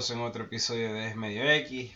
Caloso 0.00 0.14
en 0.14 0.22
otro 0.22 0.44
episodio 0.44 0.94
de 0.94 1.08
Es 1.08 1.14
Medio 1.14 1.44
X. 1.44 1.94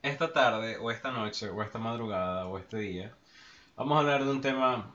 Esta 0.00 0.32
tarde, 0.32 0.78
o 0.78 0.90
esta 0.90 1.10
noche, 1.10 1.50
o 1.50 1.62
esta 1.62 1.78
madrugada, 1.78 2.46
o 2.46 2.56
este 2.56 2.78
día, 2.78 3.14
vamos 3.76 3.96
a 3.96 4.00
hablar 4.00 4.24
de 4.24 4.30
un 4.30 4.40
tema 4.40 4.90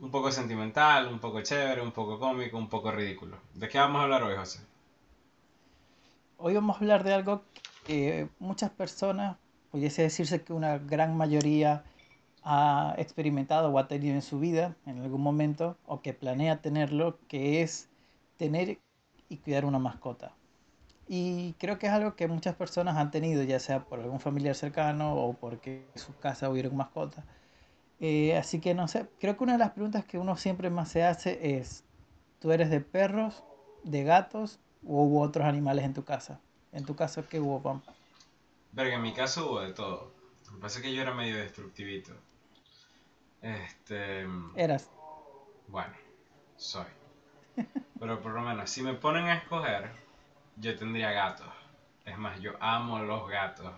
un 0.00 0.10
poco 0.10 0.32
sentimental, 0.32 1.08
un 1.08 1.18
poco 1.18 1.42
chévere, 1.42 1.82
un 1.82 1.92
poco 1.92 2.18
cómico, 2.18 2.56
un 2.56 2.70
poco 2.70 2.90
ridículo. 2.90 3.36
¿De 3.52 3.68
qué 3.68 3.76
vamos 3.76 4.00
a 4.00 4.04
hablar 4.04 4.22
hoy, 4.22 4.34
José? 4.34 4.60
Hoy 6.38 6.54
vamos 6.54 6.76
a 6.76 6.78
hablar 6.78 7.04
de 7.04 7.12
algo 7.12 7.42
que 7.84 8.30
muchas 8.38 8.70
personas, 8.70 9.36
pudiese 9.70 10.00
decirse 10.00 10.42
que 10.42 10.54
una 10.54 10.78
gran 10.78 11.18
mayoría 11.18 11.84
ha 12.44 12.94
experimentado 12.96 13.68
o 13.68 13.78
ha 13.78 13.88
tenido 13.88 14.14
en 14.14 14.22
su 14.22 14.40
vida 14.40 14.74
en 14.86 15.02
algún 15.02 15.20
momento, 15.20 15.76
o 15.84 16.00
que 16.00 16.14
planea 16.14 16.62
tenerlo, 16.62 17.18
que 17.28 17.60
es 17.60 17.90
tener 18.38 18.78
y 19.28 19.36
cuidar 19.36 19.66
una 19.66 19.78
mascota. 19.78 20.32
Y 21.08 21.52
creo 21.54 21.78
que 21.78 21.86
es 21.86 21.92
algo 21.92 22.16
que 22.16 22.26
muchas 22.26 22.56
personas 22.56 22.96
han 22.96 23.10
tenido, 23.10 23.42
ya 23.44 23.60
sea 23.60 23.84
por 23.84 24.00
algún 24.00 24.18
familiar 24.18 24.54
cercano 24.54 25.14
o 25.14 25.34
porque 25.34 25.86
en 25.94 26.00
su 26.00 26.16
casa 26.18 26.50
hubieron 26.50 26.76
mascotas. 26.76 27.24
Eh, 28.00 28.36
así 28.36 28.60
que 28.60 28.74
no 28.74 28.88
sé, 28.88 29.08
creo 29.20 29.36
que 29.36 29.44
una 29.44 29.52
de 29.52 29.58
las 29.58 29.70
preguntas 29.70 30.04
que 30.04 30.18
uno 30.18 30.36
siempre 30.36 30.68
más 30.68 30.90
se 30.90 31.04
hace 31.04 31.58
es, 31.58 31.84
¿tú 32.40 32.52
eres 32.52 32.70
de 32.70 32.80
perros, 32.80 33.44
de 33.84 34.04
gatos 34.04 34.58
o 34.84 35.04
hubo 35.04 35.22
otros 35.22 35.46
animales 35.46 35.84
en 35.84 35.94
tu 35.94 36.04
casa? 36.04 36.40
En 36.72 36.84
tu 36.84 36.94
caso, 36.96 37.26
¿qué 37.28 37.40
hubo, 37.40 37.62
Pam? 37.62 37.80
Verga, 38.72 38.96
en 38.96 39.02
mi 39.02 39.14
caso 39.14 39.48
hubo 39.48 39.60
de 39.60 39.72
todo. 39.72 40.12
Lo 40.46 40.56
que 40.56 40.60
pasa 40.60 40.78
es 40.78 40.84
que 40.84 40.94
yo 40.94 41.00
era 41.00 41.14
medio 41.14 41.36
destructivito. 41.36 42.12
Este... 43.40 44.26
Eras. 44.56 44.90
Bueno, 45.68 45.94
soy. 46.56 46.84
Pero 47.98 48.20
por 48.20 48.32
lo 48.32 48.42
menos, 48.42 48.68
si 48.68 48.82
me 48.82 48.92
ponen 48.94 49.24
a 49.26 49.36
escoger, 49.36 49.90
yo 50.56 50.76
tendría 50.76 51.10
gatos. 51.12 51.48
Es 52.04 52.16
más, 52.18 52.40
yo 52.40 52.52
amo 52.60 53.00
los 53.00 53.28
gatos. 53.28 53.72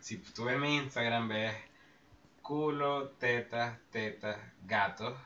Si 0.00 0.18
tú 0.18 0.44
ves 0.44 0.58
mi 0.58 0.76
Instagram, 0.76 1.28
ves 1.28 1.54
culo, 2.42 3.10
tetas, 3.18 3.78
tetas, 3.90 4.36
gatos. 4.64 5.16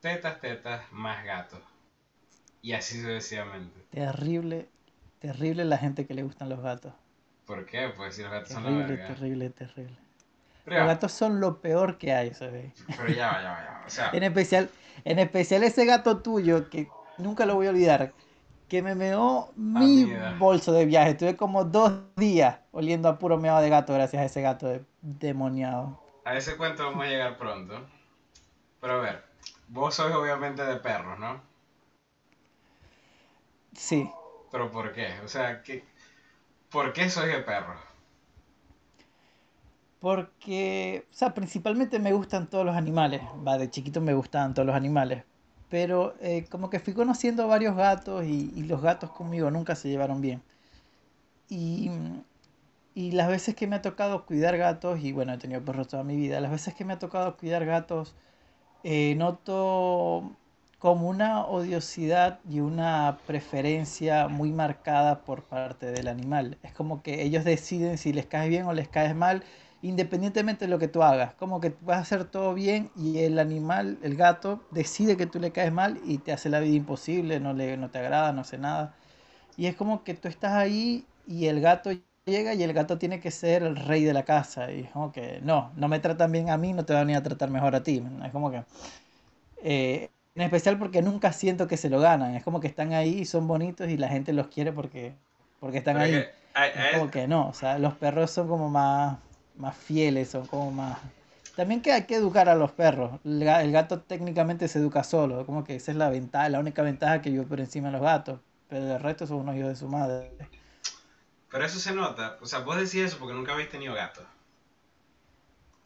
Tetas, 0.00 0.40
tetas, 0.40 0.90
más 0.92 1.24
gatos. 1.24 1.60
Y 2.60 2.72
así 2.72 3.00
sucesivamente. 3.00 3.80
Terrible, 3.90 4.68
terrible 5.20 5.64
la 5.64 5.78
gente 5.78 6.06
que 6.06 6.14
le 6.14 6.22
gustan 6.22 6.48
los 6.48 6.60
gatos. 6.60 6.92
¿Por 7.46 7.66
qué? 7.66 7.92
Pues 7.96 8.14
si 8.16 8.22
los 8.22 8.30
gatos 8.30 8.48
terrible, 8.48 8.70
son 8.70 8.80
la 8.80 8.86
verga. 8.86 9.06
Terrible, 9.08 9.50
terrible, 9.50 9.96
Pero 10.64 10.78
Los 10.78 10.86
gatos 10.86 11.12
son 11.12 11.40
lo 11.40 11.60
peor 11.60 11.98
que 11.98 12.12
hay, 12.12 12.34
¿sabes? 12.34 12.72
pero 12.96 13.08
ya, 13.08 13.28
va, 13.32 13.42
ya, 13.42 13.50
va, 13.50 13.64
ya. 13.64 13.70
va. 13.80 13.84
O 13.86 13.90
sea, 13.90 14.10
En 14.12 14.22
especial, 14.22 14.70
en 15.04 15.18
especial 15.18 15.62
ese 15.64 15.84
gato 15.84 16.18
tuyo, 16.18 16.68
que 16.70 16.88
nunca 17.18 17.46
lo 17.46 17.54
voy 17.56 17.66
a 17.66 17.70
olvidar, 17.70 18.12
que 18.72 18.82
me 18.82 18.94
meó 18.94 19.52
mi 19.56 20.06
Amiga. 20.06 20.34
bolso 20.38 20.72
de 20.72 20.86
viaje. 20.86 21.10
Estuve 21.12 21.36
como 21.36 21.64
dos 21.64 21.92
días 22.16 22.60
oliendo 22.72 23.08
a 23.08 23.18
puro 23.18 23.38
meado 23.38 23.60
de 23.60 23.68
gato 23.70 23.92
gracias 23.94 24.22
a 24.22 24.26
ese 24.26 24.40
gato 24.42 24.66
de- 24.68 24.84
demoniado. 25.02 25.98
a 26.24 26.36
ese 26.36 26.56
cuento 26.56 26.82
vamos 26.84 27.04
a 27.04 27.08
llegar 27.08 27.38
pronto. 27.38 27.86
Pero 28.80 28.94
a 28.94 29.00
ver, 29.00 29.24
vos 29.68 29.94
sois 29.94 30.14
obviamente 30.14 30.64
de 30.64 30.76
perros, 30.76 31.18
¿no? 31.18 31.42
Sí, 33.76 34.10
Pero 34.52 34.70
¿por 34.70 34.92
qué? 34.92 35.08
O 35.24 35.28
sea, 35.28 35.62
¿qué, 35.64 35.84
¿por 36.70 36.92
qué 36.94 37.10
sois 37.10 37.32
de 37.32 37.40
perros? 37.42 37.78
porque, 40.00 41.06
o 41.10 41.14
sea, 41.14 41.32
principalmente 41.34 41.98
me 41.98 42.12
gustan 42.12 42.48
todos 42.50 42.64
los 42.66 42.76
animales. 42.76 43.22
Va, 43.46 43.56
de 43.58 43.70
chiquito 43.70 44.00
me 44.00 44.14
gustaban 44.14 44.52
todos 44.54 44.66
los 44.66 44.74
animales. 44.76 45.24
Pero 45.72 46.14
eh, 46.20 46.46
como 46.52 46.70
que 46.70 46.78
fui 46.80 46.94
conociendo 46.94 47.48
varios 47.48 47.76
gatos 47.76 48.24
y, 48.26 48.52
y 48.54 48.64
los 48.64 48.80
gatos 48.82 49.10
conmigo 49.10 49.50
nunca 49.50 49.74
se 49.76 49.88
llevaron 49.90 50.20
bien. 50.20 50.40
Y, 51.48 51.90
y 52.94 53.12
las 53.12 53.28
veces 53.28 53.54
que 53.54 53.66
me 53.66 53.76
ha 53.76 53.82
tocado 53.82 54.26
cuidar 54.26 54.56
gatos, 54.58 55.00
y 55.02 55.12
bueno, 55.12 55.32
he 55.34 55.38
tenido 55.38 55.62
perros 55.64 55.88
toda 55.88 56.04
mi 56.04 56.16
vida, 56.16 56.40
las 56.40 56.50
veces 56.50 56.74
que 56.74 56.84
me 56.84 56.92
ha 56.94 56.98
tocado 56.98 57.36
cuidar 57.36 57.64
gatos, 57.64 58.14
eh, 58.84 59.14
noto 59.16 60.36
como 60.78 61.08
una 61.08 61.46
odiosidad 61.46 62.40
y 62.50 62.60
una 62.60 63.18
preferencia 63.26 64.28
muy 64.28 64.52
marcada 64.52 65.22
por 65.24 65.44
parte 65.44 65.86
del 65.92 66.08
animal. 66.08 66.58
Es 66.62 66.72
como 66.72 67.02
que 67.02 67.22
ellos 67.22 67.44
deciden 67.44 67.98
si 67.98 68.12
les 68.12 68.26
caes 68.26 68.50
bien 68.50 68.66
o 68.66 68.72
les 68.74 68.88
caes 68.88 69.14
mal, 69.16 69.44
independientemente 69.82 70.66
de 70.66 70.70
lo 70.70 70.78
que 70.78 70.88
tú 70.88 71.02
hagas. 71.02 71.34
Como 71.34 71.60
que 71.60 71.74
vas 71.82 71.98
a 71.98 72.00
hacer 72.02 72.24
todo 72.26 72.54
bien 72.54 72.90
y 72.96 73.18
el 73.20 73.38
animal, 73.38 73.98
el 74.02 74.16
gato, 74.16 74.62
decide 74.70 75.16
que 75.16 75.26
tú 75.26 75.40
le 75.40 75.52
caes 75.52 75.72
mal 75.72 76.00
y 76.04 76.18
te 76.18 76.32
hace 76.32 76.48
la 76.50 76.60
vida 76.60 76.76
imposible, 76.76 77.40
no, 77.40 77.52
le, 77.54 77.76
no 77.76 77.90
te 77.90 77.98
agrada, 77.98 78.32
no 78.32 78.42
hace 78.42 78.58
nada. 78.58 78.94
Y 79.56 79.66
es 79.66 79.76
como 79.76 80.04
que 80.04 80.14
tú 80.14 80.28
estás 80.28 80.52
ahí 80.52 81.06
y 81.26 81.46
el 81.46 81.60
gato 81.60 81.90
llega 82.26 82.54
y 82.54 82.62
el 82.62 82.72
gato 82.72 82.98
tiene 82.98 83.20
que 83.20 83.30
ser 83.30 83.62
el 83.64 83.76
rey 83.76 84.04
de 84.04 84.12
la 84.14 84.24
casa. 84.24 84.72
Y 84.72 84.82
es 84.82 84.90
como 84.92 85.12
que 85.12 85.40
no, 85.42 85.72
no 85.76 85.88
me 85.88 86.00
tratan 86.00 86.32
bien 86.32 86.50
a 86.50 86.56
mí, 86.58 86.72
no 86.72 86.84
te 86.84 86.94
van 86.94 87.10
a 87.14 87.22
tratar 87.22 87.50
mejor 87.50 87.74
a 87.76 87.82
ti. 87.82 88.02
Es 88.24 88.32
como 88.32 88.50
que... 88.50 88.64
eh, 89.62 90.10
en 90.34 90.42
especial 90.42 90.78
porque 90.78 91.02
nunca 91.02 91.32
siento 91.32 91.66
que 91.68 91.76
se 91.76 91.90
lo 91.90 92.00
ganan. 92.00 92.34
Es 92.34 92.42
como 92.44 92.60
que 92.60 92.66
están 92.68 92.92
ahí 92.92 93.20
y 93.20 93.24
son 93.26 93.46
bonitos 93.48 93.88
y 93.88 93.96
la 93.98 94.08
gente 94.08 94.32
los 94.32 94.48
quiere 94.48 94.72
porque, 94.72 95.14
porque 95.60 95.78
están 95.78 95.98
ahí. 95.98 96.30
Es 96.72 96.86
como 96.88 97.10
que 97.10 97.28
no, 97.28 97.48
o 97.48 97.54
sea, 97.54 97.78
los 97.78 97.94
perros 97.96 98.30
son 98.30 98.48
como 98.48 98.70
más, 98.70 99.18
más 99.56 99.76
fieles, 99.76 100.30
son 100.30 100.46
como 100.46 100.70
más... 100.70 100.98
También 101.56 101.82
que 101.82 101.92
hay 101.92 102.04
que 102.06 102.14
educar 102.16 102.48
a 102.48 102.54
los 102.54 102.72
perros. 102.72 103.20
El 103.24 103.42
ga- 103.44 103.62
el 103.62 103.72
gato 103.72 104.00
técnicamente 104.00 104.68
se 104.68 104.78
educa 104.78 105.04
solo, 105.04 105.44
como 105.46 105.64
que 105.64 105.76
esa 105.76 105.90
es 105.92 105.96
la 105.98 106.08
ventaja, 106.10 106.48
la 106.48 106.60
única 106.60 106.82
ventaja 106.82 107.20
que 107.22 107.32
yo 107.32 107.44
por 107.46 107.60
encima 107.60 107.88
de 107.88 107.92
los 107.92 108.02
gatos. 108.02 108.40
Pero 108.68 108.94
el 108.96 109.00
resto 109.00 109.26
son 109.26 109.38
unos 109.38 109.56
hijos 109.56 109.68
de 109.68 109.76
su 109.76 109.88
madre. 109.88 110.32
Pero 111.50 111.64
eso 111.64 111.78
se 111.78 111.92
nota. 111.94 112.38
O 112.40 112.46
sea, 112.46 112.60
vos 112.60 112.76
decís 112.76 112.96
eso 112.96 113.18
porque 113.18 113.34
nunca 113.34 113.52
habéis 113.52 113.70
tenido 113.70 113.94
gato. 113.94 114.22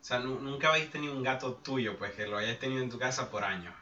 O 0.00 0.04
sea, 0.06 0.19
nu- 0.21 0.41
nunca 0.41 0.69
habéis 0.71 0.91
tenido 0.91 1.12
un 1.15 1.22
gato 1.22 1.53
tuyo, 1.56 1.98
pues 1.98 2.12
que 2.12 2.27
lo 2.27 2.38
hayáis 2.38 2.59
tenido 2.59 2.83
en 2.83 2.88
tu 2.88 2.98
casa 2.98 3.31
por 3.31 3.44
años. 3.44 3.75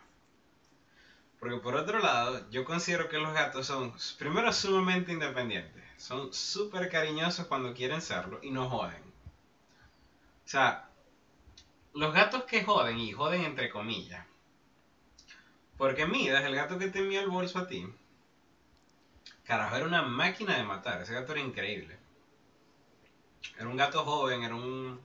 Porque 1.39 1.59
por 1.59 1.77
otro 1.77 2.01
lado, 2.01 2.51
yo 2.51 2.65
considero 2.65 3.09
que 3.09 3.19
los 3.19 3.33
gatos 3.33 3.69
son, 3.69 3.93
primero, 4.19 4.53
sumamente 4.53 5.13
independientes. 5.13 5.85
Son 5.97 6.33
súper 6.33 6.89
cariñosos 6.91 7.47
cuando 7.47 7.73
quieren 7.73 8.01
serlo 8.01 8.41
y 8.43 8.51
no 8.51 8.69
joden. 8.69 9.04
O 10.45 10.49
sea, 10.49 10.89
los 11.95 12.13
gatos 12.13 12.45
que 12.45 12.65
joden, 12.65 12.99
y 12.99 13.13
joden 13.13 13.45
entre 13.45 13.71
comillas. 13.71 14.27
Porque 15.77 16.07
Midas, 16.07 16.45
el 16.45 16.55
gato 16.55 16.79
que 16.79 16.89
te 16.89 17.01
envió 17.01 17.21
el 17.21 17.29
bolso 17.29 17.59
a 17.59 17.67
ti, 17.67 17.87
carajo, 19.45 19.77
era 19.77 19.87
una 19.87 20.03
máquina 20.03 20.57
de 20.57 20.65
matar. 20.65 21.03
Ese 21.03 21.15
gato 21.15 21.33
era 21.33 21.41
increíble. 21.41 21.99
Era 23.57 23.69
un 23.69 23.77
gato 23.77 24.05
joven, 24.05 24.43
era 24.43 24.55
un... 24.55 25.01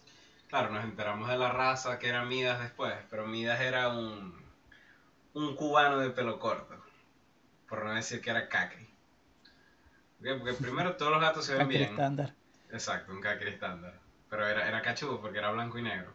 Claro, 0.47 0.71
nos 0.71 0.83
enteramos 0.83 1.29
de 1.29 1.37
la 1.37 1.51
raza 1.51 1.99
que 1.99 2.09
era 2.09 2.25
Midas 2.25 2.59
después, 2.59 2.95
pero 3.09 3.27
Midas 3.27 3.61
era 3.61 3.89
un, 3.89 4.43
un 5.33 5.55
cubano 5.55 5.99
de 5.99 6.09
pelo 6.09 6.39
corto. 6.39 6.75
Por 7.67 7.85
no 7.85 7.93
decir 7.93 8.19
que 8.21 8.31
era 8.31 8.49
cacri. 8.49 8.87
Porque 10.19 10.53
primero 10.53 10.95
todos 10.95 11.11
los 11.11 11.21
gatos 11.21 11.45
se 11.45 11.55
ven 11.55 11.67
bien. 11.67 11.83
estándar. 11.83 12.33
Exacto, 12.71 13.11
un 13.11 13.21
cacri 13.21 13.49
estándar. 13.49 13.93
Pero 14.29 14.47
era, 14.47 14.67
era 14.67 14.81
cachudo 14.81 15.19
porque 15.21 15.39
era 15.39 15.51
blanco 15.51 15.77
y 15.77 15.81
negro. 15.81 16.13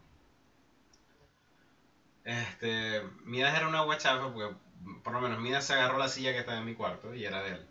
Este, 2.25 3.03
Midas 3.25 3.55
era 3.57 3.69
una 3.69 3.83
guachafa 3.83 4.33
porque 4.33 4.57
por 5.03 5.13
lo 5.13 5.21
menos 5.21 5.41
Midas 5.41 5.67
se 5.67 5.75
agarró 5.75 5.99
la 5.99 6.09
silla 6.09 6.33
que 6.33 6.39
estaba 6.41 6.59
en 6.59 6.65
mi 6.65 6.75
cuarto 6.75 7.15
y 7.15 7.25
era 7.25 7.43
de 7.43 7.51
él. 7.51 7.67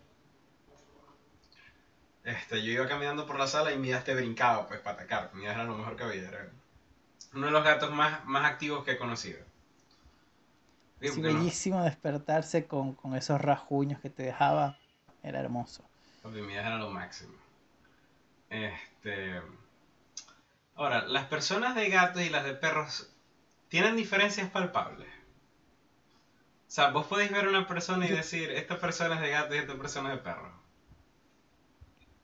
Este, 2.24 2.64
yo 2.64 2.72
iba 2.72 2.88
caminando 2.88 3.26
por 3.26 3.38
la 3.38 3.48
sala 3.48 3.72
y 3.74 3.78
Midas 3.78 4.04
te 4.04 4.16
brincaba 4.16 4.68
pues 4.68 4.80
para 4.80 4.98
atacar. 4.98 5.34
Midas 5.34 5.56
era 5.56 5.66
lo 5.66 5.76
mejor 5.78 5.96
que 5.98 6.04
había. 6.04 6.28
Era 6.28 6.50
uno 7.34 7.48
de 7.48 7.52
los 7.52 7.64
gatos 7.64 7.92
más, 7.92 8.24
más 8.26 8.50
activos 8.50 8.84
que 8.86 8.92
he 8.92 8.98
conocido. 8.98 9.40
Sí, 11.02 11.22
no- 11.22 11.28
bellísimo 11.28 11.84
despertarse 11.84 12.66
con, 12.66 12.94
con 12.94 13.16
esos 13.16 13.42
rasguños 13.42 14.00
que 14.00 14.10
te 14.10 14.24
dejaba. 14.24 14.78
Era 15.22 15.40
hermoso. 15.40 15.84
Midas 16.24 16.66
era 16.66 16.78
lo 16.78 16.90
máximo. 16.90 17.34
Este. 18.50 19.42
Ahora, 20.76 21.06
las 21.08 21.26
personas 21.26 21.76
de 21.76 21.90
gatos 21.90 22.22
y 22.22 22.30
las 22.30 22.44
de 22.46 22.54
perros 22.54 23.14
tienen 23.70 23.96
diferencias 23.96 24.50
palpables. 24.50 25.08
O 25.08 26.72
sea, 26.76 26.90
vos 26.90 27.06
podéis 27.06 27.32
ver 27.32 27.46
a 27.46 27.50
una 27.50 27.68
persona 27.68 28.08
y 28.08 28.12
decir, 28.12 28.50
esta 28.50 28.80
persona 28.80 29.16
es 29.16 29.22
de 29.22 29.30
gato 29.30 29.54
y 29.54 29.60
esta 29.60 29.76
persona 29.76 30.10
es 30.10 30.18
de 30.18 30.24
perro. 30.24 30.52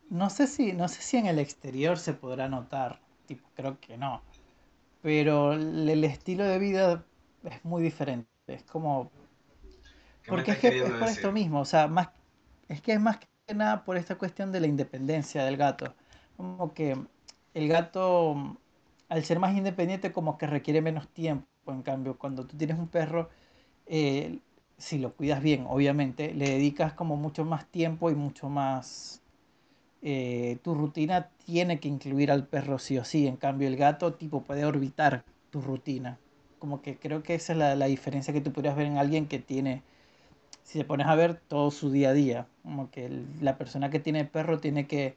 No 0.10 0.32
sé 0.32 0.48
si, 0.48 0.74
no 0.74 0.88
sé 0.88 1.04
si 1.04 1.18
en 1.18 1.28
el 1.28 1.38
exterior 1.38 2.00
se 2.00 2.14
podrá 2.14 2.48
notar, 2.48 3.00
tipo, 3.28 3.48
creo 3.56 3.80
que 3.80 3.96
no. 3.98 4.24
Pero 5.04 5.54
el, 5.54 6.04
estilo 6.04 6.44
de 6.46 6.58
vida 6.58 7.06
es 7.44 7.64
muy 7.64 7.84
diferente. 7.84 8.28
Es 8.48 8.64
como, 8.64 9.12
¿Qué 10.24 10.32
me 10.32 10.38
porque 10.38 10.52
es 10.52 10.58
que 10.58 10.68
es 10.68 10.74
queriendo 10.74 10.98
por 10.98 11.08
decir? 11.08 11.18
esto 11.18 11.32
mismo, 11.32 11.62
o 11.62 11.66
sea, 11.66 11.88
más, 11.88 12.10
es 12.68 12.82
que 12.82 12.94
es 12.94 13.00
más 13.00 13.20
que 13.20 13.54
nada 13.54 13.84
por 13.84 13.98
esta 13.98 14.18
cuestión 14.18 14.52
de 14.52 14.60
la 14.60 14.68
independencia 14.68 15.44
del 15.46 15.58
gato. 15.58 15.94
Como 16.38 16.74
que 16.74 16.98
el 17.54 17.68
gato, 17.68 18.58
al 19.10 19.24
ser 19.24 19.40
más 19.40 19.56
independiente, 19.58 20.12
como 20.12 20.38
que 20.38 20.48
requiere 20.48 20.82
menos 20.82 21.08
tiempo. 21.10 21.48
En 21.68 21.82
cambio, 21.84 22.18
cuando 22.18 22.46
tú 22.46 22.58
tienes 22.58 22.78
un 22.80 22.88
perro, 22.88 23.30
eh, 23.88 24.40
si 24.78 25.00
lo 25.00 25.14
cuidas 25.16 25.42
bien, 25.44 25.66
obviamente, 25.70 26.34
le 26.34 26.50
dedicas 26.50 26.94
como 26.94 27.18
mucho 27.18 27.46
más 27.46 27.68
tiempo 27.68 28.12
y 28.12 28.16
mucho 28.16 28.50
más... 28.50 29.22
eh, 30.02 30.58
tu 30.64 30.76
rutina 30.76 31.30
tiene 31.46 31.80
que 31.80 31.88
incluir 31.88 32.32
al 32.32 32.48
perro 32.48 32.80
sí 32.80 32.98
o 32.98 33.04
sí, 33.06 33.28
en 33.28 33.38
cambio 33.38 33.68
el 33.68 33.78
gato 33.78 34.14
tipo 34.14 34.42
puede 34.44 34.66
orbitar 34.66 35.24
tu 35.52 35.62
rutina. 35.62 36.20
Como 36.60 36.82
que 36.82 36.98
creo 36.98 37.24
que 37.24 37.36
esa 37.36 37.54
es 37.54 37.60
la, 37.60 37.76
la 37.76 37.86
diferencia 37.88 38.34
que 38.34 38.42
tú 38.42 38.52
podrías 38.54 38.76
ver 38.76 38.88
en 38.88 38.98
alguien 38.98 39.28
que 39.28 39.40
tiene, 39.40 39.84
si 40.64 40.80
te 40.80 40.86
pones 40.86 41.08
a 41.08 41.16
ver 41.16 41.36
todo 41.48 41.72
su 41.72 41.92
día 41.92 42.10
a 42.10 42.14
día, 42.14 42.48
como 42.64 42.92
que 42.92 43.10
la 43.42 43.58
persona 43.58 43.90
que 43.90 44.00
tiene 44.00 44.26
perro 44.26 44.60
tiene 44.60 44.88
que 44.88 45.16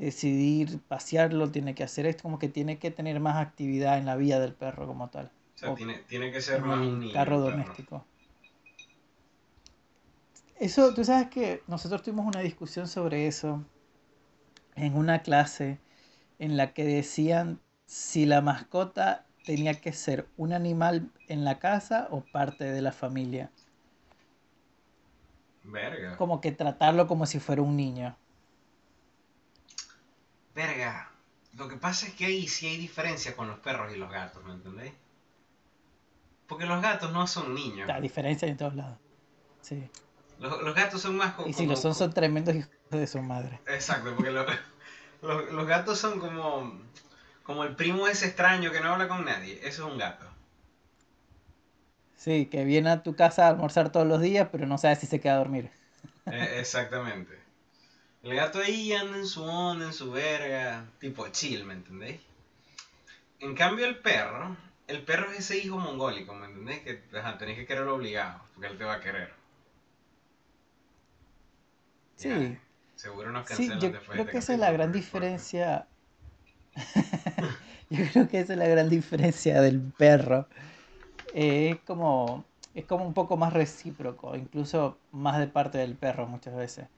decidir 0.00 0.80
pasearlo, 0.88 1.50
tiene 1.50 1.74
que 1.74 1.84
hacer 1.84 2.06
esto, 2.06 2.22
como 2.24 2.38
que 2.38 2.48
tiene 2.48 2.78
que 2.78 2.90
tener 2.90 3.20
más 3.20 3.36
actividad 3.36 3.98
en 3.98 4.06
la 4.06 4.16
vida 4.16 4.40
del 4.40 4.54
perro 4.54 4.86
como 4.86 5.08
tal, 5.10 5.30
O 5.54 5.58
sea, 5.60 5.72
o 5.72 5.74
tiene, 5.74 5.98
tiene 6.08 6.32
que 6.32 6.40
ser 6.40 6.62
más 6.62 6.84
un 6.88 7.00
niño. 7.00 7.12
carro 7.12 7.40
doméstico. 7.40 8.04
Eso, 10.60 10.94
tú 10.94 11.04
sabes 11.04 11.28
que 11.28 11.64
nosotros 11.66 12.02
tuvimos 12.04 12.24
una 12.24 12.38
discusión 12.38 12.86
sobre 12.86 13.26
eso 13.26 13.64
en 14.74 14.96
una 14.96 15.22
clase 15.22 15.78
en 16.40 16.56
la 16.56 16.72
que 16.74 16.84
decían 16.84 17.60
si 17.86 18.26
la 18.26 18.40
mascota 18.40 19.26
tenía 19.44 19.80
que 19.80 19.92
ser 19.92 20.28
un 20.36 20.52
animal 20.52 21.10
en 21.28 21.44
la 21.44 21.58
casa 21.60 22.08
o 22.10 22.22
parte 22.22 22.64
de 22.64 22.82
la 22.82 22.92
familia. 22.92 23.50
Verga. 25.64 26.16
Como 26.18 26.40
que 26.40 26.52
tratarlo 26.52 27.08
como 27.08 27.26
si 27.26 27.40
fuera 27.40 27.62
un 27.62 27.76
niño. 27.76 28.16
Verga. 30.54 31.10
Lo 31.56 31.68
que 31.68 31.76
pasa 31.76 32.06
es 32.06 32.14
que 32.14 32.26
ahí 32.26 32.46
sí 32.48 32.66
hay 32.66 32.76
diferencia 32.76 33.34
con 33.36 33.48
los 33.48 33.58
perros 33.58 33.92
y 33.92 33.96
los 33.98 34.10
gatos, 34.10 34.44
¿me 34.44 34.52
entendéis? 34.52 34.92
Porque 36.46 36.66
los 36.66 36.80
gatos 36.82 37.12
no 37.12 37.26
son 37.26 37.54
niños. 37.54 37.86
La 37.88 38.00
diferencia 38.00 38.46
en 38.48 38.56
todos 38.56 38.74
lados. 38.74 38.98
Sí. 39.60 39.88
Los, 40.38 40.62
los 40.62 40.74
gatos 40.74 41.02
son 41.02 41.16
más 41.16 41.34
co- 41.34 41.46
Y 41.46 41.52
si 41.52 41.64
como- 41.64 41.70
lo 41.72 41.76
son, 41.76 41.94
son 41.94 42.12
tremendos 42.12 42.54
hijos 42.54 42.70
de 42.90 43.06
su 43.06 43.20
madre. 43.22 43.60
Exacto, 43.66 44.14
porque 44.16 44.30
lo- 44.30 44.46
los, 45.22 45.52
los 45.52 45.66
gatos 45.66 45.98
son 45.98 46.18
como, 46.18 46.80
como 47.42 47.64
el 47.64 47.74
primo 47.76 48.06
ese 48.08 48.26
extraño 48.26 48.70
que 48.72 48.80
no 48.80 48.92
habla 48.92 49.06
con 49.08 49.24
nadie. 49.24 49.54
Eso 49.66 49.86
es 49.86 49.92
un 49.92 49.98
gato. 49.98 50.26
Sí, 52.16 52.46
que 52.46 52.64
viene 52.64 52.90
a 52.90 53.02
tu 53.02 53.14
casa 53.16 53.46
a 53.46 53.48
almorzar 53.50 53.90
todos 53.92 54.06
los 54.06 54.20
días, 54.20 54.48
pero 54.52 54.66
no 54.66 54.76
sabe 54.78 54.96
si 54.96 55.06
se 55.06 55.20
queda 55.20 55.34
a 55.34 55.38
dormir. 55.38 55.70
Eh, 56.26 56.56
exactamente. 56.60 57.39
El 58.22 58.34
gato 58.34 58.60
ahí 58.60 58.94
anda 58.94 59.18
en 59.18 59.26
su 59.26 59.42
onda, 59.44 59.84
en 59.84 59.92
su 59.92 60.10
verga, 60.10 60.86
tipo 61.00 61.28
chill, 61.28 61.64
¿me 61.66 61.74
entendéis? 61.74 62.20
En 63.40 63.56
cambio 63.56 63.86
el 63.86 63.98
perro, 63.98 64.56
el 64.86 65.02
perro 65.02 65.32
es 65.32 65.40
ese 65.40 65.58
hijo 65.58 65.76
mongólico, 65.80 66.32
¿me 66.32 66.46
entendéis? 66.46 66.78
Que 66.82 67.18
ajá, 67.18 67.36
tenés 67.38 67.56
que 67.58 67.66
quererlo 67.66 67.96
obligado, 67.96 68.40
porque 68.54 68.68
él 68.68 68.78
te 68.78 68.84
va 68.84 68.94
a 68.94 69.00
querer. 69.00 69.32
Sí. 72.14 72.28
Ya, 72.28 72.60
seguro 72.94 73.32
nos 73.32 73.46
Sí, 73.46 73.46
cancelan 73.46 73.80
yo 73.80 73.90
después 73.92 74.16
de 74.16 74.18
creo 74.18 74.28
este 74.30 74.30
que 74.30 74.38
esa 74.38 74.52
es 74.54 74.58
la 74.60 74.70
gran 74.72 74.92
diferencia. 74.92 75.88
Yo 77.90 78.04
creo 78.12 78.28
que 78.28 78.40
esa 78.40 78.52
es 78.54 78.58
la 78.58 78.68
gran 78.68 78.88
diferencia 78.88 79.60
del 79.60 79.80
perro. 79.80 80.48
Eh, 81.34 81.70
es 81.72 81.80
como, 81.82 82.46
es 82.74 82.86
como 82.86 83.06
un 83.06 83.14
poco 83.14 83.36
más 83.36 83.52
recíproco, 83.52 84.36
incluso 84.36 84.98
más 85.12 85.38
de 85.40 85.48
parte 85.48 85.78
del 85.78 85.96
perro 85.96 86.26
muchas 86.28 86.56
veces. 86.56 86.88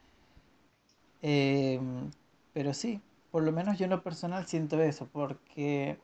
Em, 1.22 2.10
pero 2.52 2.74
sí, 2.74 3.00
por 3.30 3.42
lo 3.44 3.52
menos 3.52 3.78
yo 3.78 3.84
en 3.84 3.90
lo 3.90 4.02
personal 4.02 4.46
siento 4.46 4.80
eso, 4.82 5.08
porque 5.10 5.98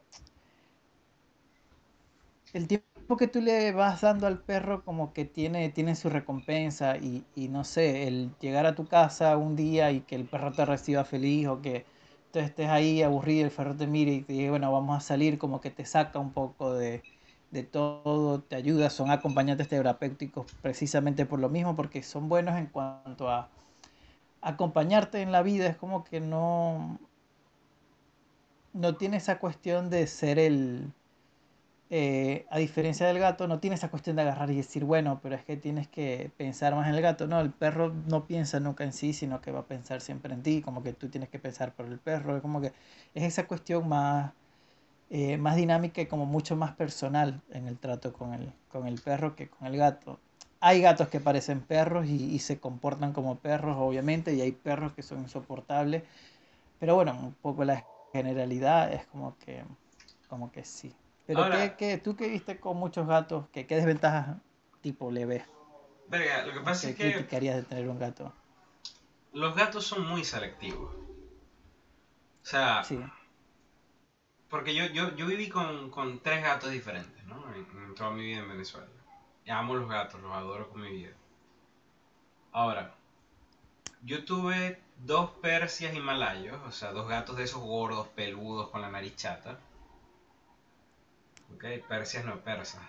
el 2.52 2.66
tiempo 2.68 3.16
que 3.18 3.26
tú 3.28 3.40
le 3.40 3.72
vas 3.72 4.00
dando 4.02 4.26
al 4.26 4.42
perro 4.42 4.84
como 4.84 5.12
que 5.12 5.24
tiene, 5.24 5.68
tiene 5.70 5.94
su 5.96 6.08
recompensa 6.10 6.96
y, 6.96 7.24
y 7.34 7.48
no 7.48 7.64
sé, 7.64 8.06
el 8.08 8.36
llegar 8.40 8.66
a 8.66 8.74
tu 8.74 8.86
casa 8.86 9.36
un 9.36 9.56
día 9.56 9.90
y 9.92 10.00
que 10.02 10.14
el 10.16 10.26
perro 10.26 10.54
te 10.54 10.64
reciba 10.64 11.04
feliz 11.04 11.46
o 11.48 11.60
que 11.62 11.86
tú 12.32 12.38
estés 12.38 12.68
ahí 12.68 13.02
aburrido, 13.02 13.46
el 13.46 13.52
perro 13.52 13.76
te 13.76 13.86
mire 13.86 14.12
y 14.12 14.22
te 14.22 14.32
diga, 14.34 14.50
bueno, 14.50 14.72
vamos 14.72 14.96
a 14.96 15.00
salir, 15.00 15.38
como 15.38 15.60
que 15.60 15.70
te 15.70 15.84
saca 15.84 16.18
un 16.18 16.32
poco 16.32 16.74
de, 16.74 17.04
de 17.50 17.62
todo, 17.64 18.42
te 18.42 18.56
ayuda, 18.56 18.90
son 18.90 19.10
acompañantes 19.10 19.68
terapéuticos 19.68 20.46
precisamente 20.60 21.26
por 21.26 21.40
lo 21.40 21.48
mismo, 21.50 21.76
porque 21.76 22.02
son 22.02 22.28
buenos 22.28 22.56
en 22.58 22.66
cuanto 22.66 23.30
a 23.30 23.50
acompañarte 24.40 25.22
en 25.22 25.32
la 25.32 25.42
vida, 25.42 25.66
es 25.68 25.76
como 25.76 26.04
que 26.04 26.20
no, 26.20 26.98
no 28.72 28.96
tiene 28.96 29.18
esa 29.18 29.38
cuestión 29.38 29.90
de 29.90 30.06
ser 30.06 30.38
el, 30.38 30.92
eh, 31.90 32.46
a 32.50 32.58
diferencia 32.58 33.06
del 33.06 33.18
gato, 33.18 33.48
no 33.48 33.60
tiene 33.60 33.76
esa 33.76 33.90
cuestión 33.90 34.16
de 34.16 34.22
agarrar 34.22 34.50
y 34.50 34.56
decir, 34.56 34.84
bueno, 34.84 35.20
pero 35.22 35.34
es 35.34 35.44
que 35.44 35.56
tienes 35.56 35.88
que 35.88 36.30
pensar 36.36 36.74
más 36.74 36.88
en 36.88 36.94
el 36.94 37.00
gato. 37.02 37.26
No, 37.26 37.40
el 37.40 37.50
perro 37.52 37.94
no 38.08 38.26
piensa 38.26 38.60
nunca 38.60 38.84
en 38.84 38.92
sí, 38.92 39.12
sino 39.14 39.40
que 39.40 39.52
va 39.52 39.60
a 39.60 39.66
pensar 39.66 40.00
siempre 40.00 40.34
en 40.34 40.42
ti, 40.42 40.60
como 40.62 40.82
que 40.82 40.92
tú 40.92 41.08
tienes 41.08 41.30
que 41.30 41.38
pensar 41.38 41.74
por 41.74 41.86
el 41.86 41.98
perro. 41.98 42.36
Es 42.36 42.42
como 42.42 42.60
que 42.60 42.68
es 43.14 43.24
esa 43.24 43.46
cuestión 43.46 43.88
más, 43.88 44.32
eh, 45.10 45.38
más 45.38 45.56
dinámica 45.56 46.00
y 46.02 46.06
como 46.06 46.26
mucho 46.26 46.56
más 46.56 46.72
personal 46.74 47.42
en 47.50 47.68
el 47.68 47.78
trato 47.78 48.12
con 48.12 48.34
el, 48.34 48.52
con 48.70 48.86
el 48.88 49.00
perro 49.00 49.36
que 49.36 49.48
con 49.48 49.66
el 49.68 49.76
gato. 49.78 50.20
Hay 50.60 50.80
gatos 50.80 51.08
que 51.08 51.20
parecen 51.20 51.60
perros 51.60 52.06
y, 52.06 52.34
y 52.34 52.38
se 52.40 52.58
comportan 52.58 53.12
como 53.12 53.36
perros, 53.38 53.76
obviamente, 53.78 54.34
y 54.34 54.40
hay 54.40 54.52
perros 54.52 54.92
que 54.92 55.02
son 55.02 55.20
insoportables. 55.20 56.02
Pero 56.80 56.94
bueno, 56.96 57.12
un 57.20 57.34
poco 57.34 57.64
la 57.64 57.84
generalidad 58.12 58.92
es 58.92 59.06
como 59.06 59.36
que, 59.38 59.62
como 60.28 60.50
que 60.52 60.64
sí. 60.64 60.92
Pero 61.26 61.42
Ahora- 61.42 61.76
¿qué, 61.76 61.76
qué- 61.76 61.98
tú 61.98 62.16
que 62.16 62.28
viste 62.28 62.58
con 62.58 62.76
muchos 62.76 63.06
gatos, 63.06 63.46
¿qué, 63.52 63.66
qué 63.66 63.76
desventajas 63.76 64.36
tipo 64.82 65.10
le 65.10 65.26
ves? 65.26 65.44
Verga, 66.08 66.46
lo 66.46 66.52
que 66.54 66.60
pasa 66.60 66.82
¿Qué 66.82 66.90
es 66.90 66.96
que 66.96 67.12
criticarías 67.12 67.56
de 67.56 67.62
tener 67.62 67.88
un 67.88 67.98
gato? 67.98 68.32
los 69.34 69.54
gatos 69.54 69.86
son 69.86 70.06
muy 70.08 70.24
selectivos. 70.24 70.90
O 72.42 72.46
sea, 72.50 72.82
Sí, 72.84 72.98
porque 74.50 74.74
yo, 74.74 74.86
yo, 74.86 75.14
yo 75.16 75.26
viví 75.26 75.48
con, 75.48 75.90
con 75.90 76.18
tres 76.20 76.42
gatos 76.42 76.70
diferentes, 76.70 77.22
¿no? 77.26 77.36
En, 77.54 77.84
en 77.84 77.94
toda 77.94 78.10
mi 78.10 78.22
vida 78.24 78.38
en 78.38 78.48
Venezuela. 78.48 78.86
Amo 79.50 79.74
los 79.74 79.88
gatos, 79.88 80.20
los 80.20 80.32
adoro 80.32 80.68
con 80.70 80.82
mi 80.82 80.90
vida. 80.90 81.12
Ahora, 82.52 82.94
yo 84.02 84.24
tuve 84.24 84.80
dos 84.98 85.30
persias 85.42 85.94
himalayos, 85.94 86.58
o 86.66 86.72
sea, 86.72 86.92
dos 86.92 87.08
gatos 87.08 87.36
de 87.36 87.44
esos 87.44 87.62
gordos, 87.62 88.08
peludos, 88.08 88.68
con 88.70 88.80
la 88.80 88.90
nariz 88.90 89.16
chata. 89.16 89.58
Ok, 91.54 91.64
persias 91.88 92.24
no 92.24 92.40
persas. 92.40 92.82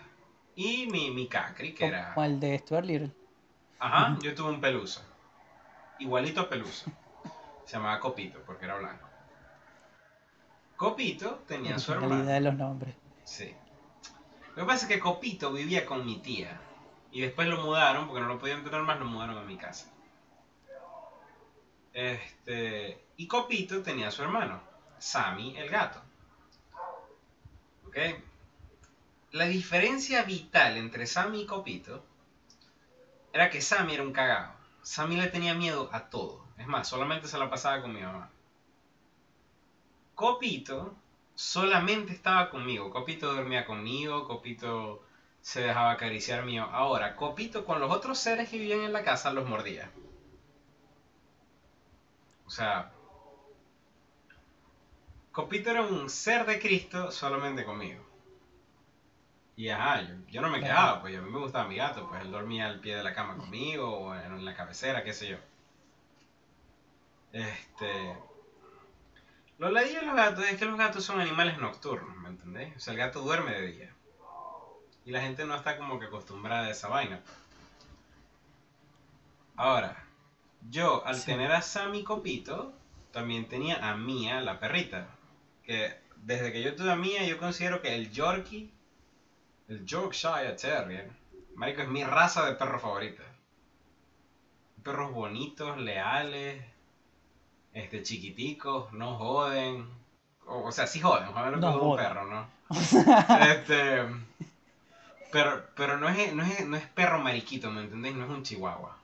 Y 0.56 0.88
mi, 0.88 1.12
mi 1.12 1.28
cacri, 1.28 1.74
que 1.74 1.86
era... 1.86 2.14
como 2.14 2.26
el 2.26 2.40
de 2.40 2.58
Stuart 2.60 2.86
Little. 2.86 3.12
Ajá, 3.80 4.18
yo 4.22 4.36
tuve 4.36 4.50
un 4.50 4.62
pelusa. 4.62 5.02
Igualito 6.00 6.42
a 6.42 6.50
pelusa. 6.50 6.92
Se 7.66 7.78
llamaba 7.78 8.00
Copito 8.00 8.40
porque 8.46 8.66
era 8.66 8.78
blanco. 8.78 9.08
Copito 10.76 11.44
tenía 11.48 11.78
su 11.78 11.92
Originalidad 11.92 12.26
de 12.26 12.36
hermano. 12.38 12.50
los 12.52 12.58
nombres. 12.58 12.96
Sí. 13.24 13.54
Lo 14.60 14.66
que 14.66 14.74
pasa 14.74 14.88
es 14.88 14.92
que 14.92 15.00
Copito 15.00 15.54
vivía 15.54 15.86
con 15.86 16.06
mi 16.06 16.18
tía. 16.18 16.60
Y 17.14 17.22
después 17.22 17.48
lo 17.48 17.62
mudaron, 17.62 18.08
porque 18.08 18.20
no 18.20 18.28
lo 18.28 18.40
podían 18.40 18.62
tener 18.62 18.82
más, 18.82 19.00
lo 19.00 19.06
mudaron 19.06 19.38
a 19.38 19.44
mi 19.44 19.56
casa. 19.56 19.90
Este. 21.94 23.02
Y 23.16 23.26
Copito 23.26 23.82
tenía 23.82 24.10
a 24.10 24.12
su 24.12 24.22
hermano, 24.22 24.62
Sammy 24.98 25.56
el 25.56 25.70
gato. 25.70 26.02
¿Ok? 27.88 27.96
La 29.32 29.46
diferencia 29.46 30.24
vital 30.24 30.76
entre 30.76 31.08
Sammy 31.08 31.44
y 31.44 31.46
Copito 31.46 32.04
era 33.32 33.50
que 33.50 33.62
Sammy 33.62 33.94
era 33.94 34.04
un 34.04 34.12
cagado. 34.12 34.56
Sammy 34.82 35.16
le 35.16 35.28
tenía 35.28 35.54
miedo 35.54 35.90
a 35.94 36.10
todo. 36.10 36.46
Es 36.58 36.68
más, 36.68 36.86
solamente 36.86 37.30
se 37.30 37.38
la 37.38 37.50
pasaba 37.50 37.82
con 37.82 37.94
mi 37.94 38.02
mamá. 38.02 38.30
Copito 40.16 40.98
solamente 41.40 42.12
estaba 42.14 42.50
conmigo. 42.50 42.90
Copito 42.92 43.34
dormía 43.34 43.66
conmigo, 43.66 44.26
Copito 44.26 45.02
se 45.42 45.62
dejaba 45.62 45.92
acariciar 45.92 46.44
mío. 46.44 46.68
Ahora, 46.72 47.16
Copito 47.16 47.64
con 47.66 47.80
los 47.80 47.92
otros 47.92 48.18
seres 48.20 48.50
que 48.50 48.58
vivían 48.58 48.82
en 48.82 48.94
la 48.94 49.04
casa 49.04 49.32
los 49.32 49.46
mordía. 49.46 49.90
O 52.46 52.50
sea, 52.50 52.92
Copito 55.38 55.72
era 55.72 55.82
un 55.82 56.08
ser 56.08 56.46
de 56.46 56.60
Cristo 56.60 57.10
solamente 57.10 57.64
conmigo. 57.64 58.04
Y 59.56 59.70
ajá, 59.70 60.02
yo, 60.02 60.16
yo 60.28 60.42
no 60.42 60.50
me 60.50 60.60
Claro. 60.60 60.64
quedaba, 60.64 61.00
pues 61.02 61.16
a 61.16 61.22
mí 61.22 61.30
me 61.30 61.38
gustaba 61.40 61.68
mi 61.68 61.76
gato, 61.76 62.08
pues 62.08 62.22
él 62.22 62.32
dormía 62.32 62.66
al 62.66 62.80
pie 62.80 62.96
de 62.96 63.04
la 63.04 63.14
cama 63.14 63.38
conmigo 63.38 63.88
o 63.88 64.16
en 64.16 64.44
la 64.44 64.54
cabecera, 64.56 65.04
qué 65.04 65.14
sé 65.14 65.28
yo. 65.28 65.38
Este. 67.34 68.14
Lo 69.60 69.70
ladillo 69.70 70.00
de 70.00 70.06
los 70.06 70.16
gatos 70.16 70.46
es 70.46 70.58
que 70.58 70.64
los 70.66 70.78
gatos 70.78 71.04
son 71.04 71.20
animales 71.20 71.58
nocturnos, 71.60 72.16
¿me 72.18 72.30
entendéis? 72.30 72.78
O 72.78 72.80
sea, 72.80 72.94
el 72.94 73.00
gato 73.00 73.20
duerme 73.20 73.52
de 73.52 73.68
día. 73.68 73.94
Y 75.04 75.12
la 75.12 75.22
gente 75.22 75.44
no 75.46 75.54
está 75.54 75.78
como 75.78 76.00
que 76.00 76.06
acostumbrada 76.06 76.68
a 76.68 76.70
esa 76.70 76.88
vaina. 76.88 77.22
Ahora, 79.58 80.02
yo 80.70 81.06
al 81.06 81.16
Sí. 81.16 81.26
tener 81.26 81.52
a 81.52 81.62
Sammy 81.62 82.06
Copito, 82.06 82.74
también 83.12 83.50
tenía 83.50 83.90
a 83.90 83.96
Mía, 83.96 84.40
la 84.40 84.62
perrita. 84.62 85.08
Que 85.64 86.00
desde 86.16 86.54
que 86.54 86.62
yo 86.62 86.74
tuve 86.76 86.92
a 86.92 86.96
Mía, 86.96 87.26
yo 87.26 87.38
considero 87.38 87.82
que 87.82 87.94
el 87.96 88.12
Yorkie, 88.12 88.72
el 89.68 89.86
Yorkshire 89.86 90.54
Terrier, 90.54 91.12
Marico, 91.56 91.82
es 91.82 91.90
mi 91.90 92.06
raza 92.06 92.46
de 92.46 92.56
perro 92.56 92.80
favorita. 92.80 93.24
Perros 94.84 95.12
bonitos, 95.12 95.78
leales, 95.78 96.64
este, 97.80 98.04
chiquiticos, 98.04 98.92
no 98.94 99.16
joden. 99.18 99.88
O, 100.46 100.64
o 100.68 100.72
sea, 100.72 100.88
sí 100.88 101.00
joden, 101.00 101.32
joden 101.32 101.60
No 101.60 101.82
un 101.82 101.98
perro, 101.98 102.26
¿no? 102.26 102.48
este, 103.52 104.04
pero 105.32 105.66
pero 105.76 105.98
no, 105.98 106.10
es, 106.10 106.34
no, 106.34 106.44
es, 106.44 106.68
no 106.68 106.78
es 106.78 106.86
perro 106.88 107.20
mariquito, 107.20 107.72
¿me 107.72 107.82
entendéis? 107.82 108.16
No 108.16 108.26
es 108.26 108.32
un 108.32 108.44
chihuahua. 108.44 108.98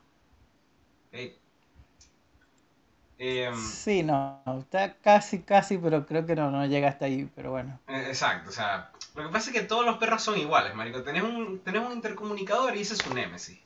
Em, 3.17 3.55
Sí, 3.55 4.03
no, 4.03 4.41
está 4.59 4.93
casi, 4.95 5.41
casi, 5.43 5.77
pero 5.77 6.05
creo 6.05 6.25
que 6.25 6.35
no, 6.35 6.51
no 6.51 6.65
llega 6.65 6.89
hasta 6.89 7.05
ahí, 7.05 7.29
pero 7.35 7.51
bueno. 7.51 7.79
Eh, 7.87 8.05
Exacto, 8.07 8.49
o 8.49 8.53
sea, 8.53 8.91
lo 9.15 9.23
que 9.23 9.29
pasa 9.29 9.49
es 9.51 9.55
que 9.55 9.63
todos 9.63 9.85
los 9.85 9.97
perros 9.97 10.21
son 10.23 10.37
iguales, 10.37 10.75
marico. 10.75 11.03
Tenés 11.03 11.23
un, 11.23 11.59
tenés 11.59 11.81
un 11.81 11.93
intercomunicador 11.93 12.75
y 12.75 12.81
ese 12.81 12.93
es 12.95 12.99
su 12.99 13.13
némesis. 13.13 13.59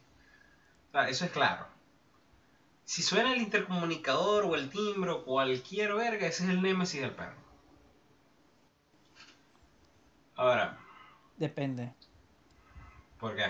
O 0.90 0.92
sea, 0.92 1.10
eso 1.10 1.26
es 1.26 1.32
claro. 1.32 1.66
Si 2.90 3.04
suena 3.04 3.34
el 3.34 3.42
intercomunicador 3.44 4.46
o 4.46 4.56
el 4.56 4.72
timbre 4.72 5.12
o 5.12 5.24
cualquier 5.24 5.94
verga, 5.94 6.26
ese 6.26 6.44
es 6.44 6.50
el 6.50 6.60
némesis 6.60 7.00
del 7.00 7.12
perro. 7.12 7.36
Ahora, 10.36 10.76
Depende. 11.38 11.94
¿por 13.20 13.36
qué? 13.36 13.44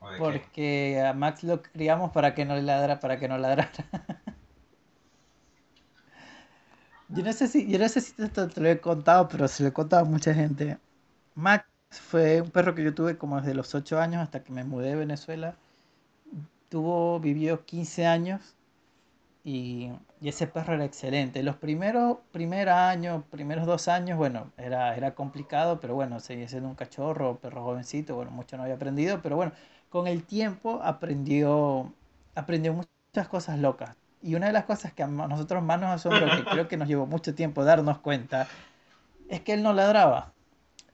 ¿O 0.00 0.10
de? 0.10 0.18
Porque 0.18 1.00
a 1.00 1.12
Max 1.12 1.44
lo 1.44 1.62
criamos 1.62 2.10
para 2.10 2.34
que 2.34 2.44
no 2.44 2.56
ladra, 2.56 2.98
para 2.98 3.20
que 3.20 3.28
no 3.28 3.38
ladrara. 3.38 3.70
Yo 7.08 7.22
no 7.22 7.32
sé 7.32 7.46
si, 7.46 7.70
yo 7.70 7.78
no 7.78 7.88
sé 7.88 8.00
si 8.00 8.20
esto 8.20 8.48
te 8.48 8.60
lo 8.60 8.68
he 8.68 8.80
contado, 8.80 9.28
pero 9.28 9.46
se 9.46 9.62
lo 9.62 9.68
he 9.68 9.72
contado 9.72 10.02
a 10.02 10.08
mucha 10.08 10.34
gente. 10.34 10.76
Max 11.36 11.68
fue 11.88 12.40
un 12.40 12.50
perro 12.50 12.74
que 12.74 12.82
yo 12.82 12.92
tuve 12.94 13.16
como 13.16 13.40
desde 13.40 13.54
los 13.54 13.72
8 13.76 14.00
años 14.00 14.22
hasta 14.22 14.42
que 14.42 14.52
me 14.52 14.64
mudé 14.64 14.94
a 14.94 14.96
Venezuela. 14.96 15.56
Tuvo, 16.68 17.20
vivió 17.20 17.64
15 17.64 18.06
años 18.06 18.56
y, 19.44 19.90
y 20.20 20.28
ese 20.28 20.46
perro 20.46 20.74
era 20.74 20.84
excelente. 20.84 21.42
Los 21.42 21.56
primeros, 21.56 22.18
primer 22.32 22.68
año, 22.68 23.24
primeros 23.30 23.66
dos 23.66 23.88
años, 23.88 24.18
bueno, 24.18 24.52
era, 24.56 24.96
era 24.96 25.14
complicado, 25.14 25.80
pero 25.80 25.94
bueno, 25.94 26.20
seguía 26.20 26.48
siendo 26.48 26.68
un 26.68 26.74
cachorro, 26.74 27.38
perro 27.38 27.62
jovencito, 27.64 28.16
bueno, 28.16 28.30
mucho 28.32 28.56
no 28.56 28.64
había 28.64 28.74
aprendido, 28.76 29.20
pero 29.22 29.36
bueno, 29.36 29.52
con 29.90 30.06
el 30.06 30.24
tiempo 30.24 30.80
aprendió, 30.82 31.92
aprendió 32.34 32.74
muchas 32.74 33.28
cosas 33.28 33.58
locas. 33.58 33.96
Y 34.22 34.34
una 34.34 34.46
de 34.46 34.52
las 34.52 34.64
cosas 34.64 34.92
que 34.92 35.02
a 35.02 35.06
nosotros 35.06 35.62
más 35.62 35.80
nos 35.80 35.90
asombró, 35.90 36.26
que 36.36 36.44
creo 36.44 36.68
que 36.68 36.76
nos 36.76 36.88
llevó 36.88 37.06
mucho 37.06 37.34
tiempo 37.34 37.64
darnos 37.64 37.98
cuenta, 37.98 38.48
es 39.28 39.40
que 39.40 39.54
él 39.54 39.62
no 39.62 39.72
ladraba. 39.72 40.32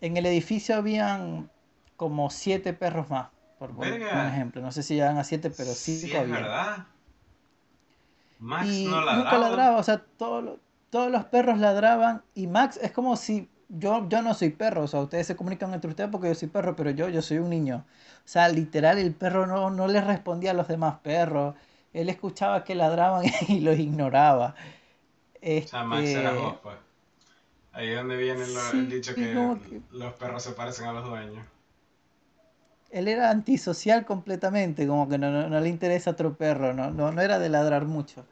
En 0.01 0.17
el 0.17 0.27
edificio 0.27 0.77
habían 0.77 1.51
como 1.97 2.31
siete 2.31 2.73
perros 2.75 3.11
más, 3.11 3.29
por 3.69 3.77
por 3.77 3.89
Verga. 3.89 4.23
un 4.23 4.27
ejemplo. 4.29 4.61
No 4.63 4.73
sé 4.73 4.83
si 4.83 4.95
llegan 4.95 5.19
a 5.19 5.25
siete, 5.25 5.51
pero 5.51 5.71
Sí, 5.73 6.13
había. 6.17 6.35
verdad. 6.37 6.87
Max 8.39 8.67
Y 8.69 8.87
no 8.87 8.97
nunca 9.01 9.05
ladraba. 9.15 9.39
ladraba, 9.39 9.77
o 9.77 9.83
sea, 9.83 10.03
todos 10.17 10.43
los- 10.43 10.59
todos 10.91 11.11
los 11.11 11.25
perros 11.27 11.59
ladraban 11.59 12.23
y 12.35 12.47
Max 12.49 12.79
es 12.83 12.91
como 12.93 13.17
si 13.17 13.49
yo, 13.69 14.07
yo 14.09 14.21
no 14.21 14.35
soy 14.35 14.51
perro, 14.51 14.83
o 14.83 14.87
sea, 14.89 15.01
ustedes 15.01 15.27
se 15.27 15.37
comunican 15.37 15.73
entre 15.73 15.89
ustedes 15.89 16.11
porque 16.11 16.29
yo 16.29 16.35
soy 16.35 16.49
perro, 16.49 16.77
pero 16.77 16.91
yo, 16.91 17.09
yo 17.09 17.23
soy 17.23 17.39
un 17.39 17.49
niño. 17.51 17.85
O 18.19 18.29
sea, 18.29 18.49
literal, 18.49 18.99
el 18.99 19.15
perro 19.15 19.47
no, 19.47 19.71
no 19.71 19.87
le 19.89 20.01
respondía 20.03 20.51
a 20.51 20.55
los 20.55 20.69
demás 20.69 20.97
perros, 21.03 21.55
él 21.93 22.09
escuchaba 22.09 22.65
que 22.65 22.75
ladraban 22.75 23.23
y 23.49 23.61
los 23.61 23.79
ignoraba. 23.79 24.55
O 25.41 25.67
sea, 25.69 25.85
Max 25.85 26.09
era 26.09 26.31
Este, 26.31 26.43
vos, 26.43 26.55
pues. 26.63 26.77
Ahí 27.73 27.89
es 27.89 27.97
donde 27.97 28.17
viene 28.17 28.41
lo- 28.47 28.61
Sí, 28.71 28.79
el 28.79 28.91
dicho 28.91 29.15
que- 29.15 29.81
los 29.93 30.13
perros 30.15 30.43
se 30.43 30.51
parecen 30.53 30.87
a 30.89 30.93
los 30.93 31.05
dueños. 31.09 31.47
Él 32.93 33.09
era 33.09 33.31
antisocial 33.31 34.05
completamente, 34.07 34.87
como 34.87 35.09
que 35.09 35.19
no, 35.19 35.31
no, 35.31 35.49
no 35.49 35.61
le 35.61 35.69
interesa 35.69 36.11
otro 36.13 36.37
perro, 36.37 36.75
no, 36.75 36.91
no, 36.91 37.13
no 37.13 37.21
era 37.23 37.39
de 37.39 37.49
ladrar 37.49 37.87
mucho. 37.87 38.25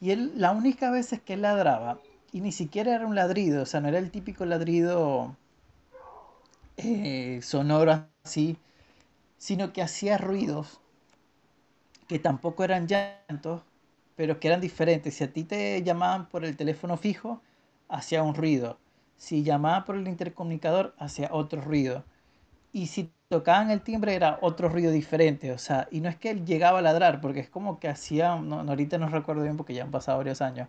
Y 0.00 0.12
él, 0.12 0.32
la 0.36 0.52
única 0.52 0.90
vez 0.90 1.14
que 1.24 1.34
él 1.34 1.42
ladraba, 1.42 2.00
y 2.32 2.40
ni 2.40 2.52
siquiera 2.52 2.94
era 2.94 3.06
un 3.06 3.14
ladrido, 3.14 3.62
o 3.62 3.66
sea, 3.66 3.80
no 3.80 3.88
era 3.88 3.98
el 3.98 4.10
típico 4.10 4.46
ladrido 4.46 5.36
eh, 6.76 7.40
sonoro 7.42 8.08
así, 8.24 8.56
sino 9.38 9.72
que 9.72 9.82
hacía 9.82 10.18
ruidos 10.18 10.80
que 12.08 12.18
tampoco 12.18 12.64
eran 12.64 12.86
llantos, 12.88 13.62
pero 14.16 14.40
que 14.40 14.48
eran 14.48 14.60
diferentes. 14.60 15.14
Si 15.14 15.24
a 15.24 15.32
ti 15.32 15.44
te 15.44 15.82
llamaban 15.82 16.28
por 16.28 16.44
el 16.44 16.56
teléfono 16.56 16.96
fijo, 16.96 17.40
hacía 17.88 18.22
un 18.22 18.34
ruido. 18.34 18.78
Si 19.16 19.42
llamaban 19.44 19.84
por 19.84 19.96
el 19.96 20.08
intercomunicador, 20.08 20.94
hacía 20.98 21.28
otro 21.32 21.60
ruido. 21.60 22.04
Y 22.72 22.88
si 22.88 23.12
tocaban 23.30 23.70
el 23.72 23.82
timbre 23.82 24.14
era 24.16 24.38
otro 24.42 24.68
ruido 24.70 24.92
diferente, 24.92 25.52
o 25.52 25.58
sea, 25.58 25.88
y 25.92 26.00
no 26.02 26.10
es 26.10 26.16
que 26.18 26.30
él 26.30 26.46
llegaba 26.46 26.80
a 26.80 26.82
ladrar, 26.82 27.20
porque 27.22 27.40
es 27.40 27.50
como 27.50 27.80
que 27.80 27.88
hacía, 27.88 28.36
no, 28.36 28.60
ahorita 28.60 28.98
no 28.98 29.08
recuerdo 29.10 29.44
bien 29.44 29.56
porque 29.58 29.74
ya 29.74 29.84
han 29.84 29.92
pasado 29.92 30.18
varios 30.18 30.42
años, 30.42 30.68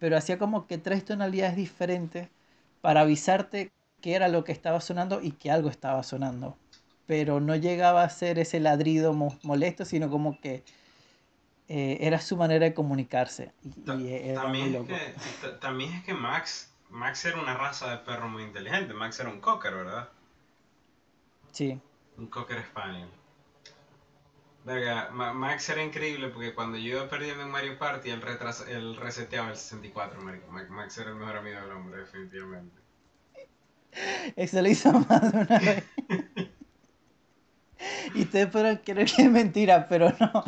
pero 0.00 0.16
hacía 0.18 0.38
como 0.38 0.66
que 0.68 0.78
tres 0.78 1.04
tonalidades 1.06 1.56
diferentes 1.56 2.28
para 2.82 3.02
avisarte 3.02 3.72
qué 4.02 4.14
era 4.16 4.28
lo 4.28 4.44
que 4.44 4.52
estaba 4.52 4.80
sonando 4.82 5.22
y 5.22 5.32
que 5.32 5.50
algo 5.52 5.70
estaba 5.70 6.02
sonando. 6.04 6.58
Pero 7.06 7.40
no 7.40 7.56
llegaba 7.56 8.04
a 8.04 8.10
ser 8.10 8.38
ese 8.40 8.60
ladrido 8.60 9.12
mo- 9.14 9.38
molesto, 9.44 9.84
sino 9.84 10.10
como 10.10 10.40
que 10.40 10.64
eh, 11.68 11.98
era 12.00 12.20
su 12.20 12.36
manera 12.36 12.64
de 12.66 12.74
comunicarse. 12.74 13.52
Y, 13.64 13.68
Ta- 13.84 13.96
y 13.96 14.08
era 14.14 14.42
muy 14.42 14.42
También 14.42 14.74
es, 14.74 14.80
que, 14.86 15.14
ta- 15.40 15.60
también 15.60 15.92
es 15.92 16.04
que 16.04 16.14
Max, 16.14 16.72
Max 16.90 17.24
era 17.24 17.40
una 17.40 17.54
raza 17.56 17.90
de 17.90 17.98
perro 17.98 18.28
muy 18.28 18.42
inteligente. 18.42 18.94
Max 18.94 19.20
era 19.20 19.28
un 19.30 19.40
cocker, 19.40 19.74
¿verdad? 19.74 20.08
Sí, 21.52 21.80
Un 22.20 22.26
cocker 22.28 22.62
spaniel. 22.64 23.08
Verga, 24.64 25.08
Ma- 25.10 25.32
Max 25.32 25.68
era 25.70 25.82
increíble 25.82 26.28
porque 26.28 26.54
cuando 26.54 26.76
yo 26.76 26.98
iba 26.98 27.08
perdiendo 27.08 27.42
en 27.44 27.50
Mario 27.50 27.78
Party, 27.78 28.10
él, 28.10 28.20
retrasa- 28.20 28.68
él 28.68 28.94
reseteaba 28.96 29.48
el 29.50 29.56
64, 29.56 30.20
marico. 30.20 30.50
Ma- 30.52 30.64
Max 30.68 30.98
era 30.98 31.10
el 31.10 31.16
mejor 31.16 31.36
amigo 31.38 31.60
del 31.60 31.70
hombre, 31.72 32.00
definitivamente. 32.00 32.80
Eso 34.36 34.60
lo 34.62 34.68
hizo 34.68 34.92
más 34.92 35.32
de 35.32 35.38
una 35.38 35.58
vez. 35.58 35.84
Y 38.14 38.22
ustedes 38.22 38.48
podrán 38.48 38.76
creer 38.78 39.10
que 39.10 39.22
es 39.22 39.30
mentira, 39.30 39.88
pero 39.88 40.12
no. 40.20 40.44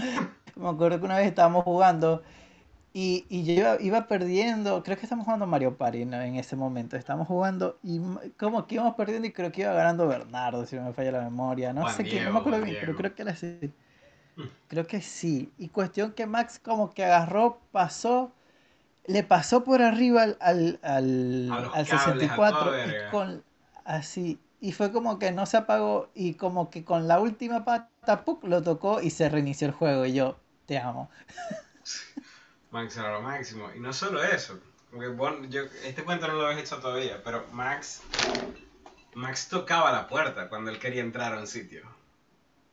Me 0.57 0.69
acuerdo 0.69 0.99
que 1.01 1.07
una 1.07 1.17
vez 1.17 1.29
estábamos 1.29 1.65
jugando 1.65 2.23
y, 2.95 3.27
y 3.29 3.45
yo 3.45 3.53
iba, 3.55 3.81
iba 3.81 4.07
perdiendo, 4.07 4.83
creo 4.83 4.97
que 4.99 5.05
estamos 5.05 5.25
jugando 5.25 5.47
Mario 5.47 5.77
Party 5.77 6.05
¿no? 6.05 6.21
en 6.21 6.37
ese 6.37 6.57
momento. 6.57 6.97
Estábamos 6.97 7.27
jugando 7.29 7.79
y 7.83 8.01
como 8.39 8.67
que 8.67 8.75
íbamos 8.77 8.95
perdiendo 8.95 9.27
y 9.29 9.33
creo 9.33 9.51
que 9.51 9.63
iba 9.63 9.73
ganando 9.73 10.07
Bernardo, 10.07 10.67
si 10.67 10.77
no 10.77 10.83
me 10.85 10.93
falla 10.93 11.13
la 11.13 11.23
memoria. 11.23 11.73
No 11.73 11.83
Juan 11.83 11.95
sé 11.95 12.05
quién, 12.05 12.25
no 12.25 12.33
me 12.33 12.39
acuerdo 12.41 12.61
bien, 12.63 12.77
pero 12.81 12.95
creo 12.95 13.15
que 13.15 13.23
era 13.23 13.33
así. 13.33 13.73
Creo 14.69 14.87
que 14.87 15.01
sí. 15.01 15.53
Y 15.59 15.69
cuestión 15.69 16.13
que 16.13 16.27
Max 16.27 16.59
como 16.59 16.93
que 16.93 17.05
agarró, 17.05 17.61
pasó, 17.73 18.33
le 19.07 19.25
pasó 19.25 19.65
por 19.65 19.83
arriba 19.83 20.23
al, 20.23 20.37
al, 20.41 20.79
al, 20.83 21.71
al 21.73 21.87
cables, 21.87 21.93
a 21.93 21.99
64 21.99 22.59
toda 22.61 22.87
y 22.87 22.95
con 23.11 23.45
así. 23.85 24.41
Y 24.61 24.73
fue 24.73 24.93
como 24.93 25.19
que 25.19 25.33
no 25.33 25.47
se 25.47 25.57
apagó 25.57 26.11
y 26.15 26.35
como 26.35 26.71
que 26.71 26.85
con 26.85 27.09
la 27.09 27.21
última 27.21 27.65
pata 27.65 28.25
¡puc! 28.25 28.45
lo 28.45 28.63
tocó 28.63 29.01
y 29.01 29.11
se 29.11 29.29
reinició 29.29 29.67
el 29.69 29.75
juego. 29.75 30.07
Y 30.07 30.13
yo, 30.15 30.39
te 30.67 30.79
amo. 30.79 31.11
Max 32.73 32.97
era 32.97 33.13
lo 33.13 33.23
máximo. 33.23 33.71
Y 33.77 33.79
no 33.81 33.93
solo 33.93 34.23
eso. 34.25 34.59
Porque 34.91 35.09
vos- 35.09 35.37
yo, 35.49 35.63
este 35.85 36.03
cuento 36.05 36.27
no 36.27 36.35
lo 36.35 36.47
habéis 36.47 36.61
hecho 36.63 36.79
todavía, 36.79 37.23
pero 37.23 37.47
Max. 37.53 38.03
Max 39.15 39.49
tocaba 39.49 39.93
la 39.93 40.09
puerta 40.09 40.49
cuando 40.49 40.71
él 40.71 40.79
quería 40.79 41.03
entrar 41.03 41.35
a 41.35 41.39
un 41.39 41.47
sitio. 41.47 41.83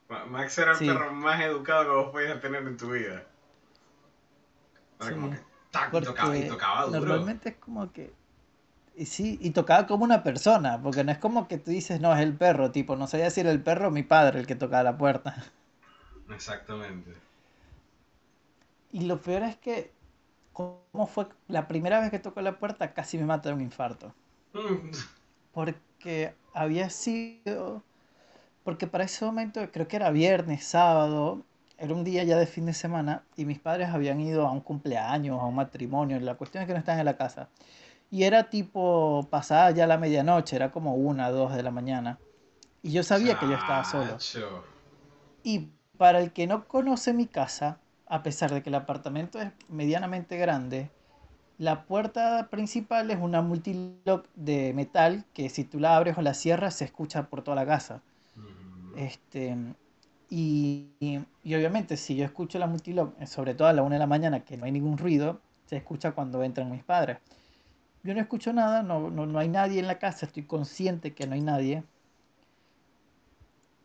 Ma- 0.07 0.25
Max 0.25 0.57
era 0.57 0.71
el 0.71 0.77
Sí. 0.77 0.87
perro 0.87 1.11
más 1.13 1.39
educado 1.41 1.83
que 1.83 1.89
vos 1.89 2.11
podías 2.11 2.39
tener 2.41 2.63
en 2.63 2.77
tu 2.77 2.91
vida. 2.91 3.25
Era 4.99 5.07
Sí. 5.09 5.13
como 5.13 5.31
que 5.31 5.39
tac, 5.71 5.91
tocaba, 6.03 6.35
y 6.37 6.47
tocaba 6.47 6.85
duro. 6.85 6.99
normalmente 6.99 7.49
es 7.49 7.55
como 7.57 7.91
que. 7.91 8.13
Y 8.95 9.05
sí, 9.05 9.37
y 9.41 9.51
tocaba 9.51 9.85
como 9.87 10.03
una 10.03 10.23
persona, 10.23 10.81
porque 10.81 11.03
no 11.05 11.11
es 11.11 11.17
como 11.19 11.47
que 11.47 11.57
tú 11.57 11.71
dices, 11.71 12.01
no, 12.01 12.13
es 12.13 12.19
el 12.21 12.35
perro, 12.35 12.71
tipo, 12.71 12.95
no 12.97 13.07
sabía 13.07 13.29
si 13.29 13.39
era 13.41 13.51
el 13.51 13.61
perro 13.61 13.87
o 13.87 13.91
mi 13.91 14.03
padre 14.03 14.39
el 14.39 14.47
que 14.47 14.55
tocaba 14.55 14.83
la 14.83 14.97
puerta. 14.97 15.35
Exactamente. 16.29 17.15
Y 18.91 19.01
lo 19.05 19.19
peor 19.21 19.43
es 19.43 19.57
que, 19.57 19.91
como 20.53 21.07
fue 21.07 21.27
la 21.47 21.67
primera 21.67 21.99
vez 22.01 22.11
que 22.11 22.19
tocó 22.19 22.41
la 22.41 22.59
puerta, 22.59 22.93
casi 22.93 23.17
me 23.17 23.25
mata 23.25 23.49
de 23.49 23.55
un 23.55 23.61
infarto. 23.61 24.13
Mm, 24.53 24.91
Porque 25.51 26.33
había 26.53 26.89
sido. 26.89 27.83
Porque 28.63 28.87
para 28.87 29.05
ese 29.05 29.25
momento, 29.25 29.61
creo 29.71 29.87
que 29.87 29.97
era 29.97 30.11
viernes, 30.11 30.65
sábado, 30.65 31.43
era 31.77 31.93
un 31.93 32.03
día 32.03 32.23
ya 32.23 32.37
de 32.37 32.47
fin 32.47 32.65
de 32.67 32.73
semana, 32.73 33.23
y 33.37 33.45
mis 33.45 33.59
padres 33.59 33.89
habían 33.89 34.19
ido 34.21 34.47
a 34.47 34.51
un 34.51 34.61
cumpleaños, 34.61 35.39
a 35.41 35.45
un 35.45 35.55
matrimonio. 35.55 36.19
La 36.21 36.35
cuestión 36.35 36.63
es 36.63 36.67
que 36.67 36.73
no 36.73 36.79
estaban 36.79 36.99
en 36.99 37.05
la 37.05 37.17
casa. 37.17 37.49
Y 38.11 38.23
era 38.25 38.49
tipo 38.49 39.27
pasada 39.31 39.71
ya 39.71 39.87
la 39.87 39.97
medianoche, 39.99 40.55
era 40.57 40.71
como 40.71 40.95
una, 40.95 41.31
dos 41.31 41.55
de 41.55 41.63
la 41.63 41.71
mañana. 41.71 42.19
Y 42.83 42.91
yo 42.93 43.03
sabía 43.03 43.39
que 43.39 43.47
yo 43.49 43.55
estaba 43.55 43.83
solo. 43.85 44.21
Y 45.43 45.67
para 45.97 46.19
el 46.21 46.31
que 46.31 46.47
no 46.47 46.67
conoce 46.67 47.13
mi 47.13 47.27
casa, 47.27 47.79
a 48.09 48.23
pesar 48.23 48.51
de 48.51 48.61
que 48.61 48.69
el 48.69 48.75
apartamento 48.75 49.39
es 49.39 49.51
medianamente 49.69 50.37
grande, 50.37 50.89
la 51.59 51.83
puerta 51.83 52.49
principal 52.49 53.11
es 53.11 53.19
una 53.19 53.41
multilock 53.41 54.27
de 54.35 54.73
metal 54.73 55.25
que 55.33 55.49
si 55.49 55.63
tú 55.63 55.79
la 55.79 55.95
abres 55.95 56.17
o 56.17 56.21
la 56.21 56.33
cierras 56.33 56.73
se 56.75 56.85
escucha 56.85 57.29
por 57.29 57.43
toda 57.43 57.55
la 57.55 57.65
casa. 57.65 58.01
Este, 58.95 59.55
y, 60.29 60.87
y, 60.99 61.55
obviamente 61.55 61.97
si 61.97 62.15
yo 62.15 62.25
escucho 62.25 62.59
la 62.59 62.67
multilog, 62.67 63.13
sobre 63.27 63.55
todo 63.55 63.67
a 63.67 63.73
la 63.73 63.83
una 63.83 63.95
de 63.95 63.99
la 63.99 64.07
mañana, 64.07 64.43
que 64.43 64.57
no 64.57 64.65
hay 64.65 64.71
ningún 64.71 64.97
ruido, 64.97 65.41
se 65.65 65.77
escucha 65.77 66.13
cuando 66.13 66.43
entran 66.43 66.71
mis 66.71 66.83
padres. 66.83 67.19
Yo 68.03 68.13
no 68.13 68.21
escucho 68.21 68.53
nada, 68.53 68.81
no, 68.81 69.11
no, 69.11 69.25
no 69.25 69.39
hay 69.39 69.49
nadie 69.49 69.79
en 69.79 69.87
la 69.87 69.99
casa, 69.99 70.25
estoy 70.25 70.43
consciente 70.43 71.13
que 71.13 71.27
no 71.27 71.35
hay 71.35 71.41
nadie. 71.41 71.83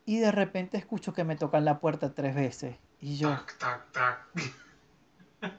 Y 0.07 0.19
de 0.19 0.33
repente 0.33 0.77
escucho 0.79 1.13
que 1.13 1.25
me 1.25 1.37
tocan 1.37 1.65
la 1.65 1.81
puerta 1.81 2.15
tres 2.15 2.35
veces. 2.35 2.77
Y 3.05 3.19
yo... 3.19 3.29
Tac, 3.29 3.59
tac, 3.59 3.93
tac. 3.93 4.19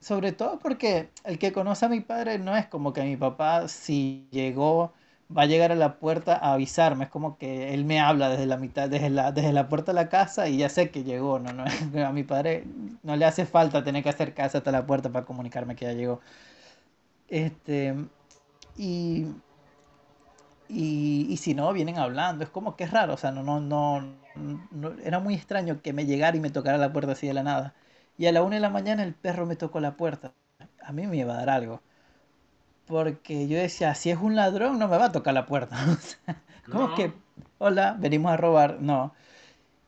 Sobre 0.00 0.32
todo 0.32 0.58
porque 0.58 1.10
el 1.22 1.38
que 1.38 1.52
conoce 1.52 1.84
a 1.84 1.88
mi 1.88 2.00
padre 2.00 2.40
no 2.40 2.56
es 2.56 2.66
como 2.66 2.92
que 2.92 3.04
mi 3.04 3.16
papá 3.16 3.68
si 3.68 4.26
llegó 4.32 4.92
va 5.34 5.42
a 5.42 5.46
llegar 5.46 5.70
a 5.70 5.76
la 5.76 6.00
puerta 6.00 6.34
a 6.34 6.54
avisarme, 6.54 7.04
es 7.04 7.10
como 7.10 7.38
que 7.38 7.72
él 7.72 7.84
me 7.84 8.00
habla 8.00 8.28
desde 8.28 8.46
la 8.46 8.56
mitad, 8.56 8.88
desde 8.88 9.08
la, 9.08 9.30
desde 9.30 9.52
la 9.52 9.68
puerta 9.68 9.92
de 9.92 9.94
la 9.94 10.08
casa 10.08 10.48
y 10.48 10.56
ya 10.56 10.68
sé 10.68 10.90
que 10.90 11.04
llegó, 11.04 11.38
no, 11.38 11.52
no, 11.52 11.64
a 12.04 12.12
mi 12.12 12.24
padre 12.24 12.64
no 13.04 13.14
le 13.14 13.24
hace 13.24 13.46
falta 13.46 13.84
tener 13.84 14.02
que 14.02 14.08
acercarse 14.08 14.58
hasta 14.58 14.72
la 14.72 14.84
puerta 14.84 15.10
para 15.12 15.24
comunicarme 15.24 15.76
que 15.76 15.84
ya 15.84 15.92
llegó. 15.92 16.20
Este, 17.28 17.94
y, 18.76 19.26
y, 20.72 21.26
y 21.30 21.36
si 21.36 21.54
no, 21.54 21.72
vienen 21.72 21.98
hablando, 21.98 22.44
es 22.44 22.50
como 22.50 22.76
que 22.76 22.84
es 22.84 22.90
raro, 22.90 23.14
o 23.14 23.16
sea, 23.18 23.30
no, 23.30 23.42
no, 23.42 23.60
no, 23.60 24.00
no, 24.70 24.92
era 25.04 25.20
muy 25.20 25.34
extraño 25.34 25.82
que 25.82 25.92
me 25.92 26.06
llegara 26.06 26.36
y 26.36 26.40
me 26.40 26.50
tocara 26.50 26.78
la 26.78 26.92
puerta 26.92 27.12
así 27.12 27.26
de 27.26 27.34
la 27.34 27.42
nada. 27.42 27.74
Y 28.16 28.26
a 28.26 28.32
la 28.32 28.42
una 28.42 28.56
de 28.56 28.60
la 28.60 28.70
mañana 28.70 29.02
el 29.02 29.14
perro 29.14 29.46
me 29.46 29.56
tocó 29.56 29.80
la 29.80 29.96
puerta. 29.96 30.32
A 30.82 30.92
mí 30.92 31.06
me 31.06 31.16
iba 31.18 31.34
a 31.34 31.36
dar 31.38 31.50
algo. 31.50 31.82
Porque 32.86 33.48
yo 33.48 33.58
decía, 33.58 33.94
si 33.94 34.10
es 34.10 34.18
un 34.18 34.34
ladrón, 34.36 34.78
no 34.78 34.88
me 34.88 34.96
va 34.98 35.06
a 35.06 35.12
tocar 35.12 35.34
la 35.34 35.46
puerta. 35.46 35.76
como 36.70 36.94
que, 36.94 37.12
hola, 37.58 37.96
venimos 37.98 38.32
a 38.32 38.36
robar. 38.36 38.80
No. 38.80 39.14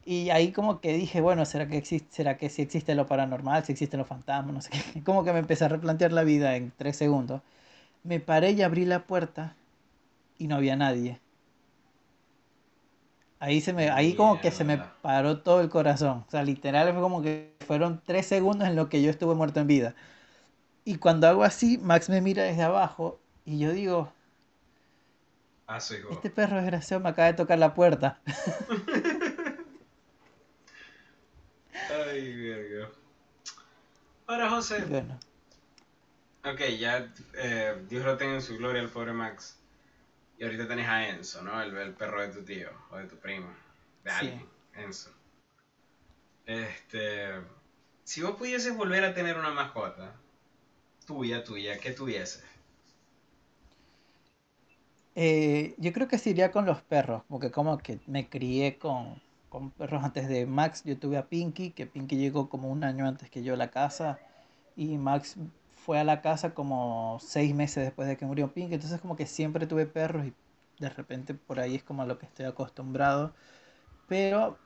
Y 0.05 0.31
ahí 0.31 0.53
como 0.53 0.81
que 0.81 0.95
dije, 0.95 1.21
bueno, 1.21 1.47
¿será 1.47 1.67
que 1.69 1.79
existe, 1.79 2.15
será 2.15 2.37
que 2.39 2.51
si 2.51 2.63
existe 2.63 2.95
lo 2.95 3.07
paranormal, 3.07 3.65
si 3.65 3.73
existen 3.73 3.99
los 3.99 4.09
fantasmas, 4.09 4.55
no 4.55 4.61
sé 4.63 4.71
qué? 4.71 5.03
Como 5.05 5.25
que 5.25 5.33
me 5.33 5.39
empecé 5.41 5.65
a 5.65 5.69
replantear 5.69 6.13
la 6.13 6.25
vida 6.25 6.57
en 6.57 6.73
tres 6.77 6.97
segundos. 6.97 7.43
Me 8.05 8.21
paré 8.21 8.53
y 8.53 8.63
abrí 8.63 8.85
la 8.87 9.07
puerta 9.07 9.57
y 10.39 10.47
no 10.47 10.57
había 10.57 10.77
nadie. 10.77 11.21
Ahí, 13.41 13.61
se 13.61 13.73
me, 13.73 13.91
ahí 13.91 14.15
como 14.15 14.41
que 14.41 14.51
se 14.51 14.65
me 14.65 14.79
paró 15.03 15.41
todo 15.43 15.61
el 15.61 15.69
corazón. 15.69 16.25
O 16.27 16.31
sea, 16.31 16.43
literal 16.43 16.93
fue 16.93 17.03
como 17.03 17.21
que 17.21 17.55
fueron 17.67 18.01
tres 18.05 18.27
segundos 18.27 18.67
en 18.67 18.75
los 18.75 18.89
que 18.89 19.03
yo 19.03 19.11
estuve 19.11 19.35
muerto 19.35 19.61
en 19.61 19.67
vida. 19.67 19.95
Y 20.85 20.97
cuando 20.97 21.29
hago 21.29 21.45
así, 21.45 21.79
Max 21.79 22.09
me 22.09 22.21
mira 22.21 22.43
desde 22.43 22.63
abajo 22.63 23.21
y 23.45 23.59
yo 23.59 23.73
digo, 23.73 24.13
ah, 25.67 25.79
este 25.79 26.31
perro 26.31 26.57
desgraciado 26.57 27.03
me 27.03 27.11
acaba 27.11 27.27
de 27.29 27.35
tocar 27.35 27.59
la 27.59 27.75
puerta. 27.75 28.21
Ay, 31.91 32.35
verga. 32.35 32.91
Ahora, 34.27 34.51
José. 34.51 34.85
Bueno. 34.87 35.19
Ok, 36.45 36.61
ya 36.79 37.11
eh, 37.35 37.85
Dios 37.89 38.05
lo 38.05 38.17
tenga 38.17 38.35
en 38.35 38.43
su 38.43 38.57
gloria 38.57 38.83
el 38.83 38.89
pobre 38.89 39.13
Max. 39.13 39.59
Y 40.39 40.45
ahorita 40.45 40.67
tenés 40.67 40.89
a 40.89 41.09
Enzo, 41.09 41.43
¿no? 41.43 41.63
El, 41.63 41.77
el 41.77 41.93
perro 41.95 42.21
de 42.21 42.29
tu 42.29 42.43
tío 42.43 42.71
o 42.91 42.97
de 42.97 43.07
tu 43.07 43.17
primo. 43.17 43.49
De 44.03 44.11
alguien, 44.11 44.47
Enzo. 44.75 45.11
Este. 46.47 47.31
Si 48.05 48.21
vos 48.23 48.37
pudieses 48.37 48.77
volver 48.77 49.05
a 49.05 49.15
tener 49.15 49.39
una 49.39 49.51
mascota, 49.51 50.15
tuya, 51.07 51.43
tuya, 51.43 51.79
¿qué 51.79 51.93
tuvieses? 51.93 52.45
Eh, 55.15 55.75
yo 55.79 55.93
creo 55.93 56.09
que 56.09 56.19
se 56.19 56.31
iría 56.31 56.51
con 56.51 56.67
los 56.67 56.83
perros, 56.83 57.23
porque 57.29 57.51
como 57.51 57.79
que 57.79 58.01
me 58.07 58.29
crié 58.29 58.79
con, 58.79 59.23
con 59.49 59.71
perros 59.71 60.03
antes 60.05 60.29
de 60.29 60.45
Max. 60.45 60.83
Yo 60.85 60.99
tuve 60.99 61.17
a 61.17 61.29
Pinky, 61.29 61.71
que 61.71 61.87
Pinky 61.87 62.17
llegó 62.17 62.49
como 62.49 62.71
un 62.71 62.85
año 62.85 63.07
antes 63.07 63.31
que 63.31 63.43
yo 63.43 63.55
a 63.55 63.57
la 63.57 63.71
casa. 63.71 64.19
Y 64.77 64.99
Max 64.99 65.37
fue 65.85 65.99
a 66.01 66.05
la 66.05 66.23
casa 66.23 66.55
como 66.55 67.19
seis 67.21 67.55
meses 67.55 67.85
después 67.85 68.09
de 68.09 68.17
que 68.17 68.27
murió 68.27 68.53
Pink, 68.55 68.73
entonces 68.73 69.01
como 69.01 69.17
que 69.17 69.27
siempre 69.27 69.67
tuve 69.67 69.87
perros 69.87 70.27
y 70.27 70.35
de 70.79 70.89
repente 70.91 71.35
por 71.35 71.61
ahí 71.61 71.77
es 71.77 71.85
como 71.85 72.03
a 72.03 72.07
lo 72.07 72.19
que 72.19 72.27
estoy 72.27 72.47
acostumbrado. 72.47 73.35
Pero 74.09 74.59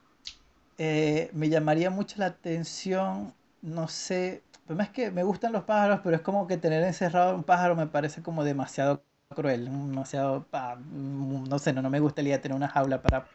eh, 0.78 1.30
me 1.34 1.48
llamaría 1.48 1.90
mucho 1.90 2.16
la 2.18 2.26
atención, 2.26 3.34
no 3.62 3.88
sé, 3.88 4.44
más 4.68 4.90
que 4.90 5.10
me 5.10 5.22
gustan 5.24 5.52
los 5.52 5.64
pájaros, 5.64 6.00
pero 6.04 6.16
es 6.16 6.22
como 6.22 6.46
que 6.46 6.56
tener 6.58 6.82
encerrado 6.84 7.34
un 7.34 7.44
pájaro 7.44 7.76
me 7.76 7.86
parece 7.86 8.22
como 8.22 8.44
demasiado 8.44 9.04
cruel, 9.34 9.66
demasiado, 9.66 10.46
no 10.52 11.58
sé, 11.58 11.72
no, 11.72 11.82
no 11.82 11.90
me 11.90 12.00
gustaría 12.00 12.40
tener 12.40 12.56
una 12.56 12.68
jaula 12.68 13.02
para, 13.02 13.28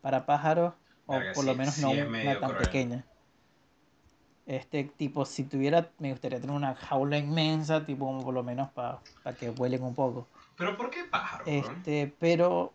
para 0.00 0.26
pájaros, 0.26 0.74
o 1.06 1.28
por 1.28 1.44
lo 1.44 1.54
menos 1.54 1.78
no 1.78 1.92
una 2.20 2.38
tan 2.38 2.56
pequeña. 2.56 3.06
Este 4.48 4.84
tipo, 4.84 5.26
si 5.26 5.44
tuviera, 5.44 5.90
me 5.98 6.10
gustaría 6.10 6.40
tener 6.40 6.56
una 6.56 6.74
jaula 6.74 7.18
inmensa, 7.18 7.84
tipo 7.84 8.18
por 8.22 8.32
lo 8.32 8.42
menos 8.42 8.70
para 8.70 8.98
que 9.38 9.50
vuelen 9.50 9.82
un 9.82 9.94
poco. 9.94 10.26
¿Pero 10.56 10.74
por 10.74 10.88
qué 10.88 11.04
pájaro? 11.04 11.44
Este, 11.46 12.10
pero 12.18 12.72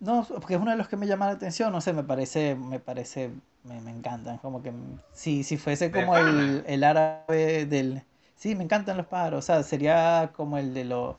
no, 0.00 0.26
porque 0.26 0.54
es 0.54 0.60
uno 0.60 0.70
de 0.70 0.78
los 0.78 0.88
que 0.88 0.96
me 0.96 1.06
llama 1.06 1.26
la 1.26 1.32
atención, 1.32 1.70
no 1.72 1.82
sé, 1.82 1.92
me 1.92 2.02
parece, 2.02 2.54
me 2.54 2.80
parece, 2.80 3.30
me, 3.64 3.82
me 3.82 3.90
encantan, 3.90 4.38
como 4.38 4.62
que 4.62 4.72
si, 5.12 5.44
si 5.44 5.58
fuese 5.58 5.90
como 5.90 6.16
el, 6.16 6.64
el, 6.66 6.84
árabe 6.84 7.66
del... 7.66 8.02
Sí, 8.34 8.56
me 8.56 8.64
encantan 8.64 8.96
los 8.96 9.06
pájaros, 9.06 9.40
o 9.40 9.42
sea, 9.42 9.62
sería 9.62 10.32
como 10.34 10.56
el 10.56 10.72
de 10.72 10.86
los... 10.86 11.16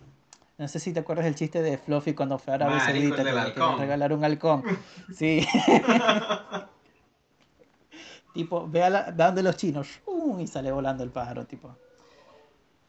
No 0.58 0.68
sé 0.68 0.80
si 0.80 0.94
te 0.94 1.02
acuerdas 1.02 1.26
del 1.26 1.36
chiste 1.36 1.62
de 1.62 1.78
Fluffy 1.78 2.16
cuando 2.16 2.39
fue 2.39 2.54
a 2.54 2.56
Arabia 2.56 2.80
Saudita 2.80 3.24
que 3.24 3.32
le 3.32 3.78
regalar 3.78 4.13
un 4.13 4.24
halcón. 4.24 4.63
Sí. 5.13 5.48
Tipo, 8.34 8.67
ve 8.67 8.84
a, 8.84 8.89
la, 8.89 9.32
de 9.32 9.43
los 9.43 9.58
chinos 9.58 10.02
y 10.39 10.48
sale 10.48 10.72
volando 10.72 11.04
el 11.04 11.12
pájaro, 11.12 11.46
tipo. 11.46 11.76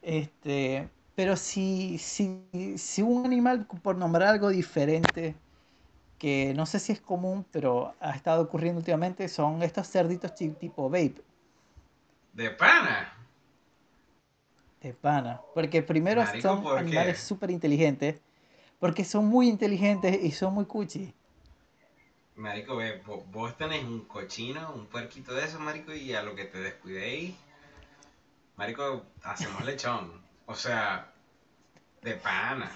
Este, 0.01 0.89
pero 1.15 1.35
si, 1.35 1.97
si, 1.97 2.43
si 2.77 3.01
un 3.01 3.25
animal, 3.25 3.67
por 3.81 3.95
nombrar 3.95 4.29
algo 4.29 4.49
diferente, 4.49 5.35
que 6.17 6.53
no 6.55 6.65
sé 6.65 6.79
si 6.79 6.91
es 6.93 7.01
común, 7.01 7.45
pero 7.51 7.93
ha 7.99 8.11
estado 8.11 8.43
ocurriendo 8.43 8.79
últimamente, 8.79 9.27
son 9.27 9.63
estos 9.63 9.87
cerditos 9.89 10.33
tipo 10.35 10.89
vape. 10.89 11.21
¿De 12.33 12.49
pana? 12.51 13.13
De 14.81 14.93
pana. 14.93 15.41
Porque 15.53 15.81
primero 15.81 16.23
son 16.41 16.65
animales 16.77 17.19
súper 17.19 17.51
inteligentes, 17.51 18.21
porque 18.79 19.03
son 19.03 19.25
muy 19.27 19.49
inteligentes 19.49 20.23
y 20.23 20.31
son 20.31 20.53
muy 20.53 20.65
cuchi. 20.65 21.13
Marico, 22.35 22.75
ve, 22.75 23.01
vos, 23.31 23.57
tenés 23.57 23.83
un 23.83 24.05
cochino, 24.05 24.73
un 24.73 24.87
puerquito 24.87 25.33
de 25.33 25.45
esos, 25.45 25.59
marico, 25.59 25.93
y 25.93 26.13
a 26.13 26.21
lo 26.21 26.35
que 26.35 26.45
te 26.45 26.59
descuidéis, 26.59 27.33
marico, 28.57 29.05
hacemos 29.23 29.63
lechón. 29.65 30.11
O 30.45 30.53
sea, 30.53 31.11
de 32.01 32.15
pana. 32.15 32.71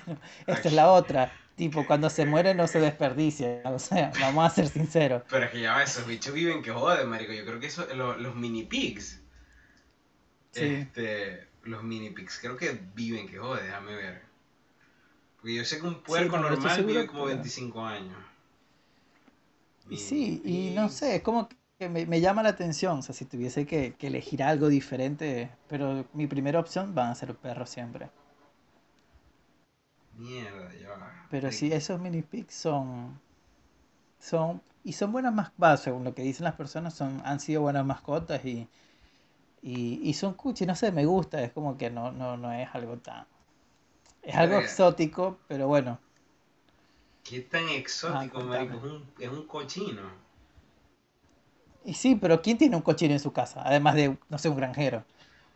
Esta 0.47 0.67
es 0.67 0.73
la 0.73 0.91
otra. 0.91 1.31
Tipo, 1.55 1.85
cuando 1.85 2.09
se 2.09 2.25
muere 2.25 2.55
no 2.55 2.67
se 2.67 2.79
desperdicia. 2.79 3.61
O 3.65 3.79
sea, 3.79 4.11
vamos 4.19 4.45
a 4.45 4.55
ser 4.55 4.67
sinceros. 4.67 5.23
Pero 5.29 5.45
es 5.45 5.51
que 5.51 5.61
ya 5.61 5.81
esos 5.83 6.07
bichos 6.07 6.33
viven 6.33 6.61
que 6.63 6.71
joden, 6.71 7.07
marico. 7.07 7.31
Yo 7.31 7.45
creo 7.45 7.59
que 7.59 7.67
eso, 7.67 7.85
los 7.93 8.35
mini 8.35 8.63
pigs. 8.63 9.21
Este, 10.53 11.47
los 11.63 11.83
mini 11.83 12.09
pigs 12.09 12.39
creo 12.39 12.57
que 12.57 12.79
viven 12.95 13.27
que 13.27 13.37
joden, 13.37 13.65
déjame 13.65 13.95
ver. 13.95 14.21
Porque 15.35 15.55
yo 15.55 15.63
sé 15.63 15.79
que 15.79 15.87
un 15.87 16.01
puerco 16.01 16.37
normal 16.37 16.83
vive 16.83 17.07
como 17.07 17.25
25 17.25 17.85
años. 17.85 18.17
Y 19.89 19.97
sí, 19.97 20.41
y 20.45 20.75
no 20.75 20.89
sé, 20.89 21.15
es 21.15 21.21
como 21.23 21.49
que 21.79 21.89
me, 21.89 22.21
llama 22.21 22.43
la 22.43 22.49
atención, 22.49 22.99
o 22.99 23.01
sea, 23.01 23.15
si 23.15 23.25
tuviese 23.25 23.65
que, 23.65 23.95
elegir 24.01 24.43
algo 24.43 24.67
diferente, 24.67 25.49
pero 25.67 26.05
mi 26.13 26.27
primera 26.27 26.59
opción 26.59 26.93
van 26.93 27.09
a 27.11 27.15
ser 27.15 27.35
perros 27.35 27.69
siempre. 27.69 28.09
Mierda, 30.15 30.69
ya. 30.73 31.27
Pero 31.31 31.51
sí, 31.51 31.71
esos 31.71 31.99
mini 31.99 32.21
pigs 32.21 32.53
son, 32.53 33.19
son, 34.19 34.61
y 34.83 34.93
son 34.93 35.11
buenas 35.11 35.33
mascotas, 35.33 35.81
según 35.81 36.03
lo 36.03 36.13
que 36.13 36.21
dicen 36.21 36.43
las 36.43 36.55
personas, 36.55 36.93
son, 36.93 37.21
han 37.23 37.39
sido 37.39 37.61
buenas 37.61 37.85
mascotas 37.85 38.43
y, 38.45 38.67
y, 39.61 40.13
son 40.13 40.33
cuchi, 40.33 40.65
no 40.65 40.75
sé, 40.75 40.91
me 40.91 41.05
gusta, 41.05 41.41
es 41.41 41.51
como 41.51 41.77
que 41.77 41.89
no, 41.89 42.11
no, 42.11 42.37
no 42.37 42.51
es 42.51 42.67
algo 42.73 42.97
tan, 42.97 43.25
es 44.21 44.35
algo 44.35 44.59
exótico, 44.59 45.39
pero 45.47 45.67
bueno, 45.67 45.99
¿Qué 47.23 47.41
tan 47.41 47.69
exótico, 47.69 48.39
ah, 48.39 48.43
marico? 48.43 48.77
Es 48.77 48.83
un, 48.83 49.11
es 49.19 49.29
un 49.29 49.47
cochino. 49.47 50.01
Y 51.85 51.93
sí, 51.93 52.15
pero 52.15 52.41
¿quién 52.41 52.57
tiene 52.57 52.75
un 52.75 52.81
cochino 52.81 53.13
en 53.13 53.19
su 53.19 53.31
casa? 53.31 53.61
Además 53.63 53.95
de, 53.95 54.17
no 54.29 54.37
sé, 54.37 54.49
un 54.49 54.57
granjero. 54.57 55.03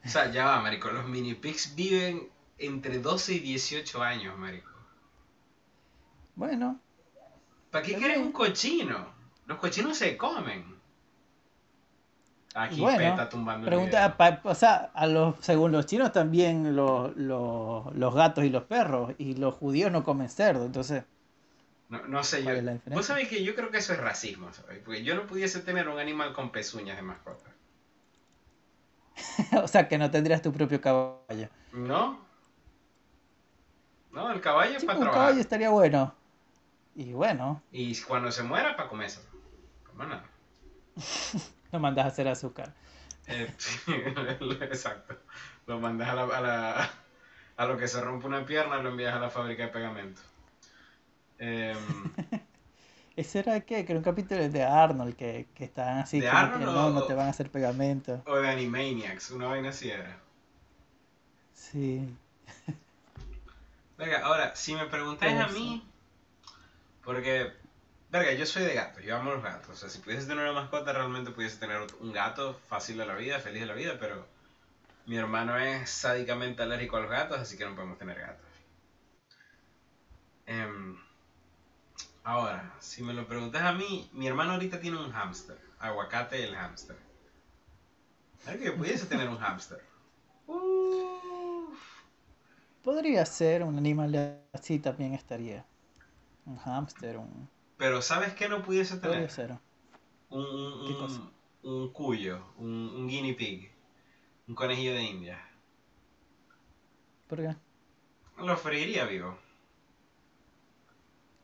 O 0.06 0.08
sea, 0.08 0.32
ya 0.32 0.46
va, 0.46 0.62
marico. 0.62 0.90
Los 0.92 1.08
mini 1.08 1.34
pigs 1.34 1.76
viven 1.76 2.30
entre 2.58 3.00
12 3.00 3.34
y 3.34 3.40
18 3.40 4.02
años, 4.02 4.38
marico. 4.38 4.70
Bueno. 6.36 6.80
¿Para 7.72 7.86
qué 7.86 7.96
quieres 7.96 8.18
un 8.18 8.32
cochino? 8.32 9.08
Los 9.46 9.58
cochinos 9.58 9.98
se 9.98 10.16
comen. 10.18 10.74
Aquí 12.56 12.80
bueno, 12.80 13.02
está 13.02 13.30
tumbando 13.30 13.66
pregunta, 13.66 14.16
o 14.44 14.54
sea, 14.54 14.92
a 14.94 15.08
los, 15.08 15.36
según 15.40 15.72
los 15.72 15.88
chinos 15.88 16.12
también 16.12 16.76
los, 16.76 17.16
los, 17.18 17.96
los 17.96 18.14
gatos 18.14 18.44
y 18.44 18.50
los 18.50 18.64
perros 18.64 19.14
y 19.18 19.34
los 19.36 19.56
judíos 19.56 19.92
no 19.92 20.04
comen 20.04 20.30
cerdo, 20.30 20.64
entonces 20.64 21.04
No, 21.90 22.08
no 22.08 22.24
sé, 22.24 22.40
yo. 22.40 22.46
¿Cuál 22.46 22.58
es 22.58 22.64
la 22.64 22.80
Vos 22.96 23.06
sabés 23.06 23.28
que 23.30 23.44
yo 23.44 23.56
creo 23.56 23.70
que 23.72 23.78
eso 23.78 23.94
es 23.94 24.00
racismo, 24.00 24.52
¿sabes? 24.54 24.80
Porque 24.84 25.04
yo 25.04 25.16
no 25.16 25.28
pudiese 25.28 25.60
tener 25.62 25.88
un 25.88 26.00
animal 26.00 26.34
con 26.34 26.52
pezuñas 26.52 26.98
de 26.98 27.04
mascota. 27.04 27.50
o 29.64 29.68
sea, 29.68 29.88
que 29.88 29.98
no 29.98 30.10
tendrías 30.12 30.42
tu 30.42 30.52
propio 30.52 30.82
caballo. 30.82 31.50
¿No? 31.74 32.20
No, 34.12 34.32
el 34.32 34.42
caballo 34.42 34.78
es 34.78 34.86
para 34.86 34.98
un 35.00 35.04
trabajar. 35.04 35.24
caballo 35.26 35.42
estaría 35.42 35.70
bueno. 35.70 36.14
Y 36.96 37.14
bueno, 37.14 37.62
Y 37.72 38.00
cuando 38.02 38.32
se 38.32 38.44
muera, 38.44 38.76
para. 38.78 38.90
Como 39.86 40.04
nada. 40.04 40.24
lo 41.72 41.80
mandas 41.80 42.06
a 42.06 42.08
hacer 42.10 42.28
azúcar. 42.28 42.74
Eh, 43.28 43.52
Exacto. 44.62 45.18
Lo 45.66 45.80
mandas 45.80 46.10
a, 46.10 46.14
la, 46.16 46.24
a, 46.24 46.42
la- 46.42 46.90
a 47.58 47.66
lo 47.66 47.78
que 47.78 47.88
se 47.88 48.02
rompe 48.02 48.28
una 48.28 48.46
pierna, 48.46 48.78
lo 48.78 48.90
envías 48.90 49.16
a 49.16 49.20
la 49.20 49.30
fábrica 49.30 49.64
de 49.64 49.70
pegamento. 49.70 50.22
¿Ese 53.16 53.40
era 53.40 53.54
de 53.54 53.66
qué? 53.66 53.86
Que 53.86 53.92
era 53.94 54.00
un 54.00 54.04
capítulo 54.04 54.48
de 54.50 54.64
Arnold 54.64 55.16
que, 55.16 55.48
que 55.56 55.66
estaban 55.66 56.00
así 56.00 56.20
¿De 56.22 56.28
Arnold 56.30 56.60
que 56.60 56.66
o- 56.66 56.74
no, 56.74 56.90
no 56.92 57.04
te 57.04 57.14
van 57.14 57.28
a 57.28 57.30
hacer 57.32 57.50
pegamento. 57.52 58.24
o 58.26 58.36
de 58.36 58.48
Animaniacs, 58.50 59.32
una 59.32 59.48
vaina 59.48 59.70
así 59.70 59.90
era. 59.90 60.20
Sí. 61.54 62.08
Verga, 63.98 64.20
ahora, 64.26 64.56
si 64.56 64.76
me 64.76 64.86
preguntáis 64.86 65.40
a 65.40 65.48
mí, 65.48 65.82
porque, 67.04 67.52
verga, 68.10 68.34
yo 68.34 68.46
soy 68.46 68.64
de 68.64 68.74
gato, 68.74 69.00
yo 69.02 69.16
amo 69.18 69.32
los 69.32 69.44
gatos. 69.44 69.70
O 69.70 69.76
sea, 69.76 69.90
si 69.90 70.00
pudiese 70.00 70.28
tener 70.28 70.44
una 70.44 70.54
mascota, 70.62 70.94
realmente 70.94 71.32
pudiese 71.32 71.58
tener 71.58 71.80
un 72.00 72.12
gato 72.14 72.54
fácil 72.68 72.98
de 72.98 73.06
la 73.06 73.16
vida, 73.16 73.40
feliz 73.40 73.62
de 73.62 73.68
la 73.68 73.74
vida, 73.74 73.98
pero 74.00 74.26
mi 75.08 75.18
hermano 75.18 75.58
es 75.58 75.90
sádicamente 75.90 76.64
alérgico 76.64 76.98
a 76.98 77.02
los 77.02 77.12
gatos, 77.12 77.40
así 77.40 77.58
que 77.58 77.66
no 77.66 77.76
podemos 77.76 77.98
tener 77.98 78.20
gatos. 78.20 78.48
Em, 80.48 80.98
ahora, 82.24 82.76
si 82.80 83.04
me 83.04 83.14
lo 83.14 83.28
preguntas 83.28 83.62
a 83.64 83.74
mí, 83.74 84.10
mi 84.14 84.28
hermano 84.28 84.54
ahorita 84.54 84.80
tiene 84.80 84.98
un 85.00 85.12
hámster, 85.12 85.60
aguacate 85.80 86.44
el 86.44 86.56
hámster. 86.56 86.98
Verga, 88.46 88.66
yo 88.66 88.78
pudiese 88.78 89.08
tener 89.08 89.28
un 89.28 89.38
hámster. 89.40 89.82
Uf. 90.48 91.82
Podría 92.84 93.26
ser 93.26 93.64
un 93.64 93.78
animal 93.80 94.46
así 94.54 94.78
también 94.80 95.14
estaría. 95.16 95.66
Un 96.46 96.58
hámster, 96.58 97.18
un... 97.18 97.50
Pero 97.78 98.02
¿sabes 98.02 98.34
qué 98.34 98.50
no 98.50 98.64
pudiese 98.64 98.98
tener? 98.98 99.20
Podría 99.20 99.30
ser. 99.30 99.52
Un, 100.30 100.42
un, 100.46 100.74
¿Qué 100.86 100.96
un- 100.96 100.96
cosa? 100.96 101.34
un 101.64 101.94
cuyo, 101.94 102.54
un, 102.58 102.72
un 102.98 103.08
guinea 103.08 103.36
pig, 103.38 103.72
un 104.48 104.56
conejillo 104.56 104.94
de 104.96 105.04
India. 105.04 105.40
¿Por 107.28 107.40
qué? 107.42 107.56
Lo 108.38 108.56
freiría 108.58 109.06
vivo. 109.06 109.40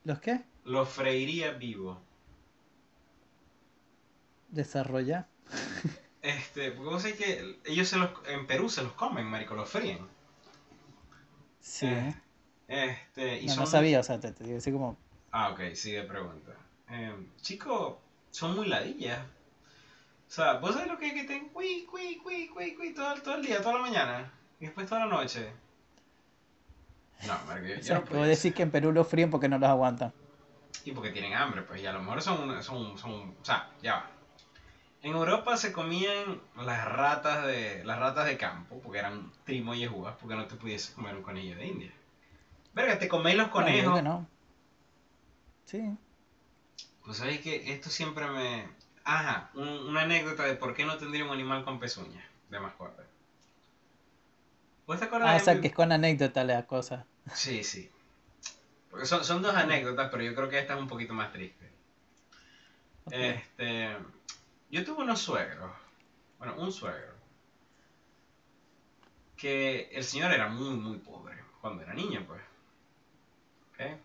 ¿Los 0.03 0.19
qué? 0.19 0.43
Lo 0.73 0.85
freiría 0.85 1.51
vivo. 1.51 1.99
Desarrolla. 4.49 5.27
Este, 6.21 6.71
porque 6.71 6.89
vos 6.89 7.01
sabés 7.01 7.17
que 7.17 7.59
ellos 7.65 7.87
se 7.87 7.97
los, 7.97 8.11
en 8.27 8.45
Perú 8.45 8.69
se 8.69 8.83
los 8.83 8.93
comen, 8.93 9.25
marico, 9.25 9.55
los 9.55 9.69
fríen. 9.69 9.99
Sí. 11.61 11.87
Eh, 11.87 12.15
Este, 12.67 13.39
y 13.41 13.47
no, 13.47 13.53
son... 13.53 13.63
no 13.63 13.65
sabía, 13.67 13.99
o 13.99 14.03
sea, 14.03 14.19
te, 14.19 14.31
te 14.31 14.43
digo 14.43 14.57
así 14.57 14.71
como... 14.71 14.97
Ah, 15.31 15.49
ok, 15.51 15.73
sigue 15.73 16.03
pregunta. 16.03 16.51
Eh, 16.89 17.13
chico, 17.41 17.99
son 18.31 18.55
muy 18.55 18.67
ladillas. 18.67 19.19
O 20.27 20.31
sea, 20.31 20.53
vos 20.59 20.73
sabés 20.73 20.87
lo 20.91 20.97
que 20.97 21.07
es 21.07 21.13
que 21.13 21.21
estén 21.21 21.49
cui, 21.49 21.85
cui, 21.89 22.17
cui, 22.17 22.47
cui, 22.49 22.75
cui 22.75 22.93
todo, 22.93 23.13
todo 23.21 23.35
el 23.35 23.45
día, 23.45 23.61
toda 23.61 23.75
la 23.75 23.81
mañana. 23.81 24.31
Y 24.59 24.65
después 24.65 24.87
toda 24.87 25.05
la 25.05 25.11
noche. 25.15 25.51
No, 27.21 27.33
marico, 27.45 27.67
yo, 27.67 27.75
O 27.75 27.81
yo 27.83 27.83
sea, 27.83 27.95
no 27.95 28.05
puedo 28.05 28.23
decir 28.23 28.53
que 28.53 28.63
en 28.63 28.71
Perú 28.71 28.91
los 28.91 29.07
fríen 29.07 29.29
porque 29.29 29.49
no 29.49 29.57
los 29.59 29.69
aguantan. 29.69 30.13
Y 30.85 30.91
porque 30.91 31.11
tienen 31.11 31.33
hambre, 31.33 31.61
pues, 31.63 31.81
y 31.81 31.85
a 31.85 31.91
lo 31.93 31.99
mejor 31.99 32.21
son, 32.21 32.63
son, 32.63 32.97
son, 32.97 33.35
o 33.41 33.45
sea, 33.45 33.69
ya 33.81 33.95
va. 33.95 34.11
En 35.01 35.13
Europa 35.13 35.55
se 35.57 35.71
comían 35.71 36.41
las 36.57 36.85
ratas 36.85 37.45
de, 37.45 37.83
las 37.85 37.99
ratas 37.99 38.25
de 38.25 38.37
campo, 38.37 38.79
porque 38.81 38.99
eran 38.99 39.31
trimo 39.45 39.73
y 39.73 39.85
jugas, 39.85 40.15
porque 40.19 40.35
no 40.35 40.45
te 40.47 40.55
pudiese 40.55 40.93
comer 40.93 41.15
un 41.15 41.23
conejillo 41.23 41.55
de 41.57 41.67
India. 41.67 41.91
Verga, 42.73 42.99
te 42.99 43.07
coméis 43.07 43.37
los 43.37 43.47
No, 43.47 43.53
conejos. 43.53 43.95
que 43.95 44.01
no. 44.01 44.27
Sí. 45.65 45.97
Pues 47.03 47.17
sabéis 47.17 47.41
que 47.41 47.73
esto 47.73 47.89
siempre 47.89 48.27
me... 48.27 48.69
Ajá, 49.03 49.49
un- 49.55 49.67
una 49.87 50.01
anécdota 50.01 50.43
de 50.43 50.55
por 50.55 50.73
qué 50.73 50.85
no 50.85 50.97
tendría 50.97 51.25
un 51.25 51.31
animal 51.31 51.63
con 51.63 51.79
pezuñas 51.79 52.23
de 52.49 52.59
mascota. 52.59 53.03
¿Vos 54.85 54.99
te 54.99 55.05
acuerdas 55.05 55.29
Ah, 55.29 55.51
de 55.51 55.55
mi- 55.55 55.61
que 55.61 55.67
es 55.67 55.73
con 55.73 55.91
anécdota 55.91 56.43
la 56.43 56.65
cosa. 56.65 57.05
Sí, 57.33 57.63
sí. 57.63 57.89
Porque 58.89 59.05
son, 59.05 59.23
son 59.23 59.41
dos 59.41 59.55
anécdotas, 59.55 60.09
pero 60.11 60.23
yo 60.23 60.35
creo 60.35 60.49
que 60.49 60.59
esta 60.59 60.73
es 60.75 60.79
un 60.79 60.87
poquito 60.87 61.13
más 61.13 61.31
triste. 61.31 61.69
Este, 63.11 63.95
yo 64.69 64.85
tuve 64.85 65.03
unos 65.03 65.19
suegros, 65.19 65.71
bueno, 66.37 66.55
un 66.57 66.71
suegro, 66.71 67.13
que 69.35 69.89
el 69.91 70.03
señor 70.03 70.31
era 70.31 70.49
muy, 70.49 70.75
muy 70.75 70.97
pobre 70.97 71.37
cuando 71.61 71.81
era 71.83 71.93
niño, 71.93 72.23
pues. 72.27 72.41
¿Ok? 73.71 73.99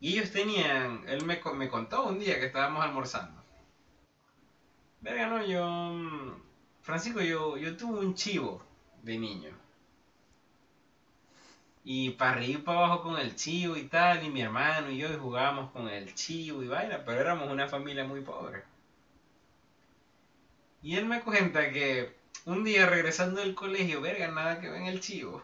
Y 0.00 0.14
ellos 0.14 0.30
tenían, 0.32 1.04
él 1.06 1.24
me, 1.24 1.40
me 1.54 1.68
contó 1.68 2.04
un 2.06 2.18
día 2.18 2.40
que 2.40 2.46
estábamos 2.46 2.82
almorzando. 2.84 3.42
Verga, 5.00 5.26
no, 5.26 5.44
yo, 5.44 5.66
mm, 5.66 6.42
Francisco, 6.82 7.20
yo, 7.20 7.56
yo 7.56 7.76
tuve 7.76 8.00
un 8.00 8.14
chivo 8.14 8.62
de 9.02 9.18
niño. 9.18 9.50
Y 11.84 12.10
para 12.10 12.32
arriba 12.32 12.60
y 12.60 12.62
para 12.62 12.78
abajo 12.78 13.02
con 13.02 13.18
el 13.18 13.34
chivo 13.36 13.76
y 13.76 13.84
tal, 13.84 14.24
y 14.24 14.30
mi 14.30 14.42
hermano 14.42 14.90
y 14.90 14.98
yo 14.98 15.12
y 15.12 15.16
jugábamos 15.16 15.70
con 15.72 15.88
el 15.88 16.14
chivo 16.14 16.62
y 16.62 16.68
vaina, 16.68 17.02
pero 17.04 17.20
éramos 17.20 17.50
una 17.50 17.68
familia 17.68 18.04
muy 18.04 18.20
pobre. 18.20 18.62
Y 20.82 20.96
él 20.96 21.06
me 21.06 21.20
cuenta 21.20 21.70
que 21.70 22.14
un 22.46 22.64
día 22.64 22.86
regresando 22.86 23.40
del 23.40 23.54
colegio, 23.54 24.00
verga, 24.00 24.28
nada 24.28 24.60
que 24.60 24.68
ve 24.70 24.78
en 24.78 24.86
el 24.86 25.00
chivo. 25.00 25.42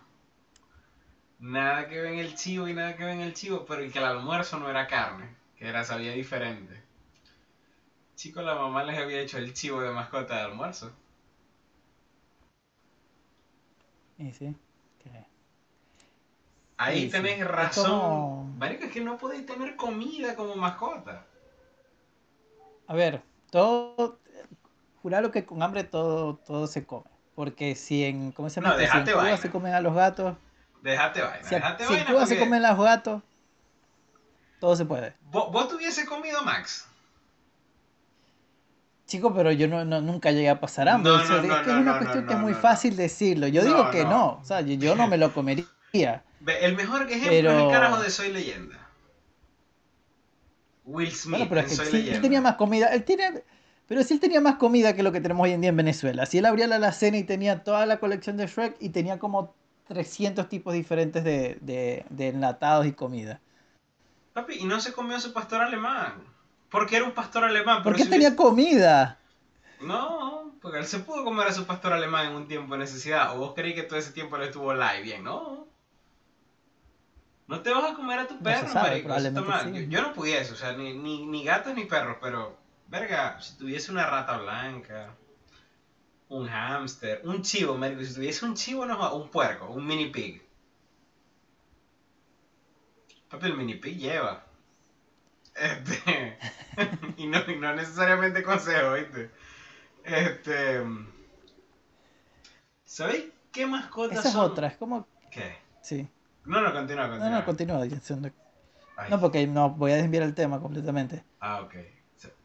Nada 1.39 1.89
que 1.89 2.01
ve 2.01 2.13
en 2.15 2.19
el 2.19 2.35
chivo 2.35 2.69
y 2.69 2.73
nada 2.75 2.97
que 2.97 3.05
ve 3.05 3.13
en 3.13 3.21
el 3.21 3.35
chivo, 3.35 3.67
pero 3.67 3.85
y 3.85 3.91
que 3.91 3.99
el 3.99 4.07
almuerzo 4.07 4.59
no 4.59 4.71
era 4.71 4.87
carne, 4.87 5.29
que 5.57 5.67
era 5.69 5.85
sabía 5.85 6.13
diferente. 6.13 6.83
Chicos, 8.15 8.45
la 8.45 8.55
mamá 8.55 8.83
les 8.85 8.99
había 8.99 9.21
hecho 9.21 9.39
el 9.39 9.53
chivo 9.53 9.83
de 9.83 9.91
mascota 9.91 10.37
de 10.37 10.41
almuerzo. 10.43 10.93
Y 14.19 14.33
sí. 14.33 14.57
Ahí 16.79 17.01
Sí, 17.03 17.07
sí. 17.07 17.13
tenés 17.13 17.39
Es 17.41 17.47
razón. 17.47 17.91
como- 17.91 18.45
Marico, 18.59 18.85
es 18.85 18.93
que 18.93 19.01
no 19.01 19.17
podéis 19.19 19.47
tener 19.47 19.77
comida 19.77 20.35
como 20.35 20.55
mascota. 20.57 21.25
A 22.87 22.95
ver, 22.95 23.23
todo... 23.51 24.19
Juralo 25.03 25.31
que 25.31 25.45
con 25.47 25.63
hambre 25.63 25.85
todo, 25.85 26.37
todo 26.37 26.67
se 26.67 26.85
come. 26.85 27.05
Porque 27.35 27.75
si 27.75 28.05
en... 28.05 28.33
¿Cómo 28.33 28.51
se 28.51 28.61
llama? 28.61 28.77
si 28.77 28.85
en 28.85 29.05
Cuba 29.05 29.17
vaina. 29.17 29.37
se 29.37 29.51
comen 29.51 29.75
a 29.75 29.81
los 29.81 29.95
gatos... 29.95 30.37
Déjate 30.83 31.23
vaina, 31.23 31.49
Si, 31.49 31.95
en. 31.95 32.05
Cuba 32.07 32.27
se 32.27 32.39
comen 32.39 32.65
a 32.65 32.73
los 32.73 32.85
gatos... 32.85 33.23
Todo 34.61 34.75
se 34.75 34.85
puede. 34.85 35.15
¿Vos, 35.31 35.53
vos 35.53 35.69
tuviese 35.69 36.07
comido 36.07 36.43
Max? 36.43 36.87
Chico, 39.07 39.33
pero 39.35 39.53
yo 39.53 39.69
no, 39.69 39.85
no- 39.85 40.01
nunca 40.01 40.33
llegué 40.33 40.49
a 40.49 40.59
pasar 40.61 40.89
hambre. 40.89 41.13
No, 41.13 41.19
o 41.19 41.25
sea, 41.25 41.37
no, 41.43 41.55
es 41.55 41.63
que 41.63 41.71
es 41.71 41.77
una 41.77 41.99
cuestión 41.99 42.27
que 42.27 42.33
es 42.33 42.39
muy 42.41 42.55
fácil 42.55 42.97
decirlo. 42.97 43.47
Yo 43.49 43.65
digo 43.65 43.91
que 43.91 44.03
no. 44.05 44.11
no. 44.11 44.27
O 44.41 44.45
sea, 44.45 44.63
yo, 44.63 44.75
yo 44.75 44.97
no 44.97 45.07
me 45.07 45.17
lo 45.19 45.33
comería. 45.33 45.65
El 46.05 46.77
mejor 46.77 47.03
ejemplo 47.03 47.29
Pero- 47.31 47.51
es 47.59 47.65
el 47.65 47.71
carajo 47.71 48.01
de 48.03 48.11
Soy 48.11 48.33
Leyenda. 48.33 48.89
Will 50.85 51.11
Smith 51.13 51.39
Bueno, 51.39 51.47
pero 51.49 51.61
es 51.63 51.67
que 51.69 51.75
Soy 51.75 51.87
si 52.03 52.11
él 52.11 52.21
tenía 52.21 52.41
más 52.41 52.55
comida, 52.57 52.89
él 52.95 53.03
tiene, 53.05 53.43
pero 53.89 54.03
si 54.05 54.15
él 54.15 54.21
tenía 54.21 54.41
más 54.41 54.57
comida 54.57 54.95
que 54.95 55.03
lo 55.03 55.11
que 55.13 55.21
tenemos 55.21 55.45
hoy 55.45 55.53
en 55.53 55.61
día 55.61 55.71
en 55.71 55.77
Venezuela, 55.77 56.27
si 56.27 56.39
él 56.39 56.47
abría 56.47 56.67
la 56.69 56.77
alacena 56.77 57.17
y 57.19 57.25
tenía 57.25 57.65
toda 57.65 57.87
la 57.87 57.99
colección 57.99 58.37
de 58.37 58.47
Shrek 58.47 58.77
y 58.79 58.91
tenía 58.91 59.19
como 59.19 59.55
300 59.89 60.49
tipos 60.49 60.73
diferentes 60.75 61.25
de, 61.25 61.59
de, 61.61 62.05
de 62.11 62.29
enlatados 62.29 62.87
y 62.87 62.93
comida. 62.93 63.41
Papi, 64.33 64.55
y 64.61 64.65
no 64.65 64.81
se 64.81 64.93
comió 64.93 65.17
a 65.17 65.21
su 65.21 65.33
pastor 65.33 65.63
alemán. 65.63 66.15
Porque 66.71 66.97
era 66.97 67.05
un 67.05 67.13
pastor 67.13 67.45
alemán. 67.45 67.83
¿Por 67.83 67.97
qué 67.97 68.05
si 68.05 68.11
tenía 68.11 68.29
hubiese- 68.29 68.37
comida? 68.37 69.19
No, 69.81 70.53
porque 70.61 70.79
él 70.79 70.87
se 70.87 70.99
pudo 71.01 71.25
comer 71.25 71.49
a 71.49 71.53
su 71.53 71.65
pastor 71.67 71.93
alemán 71.93 72.27
en 72.29 72.37
un 72.37 72.49
tiempo 72.49 72.75
de 72.75 72.81
necesidad. 72.81 73.35
¿O 73.37 73.39
vos 73.41 73.53
creí 73.55 73.75
que 73.75 73.83
todo 73.83 73.99
ese 73.99 74.13
tiempo 74.13 74.37
él 74.37 74.43
estuvo 74.45 74.73
live 74.75 75.03
bien? 75.03 75.25
No. 75.25 75.66
No 77.49 77.61
te 77.63 77.71
vas 77.71 77.93
a 77.93 77.95
comer 77.95 78.19
a 78.19 78.27
tu 78.27 78.35
No 78.35 78.43
perro, 78.43 78.69
sabe, 78.69 79.03
marico. 79.05 79.15
Está 79.15 79.41
mal. 79.41 79.65
sí. 79.65 79.73
Yo, 79.73 79.81
yo 79.89 80.03
no 80.03 80.13
pudiese, 80.13 80.53
o 80.53 80.57
sea, 80.57 80.73
ni, 80.73 80.93
ni, 80.95 81.27
ni 81.27 81.45
gatos 81.45 81.75
ni 81.75 81.85
perros, 81.85 82.17
pero, 82.21 82.59
verga, 82.89 83.41
si 83.41 83.57
tuviese 83.57 83.93
una 83.93 84.07
rata 84.07 84.39
blanca, 84.39 85.15
un 86.29 86.49
hámster, 86.49 87.23
un 87.25 87.43
chivo, 87.43 87.77
marico, 87.77 88.03
si 88.03 88.15
tuviese 88.15 88.45
un 88.45 88.55
chivo, 88.55 88.85
no, 88.85 89.15
un 89.15 89.31
puerco, 89.31 89.67
un 89.69 89.87
mini 89.87 90.07
pig. 90.07 90.43
Papi, 93.29 93.47
el 93.47 93.57
mini 93.57 93.75
pig 93.75 93.97
lleva. 93.99 94.45
Este. 95.55 96.39
y, 97.17 97.27
no, 97.27 97.39
y 97.49 97.57
no 97.57 97.75
necesariamente 97.75 98.43
consejo, 98.43 98.93
¿viste? 98.95 99.31
Este. 100.05 100.83
¿Sabéis 102.85 103.27
qué 103.53 103.67
mascotas 103.67 104.19
Esa 104.19 104.29
es 104.29 104.35
son? 104.35 104.51
otra, 104.51 104.69
es 104.69 104.77
como... 104.77 105.07
¿Qué? 105.31 105.57
Sí. 105.83 106.09
No, 106.47 106.61
no, 106.61 106.73
continúa, 106.73 107.05
No, 107.07 107.11
continúa. 107.13 107.39
no, 107.41 107.45
continúa 107.45 107.83
diciendo. 107.83 108.31
Ay. 108.97 109.11
No, 109.11 109.21
porque 109.21 109.47
no 109.47 109.71
voy 109.71 109.93
a 109.93 109.97
desviar 109.97 110.23
el 110.23 110.35
tema 110.35 110.61
completamente. 110.61 111.25
Ah, 111.41 111.61
ok. 111.61 111.75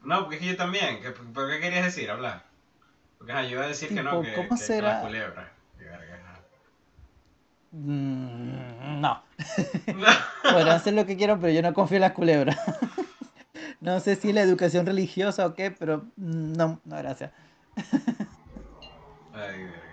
No, 0.02 0.20
porque 0.22 0.36
es 0.36 0.42
que 0.42 0.48
yo 0.48 0.56
también. 0.56 1.00
¿Qué, 1.00 1.10
¿Por 1.10 1.48
qué 1.50 1.60
querías 1.60 1.84
decir? 1.84 2.10
Hablar. 2.10 2.44
Porque 3.18 3.32
ajá, 3.32 3.42
yo 3.44 3.50
iba 3.50 3.64
a 3.64 3.68
decir 3.68 3.88
que 3.88 4.02
no, 4.02 4.20
que, 4.22 4.32
¿cómo 4.34 4.48
que- 4.48 4.54
que 4.56 4.60
será? 4.60 4.94
la 4.94 5.00
culebra. 5.00 5.52
Mm, 7.70 9.00
no. 9.00 9.22
Podrán 10.42 10.68
hacer 10.76 10.92
lo 10.94 11.06
que 11.06 11.16
quieran, 11.16 11.40
pero 11.40 11.52
yo 11.52 11.62
no 11.62 11.72
confío 11.72 11.96
en 11.96 12.02
las 12.02 12.12
culebras. 12.12 12.58
No 13.80 13.98
sé 13.98 14.14
si 14.14 14.32
la 14.32 14.42
educación 14.42 14.86
religiosa 14.86 15.44
o 15.44 15.54
qué, 15.54 15.72
pero 15.72 16.04
mm, 16.16 16.52
no, 16.52 16.80
no, 16.84 16.96
gracias. 16.98 17.32
Ay, 19.34 19.64
verga. 19.64 19.91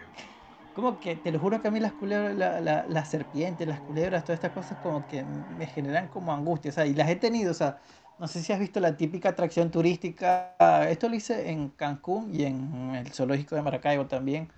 Como 0.79 0.99
que, 0.99 1.15
te 1.17 1.31
lo 1.31 1.39
juro 1.39 1.61
que 1.61 1.67
a 1.67 1.71
mí 1.71 1.79
las 1.81 1.93
culebras, 1.93 2.35
la- 2.37 2.61
la- 2.61 2.85
las 2.87 3.09
serpientes, 3.09 3.67
las 3.67 3.81
culebras, 3.81 4.23
todas 4.23 4.37
estas 4.37 4.51
cosas 4.53 4.77
como 4.77 5.05
que 5.07 5.23
me 5.25 5.67
generan 5.67 6.07
como 6.07 6.31
angustia, 6.33 6.71
o 6.71 6.73
sea, 6.73 6.85
y 6.85 6.93
las 6.93 7.09
he 7.09 7.15
tenido, 7.17 7.51
o 7.51 7.53
sea, 7.53 7.79
no 8.17 8.27
sé 8.27 8.41
si 8.41 8.53
has 8.53 8.59
visto 8.59 8.79
la 8.79 8.95
típica 8.95 9.29
atracción 9.29 9.71
turística, 9.71 10.55
esto 10.89 11.09
lo 11.09 11.15
hice 11.15 11.49
en 11.51 11.69
Cancún 11.69 12.33
y 12.33 12.43
en 12.43 12.95
el 12.95 13.11
zoológico 13.11 13.55
de 13.55 13.61
Maracaibo 13.61 14.05
también, 14.07 14.49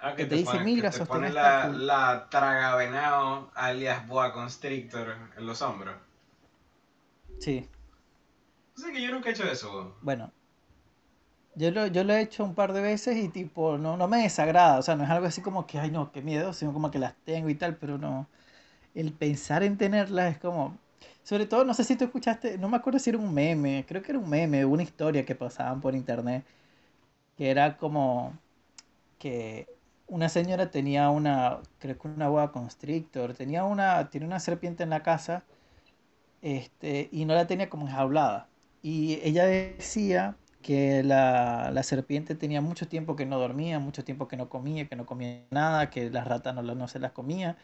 Ah, 0.00 0.14
Que 0.16 0.24
te 0.26 0.34
dice, 0.36 0.52
pone- 0.52 0.64
"Mira, 0.64 0.90
que 0.90 0.98
te 0.98 1.04
pone 1.06 1.28
esta 1.28 1.42
la, 1.42 1.68
cul-". 1.68 1.86
la 1.86 2.28
tragavenado 2.30 3.50
alias 3.54 4.06
boa 4.08 4.32
constrictor 4.32 5.14
en 5.36 5.46
los 5.46 5.62
hombros. 5.62 5.94
sí, 7.38 7.68
O 8.76 8.80
sea 8.80 8.92
que 8.92 9.00
yo 9.02 9.10
nunca 9.12 9.28
he 9.28 9.32
hecho 9.32 9.44
eso. 9.44 9.94
bueno, 10.02 10.32
yo 11.54 11.70
lo, 11.70 11.86
yo 11.88 12.04
lo 12.04 12.14
he 12.14 12.20
hecho 12.22 12.44
un 12.44 12.54
par 12.54 12.72
de 12.72 12.80
veces 12.82 13.16
y 13.16 13.28
tipo, 13.28 13.78
no, 13.78 13.96
no 13.96 14.08
me 14.08 14.22
desagrada, 14.22 14.78
o 14.78 14.82
sea, 14.82 14.96
no 14.96 15.04
es 15.04 15.10
algo 15.10 15.26
así 15.26 15.42
como 15.42 15.66
que, 15.66 15.78
ay 15.78 15.90
no, 15.90 16.12
qué 16.12 16.22
miedo, 16.22 16.52
sino 16.52 16.72
como 16.72 16.90
que 16.90 16.98
las 16.98 17.14
tengo 17.24 17.48
y 17.50 17.54
tal, 17.54 17.76
pero 17.76 17.98
no, 17.98 18.28
el 18.94 19.12
pensar 19.12 19.62
en 19.64 19.78
tenerlas 19.78 20.32
es 20.34 20.38
como, 20.40 20.78
sobre 21.24 21.46
todo, 21.46 21.64
no 21.64 21.74
sé 21.74 21.84
si 21.84 21.96
tú 21.96 22.04
escuchaste, 22.04 22.58
no 22.58 22.68
me 22.68 22.76
acuerdo 22.78 22.98
si 23.00 23.10
era 23.10 23.18
un 23.20 23.32
meme, 23.34 23.84
creo 23.88 24.02
que 24.02 24.12
era 24.12 24.18
un 24.20 24.30
meme, 24.30 24.64
una 24.66 24.82
historia 24.84 25.24
que 25.26 25.34
pasaban 25.36 25.80
por 25.80 25.94
internet, 25.96 26.44
que 27.36 27.50
era 27.50 27.76
como 27.76 28.38
que 29.18 29.68
una 30.08 30.28
señora 30.28 30.70
tenía 30.70 31.10
una, 31.10 31.60
creo 31.80 31.98
que 31.98 32.08
una 32.08 32.28
boa 32.28 32.52
constrictor, 32.52 33.34
tenía 33.34 33.64
una, 33.64 34.10
tiene 34.10 34.26
una 34.26 34.40
serpiente 34.40 34.82
en 34.84 34.90
la 34.90 35.02
casa, 35.02 35.44
este, 36.42 37.08
y 37.12 37.24
no 37.24 37.34
la 37.34 37.46
tenía 37.46 37.68
como 37.70 37.86
enjaulada. 37.86 38.48
Y 38.82 39.20
ella 39.22 39.44
decía 39.46 40.36
que 40.62 41.02
la, 41.02 41.70
la 41.72 41.82
serpiente 41.82 42.34
tenía 42.34 42.60
mucho 42.60 42.88
tiempo 42.88 43.16
que 43.16 43.26
no 43.26 43.38
dormía, 43.38 43.78
mucho 43.78 44.04
tiempo 44.04 44.28
que 44.28 44.36
no 44.36 44.48
comía, 44.48 44.88
que 44.88 44.96
no 44.96 45.06
comía 45.06 45.46
nada, 45.50 45.90
que 45.90 46.10
las 46.10 46.26
ratas 46.26 46.54
no, 46.54 46.62
no 46.62 46.88
se 46.88 46.98
las 46.98 47.12
comía, 47.12 47.56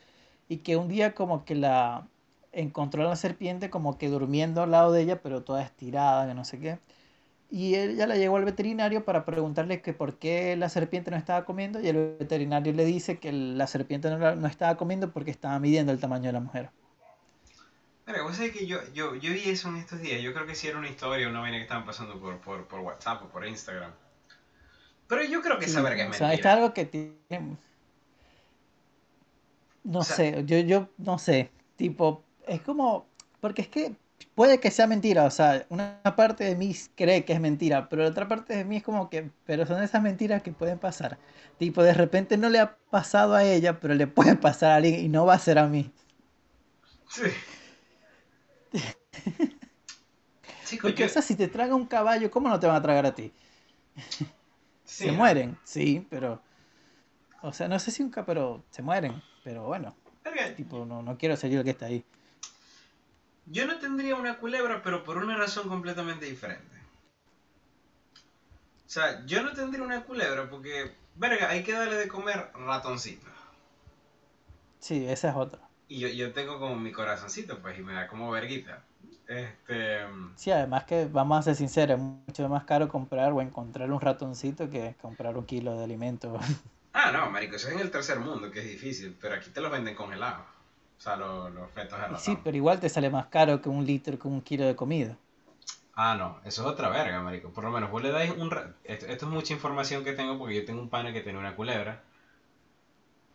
y 0.48 0.58
que 0.58 0.76
un 0.76 0.88
día 0.88 1.14
como 1.14 1.44
que 1.44 1.54
la 1.56 2.08
encontró 2.52 3.02
a 3.02 3.10
la 3.10 3.16
serpiente 3.16 3.70
como 3.70 3.98
que 3.98 4.08
durmiendo 4.08 4.62
al 4.62 4.70
lado 4.72 4.92
de 4.92 5.02
ella, 5.02 5.22
pero 5.22 5.44
toda 5.44 5.62
estirada, 5.62 6.26
que 6.28 6.34
no 6.34 6.44
sé 6.44 6.58
qué. 6.60 6.80
Y 7.50 7.76
ella 7.76 8.06
la 8.06 8.16
llevó 8.16 8.36
al 8.38 8.44
veterinario 8.44 9.04
para 9.04 9.24
preguntarle 9.24 9.82
que 9.82 9.92
por 9.94 10.18
qué 10.18 10.56
la 10.56 10.68
serpiente 10.68 11.10
no 11.10 11.16
estaba 11.16 11.44
comiendo, 11.44 11.80
y 11.80 11.88
el 11.88 12.16
veterinario 12.18 12.72
le 12.72 12.84
dice 12.84 13.18
que 13.20 13.32
la 13.32 13.66
serpiente 13.68 14.10
no, 14.10 14.36
no 14.36 14.46
estaba 14.48 14.76
comiendo 14.76 15.12
porque 15.12 15.30
estaba 15.32 15.58
midiendo 15.60 15.92
el 15.92 16.00
tamaño 16.00 16.26
de 16.28 16.32
la 16.34 16.40
mujer. 16.40 16.70
Mira, 18.06 18.22
vos 18.22 18.36
sabés 18.36 18.52
que 18.52 18.66
yo, 18.66 18.78
yo, 18.94 19.14
yo 19.16 19.32
vi 19.34 19.50
eso 19.50 19.68
en 19.68 19.76
estos 19.76 20.00
días. 20.00 20.22
Yo 20.22 20.32
creo 20.32 20.46
que 20.46 20.54
sí 20.54 20.66
era 20.68 20.78
una 20.78 20.88
historia, 20.88 21.28
una 21.28 21.40
vaina 21.40 21.58
que 21.58 21.64
estaban 21.64 21.84
pasando 21.84 22.18
por, 22.18 22.38
por, 22.40 22.66
por 22.66 22.80
WhatsApp 22.80 23.22
o 23.24 23.28
por 23.28 23.46
Instagram. 23.46 23.92
Pero 25.08 25.22
yo 25.24 25.42
creo 25.42 25.58
que 25.58 25.66
esa 25.66 25.80
Sí, 25.80 25.84
verga 25.84 26.04
es 26.04 26.10
o 26.10 26.12
sea, 26.12 26.28
mentira. 26.28 26.36
está 26.36 26.52
algo 26.52 26.72
que 26.74 26.84
tiene... 26.86 27.56
No 29.84 30.00
O 30.00 30.04
sea- 30.04 30.16
sé, 30.16 30.44
yo, 30.46 30.58
yo 30.58 30.88
no 30.98 31.18
sé, 31.18 31.50
tipo, 31.76 32.22
es 32.46 32.60
como, 32.60 33.06
porque 33.40 33.62
es 33.62 33.68
que 33.68 33.94
puede 34.34 34.58
que 34.60 34.70
sea 34.72 34.86
mentira, 34.88 35.24
o 35.24 35.30
sea, 35.30 35.64
una 35.68 36.02
parte 36.16 36.42
de 36.44 36.56
mí 36.56 36.74
cree 36.96 37.24
que 37.24 37.32
es 37.32 37.40
mentira, 37.40 37.88
pero 37.88 38.02
la 38.02 38.08
otra 38.08 38.26
parte 38.28 38.56
de 38.56 38.64
mí 38.64 38.76
es 38.78 38.82
como 38.82 39.08
que, 39.10 39.30
pero 39.44 39.64
son 39.64 39.80
esas 39.82 40.02
mentiras 40.02 40.42
que 40.42 40.52
pueden 40.52 40.78
pasar. 40.80 41.18
Tipo, 41.58 41.82
de 41.84 41.94
repente 41.94 42.36
no 42.36 42.48
le 42.50 42.58
ha 42.60 42.76
pasado 42.90 43.34
a 43.36 43.44
ella, 43.44 43.78
pero 43.80 43.94
le 43.94 44.06
puede 44.08 44.34
pasar 44.36 44.72
a 44.72 44.76
alguien 44.76 44.98
y 45.00 45.08
no 45.08 45.24
va 45.24 45.34
a 45.34 45.38
ser 45.38 45.58
a 45.58 45.68
mí. 45.68 45.92
Sí. 47.08 47.30
Chicos, 50.64 50.92
Porque, 50.92 50.98
yo- 50.98 51.06
o 51.06 51.08
sea, 51.08 51.22
si 51.22 51.34
te 51.36 51.48
traga 51.48 51.74
un 51.74 51.86
caballo, 51.86 52.30
¿cómo 52.30 52.48
no 52.48 52.60
te 52.60 52.66
van 52.66 52.76
a 52.76 52.82
tragar 52.82 53.06
a 53.06 53.14
ti? 53.14 53.32
sí, 54.84 55.06
Se 55.06 55.12
¿no? 55.12 55.18
mueren, 55.18 55.58
sí, 55.64 56.06
pero, 56.10 56.40
o 57.42 57.52
sea, 57.52 57.68
no 57.68 57.78
sé 57.78 57.90
si 57.90 58.02
un 58.02 58.10
ca, 58.10 58.24
pero 58.26 58.64
se 58.70 58.82
mueren, 58.82 59.22
pero 59.42 59.64
bueno, 59.64 59.94
Verga, 60.24 60.56
tipo, 60.56 60.84
no, 60.86 61.02
no 61.02 61.18
quiero 61.18 61.36
ser 61.36 61.50
yo 61.50 61.60
el 61.60 61.64
que 61.64 61.70
está 61.70 61.86
ahí. 61.86 62.04
Yo 63.46 63.66
no 63.66 63.78
tendría 63.78 64.14
una 64.14 64.36
culebra, 64.38 64.82
pero 64.82 65.02
por 65.02 65.16
una 65.16 65.38
razón 65.38 65.70
completamente 65.70 66.26
diferente. 66.26 66.76
O 68.86 68.88
sea, 68.88 69.24
yo 69.26 69.42
no 69.42 69.52
tendría 69.52 69.84
una 69.84 70.04
culebra 70.04 70.48
porque, 70.48 70.96
verga, 71.14 71.50
hay 71.50 71.62
que 71.62 71.72
darle 71.72 71.96
de 71.96 72.08
comer 72.08 72.50
ratoncitos. 72.54 73.30
Sí, 74.78 75.06
esa 75.06 75.28
es 75.30 75.36
otra. 75.36 75.65
Y 75.88 76.00
yo, 76.00 76.08
yo 76.08 76.32
tengo 76.32 76.58
como 76.58 76.76
mi 76.76 76.92
corazoncito, 76.92 77.60
pues, 77.60 77.78
y 77.78 77.82
me 77.82 77.94
da 77.94 78.08
como 78.08 78.30
verguita. 78.30 78.84
Este. 79.26 80.04
Sí, 80.34 80.50
además 80.50 80.84
que 80.84 81.06
vamos 81.06 81.38
a 81.38 81.42
ser 81.42 81.56
sinceros, 81.56 81.98
es 81.98 82.02
mucho 82.02 82.48
más 82.48 82.64
caro 82.64 82.88
comprar 82.88 83.32
o 83.32 83.40
encontrar 83.40 83.90
un 83.90 84.00
ratoncito 84.00 84.68
que 84.70 84.94
comprar 85.00 85.36
un 85.36 85.46
kilo 85.46 85.76
de 85.76 85.84
alimento. 85.84 86.38
Ah, 86.92 87.12
no, 87.12 87.30
marico, 87.30 87.54
eso 87.56 87.68
es 87.68 87.74
en 87.74 87.80
el 87.80 87.90
tercer 87.92 88.18
mundo, 88.18 88.50
que 88.50 88.58
es 88.60 88.64
difícil, 88.66 89.16
pero 89.20 89.34
aquí 89.36 89.50
te 89.50 89.60
los 89.60 89.70
venden 89.70 89.94
congelados. 89.94 90.46
O 90.98 91.00
sea, 91.00 91.14
los, 91.16 91.52
los 91.52 91.70
fetos 91.72 91.98
de 92.00 92.08
ratón. 92.08 92.22
Sí, 92.24 92.40
pero 92.42 92.56
igual 92.56 92.80
te 92.80 92.88
sale 92.88 93.10
más 93.10 93.26
caro 93.26 93.62
que 93.62 93.68
un 93.68 93.86
litro, 93.86 94.18
que 94.18 94.26
un 94.26 94.40
kilo 94.42 94.64
de 94.66 94.74
comida. 94.74 95.16
Ah, 95.94 96.14
no, 96.16 96.40
eso 96.44 96.62
es 96.62 96.68
otra 96.68 96.88
verga, 96.90 97.20
marico. 97.22 97.52
Por 97.52 97.64
lo 97.64 97.70
menos 97.72 97.90
vos 97.90 98.00
le 98.02 98.10
dais 98.12 98.30
un... 98.30 98.50
ra- 98.52 98.76
Esto, 98.84 99.06
esto 99.06 99.26
es 99.26 99.32
mucha 99.32 99.52
información 99.54 100.04
que 100.04 100.12
tengo 100.12 100.38
porque 100.38 100.54
yo 100.56 100.64
tengo 100.64 100.80
un 100.80 100.88
pana 100.90 101.12
que 101.12 101.22
tiene 101.22 101.38
una 101.40 101.56
culebra. 101.56 102.04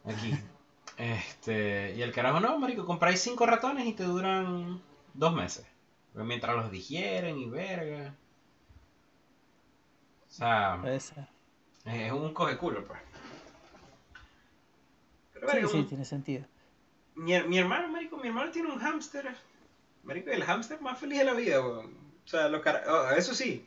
Aquí. 0.06 0.32
Este... 1.02 1.94
Y 1.96 2.02
el 2.04 2.12
carajo, 2.12 2.40
no, 2.40 2.58
marico, 2.60 2.86
compráis 2.86 3.20
cinco 3.22 3.46
ratones 3.46 3.88
y 3.88 3.94
te 3.94 4.04
duran 4.04 4.82
dos 5.14 5.34
meses. 5.34 5.66
Mientras 6.14 6.56
los 6.56 6.70
digieren 6.72 7.40
y 7.40 7.50
verga. 7.50 8.14
O 10.28 10.32
sea, 10.34 10.80
es 11.86 12.12
un 12.12 12.34
coge 12.34 12.58
culo, 12.58 12.86
pues. 12.86 13.00
Pero, 15.34 15.48
Sí, 15.50 15.56
verga, 15.56 15.68
sí, 15.70 15.78
un- 15.78 15.88
tiene 15.88 16.06
sentido. 16.06 16.46
mi, 17.16 17.40
mi 17.44 17.58
hermano, 17.58 17.88
marico, 17.88 18.18
mi 18.18 18.28
hermano 18.28 18.52
tiene 18.52 18.70
un 18.72 18.80
hámster. 18.80 19.36
Marico, 20.04 20.30
el 20.30 20.44
hámster 20.44 20.82
más 20.82 21.00
feliz 21.00 21.20
de 21.20 21.26
la 21.26 21.34
vida, 21.34 21.62
weón. 21.62 21.96
O 22.24 22.28
sea, 22.28 22.48
los 22.48 22.62
cara- 22.62 22.84
oh, 22.88 23.10
eso 23.12 23.34
sí, 23.34 23.66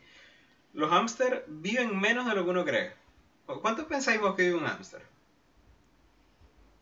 los 0.72 0.90
hámster 0.90 1.44
viven 1.48 1.98
menos 1.98 2.26
de 2.26 2.34
lo 2.34 2.44
que 2.44 2.50
uno 2.50 2.64
cree. 2.64 2.92
¿Cu- 3.46 3.60
¿Cuánto 3.60 3.86
pensáis 3.88 4.20
vos 4.20 4.34
que 4.36 4.42
vive 4.44 4.56
un 4.58 4.66
hámster? 4.66 5.02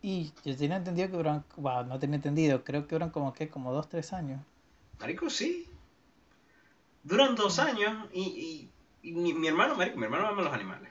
Y 0.03 0.35
yo 0.45 0.55
tenía 0.55 0.77
entendido 0.77 1.09
que 1.11 1.17
duran, 1.17 1.47
wow, 1.57 1.83
no 1.87 1.99
tenía 1.99 2.17
entendido, 2.17 2.63
creo 2.63 2.87
que 2.87 2.95
duran 2.95 3.09
como 3.11 3.33
que, 3.33 3.49
como 3.49 3.73
dos, 3.73 3.89
tres 3.89 4.13
años. 4.13 4.41
Marico, 5.01 5.29
sí. 5.29 5.69
Duran 7.05 7.37
dos 7.37 7.61
años 7.61 8.09
y, 8.13 8.23
y- 9.03 9.09
y 9.09 9.13
mi, 9.13 9.33
mi 9.35 9.47
hermano, 9.47 9.77
marico, 9.77 9.97
mi 9.99 10.05
hermano 10.05 10.27
ama 10.27 10.43
los 10.43 10.53
animales. 10.53 10.91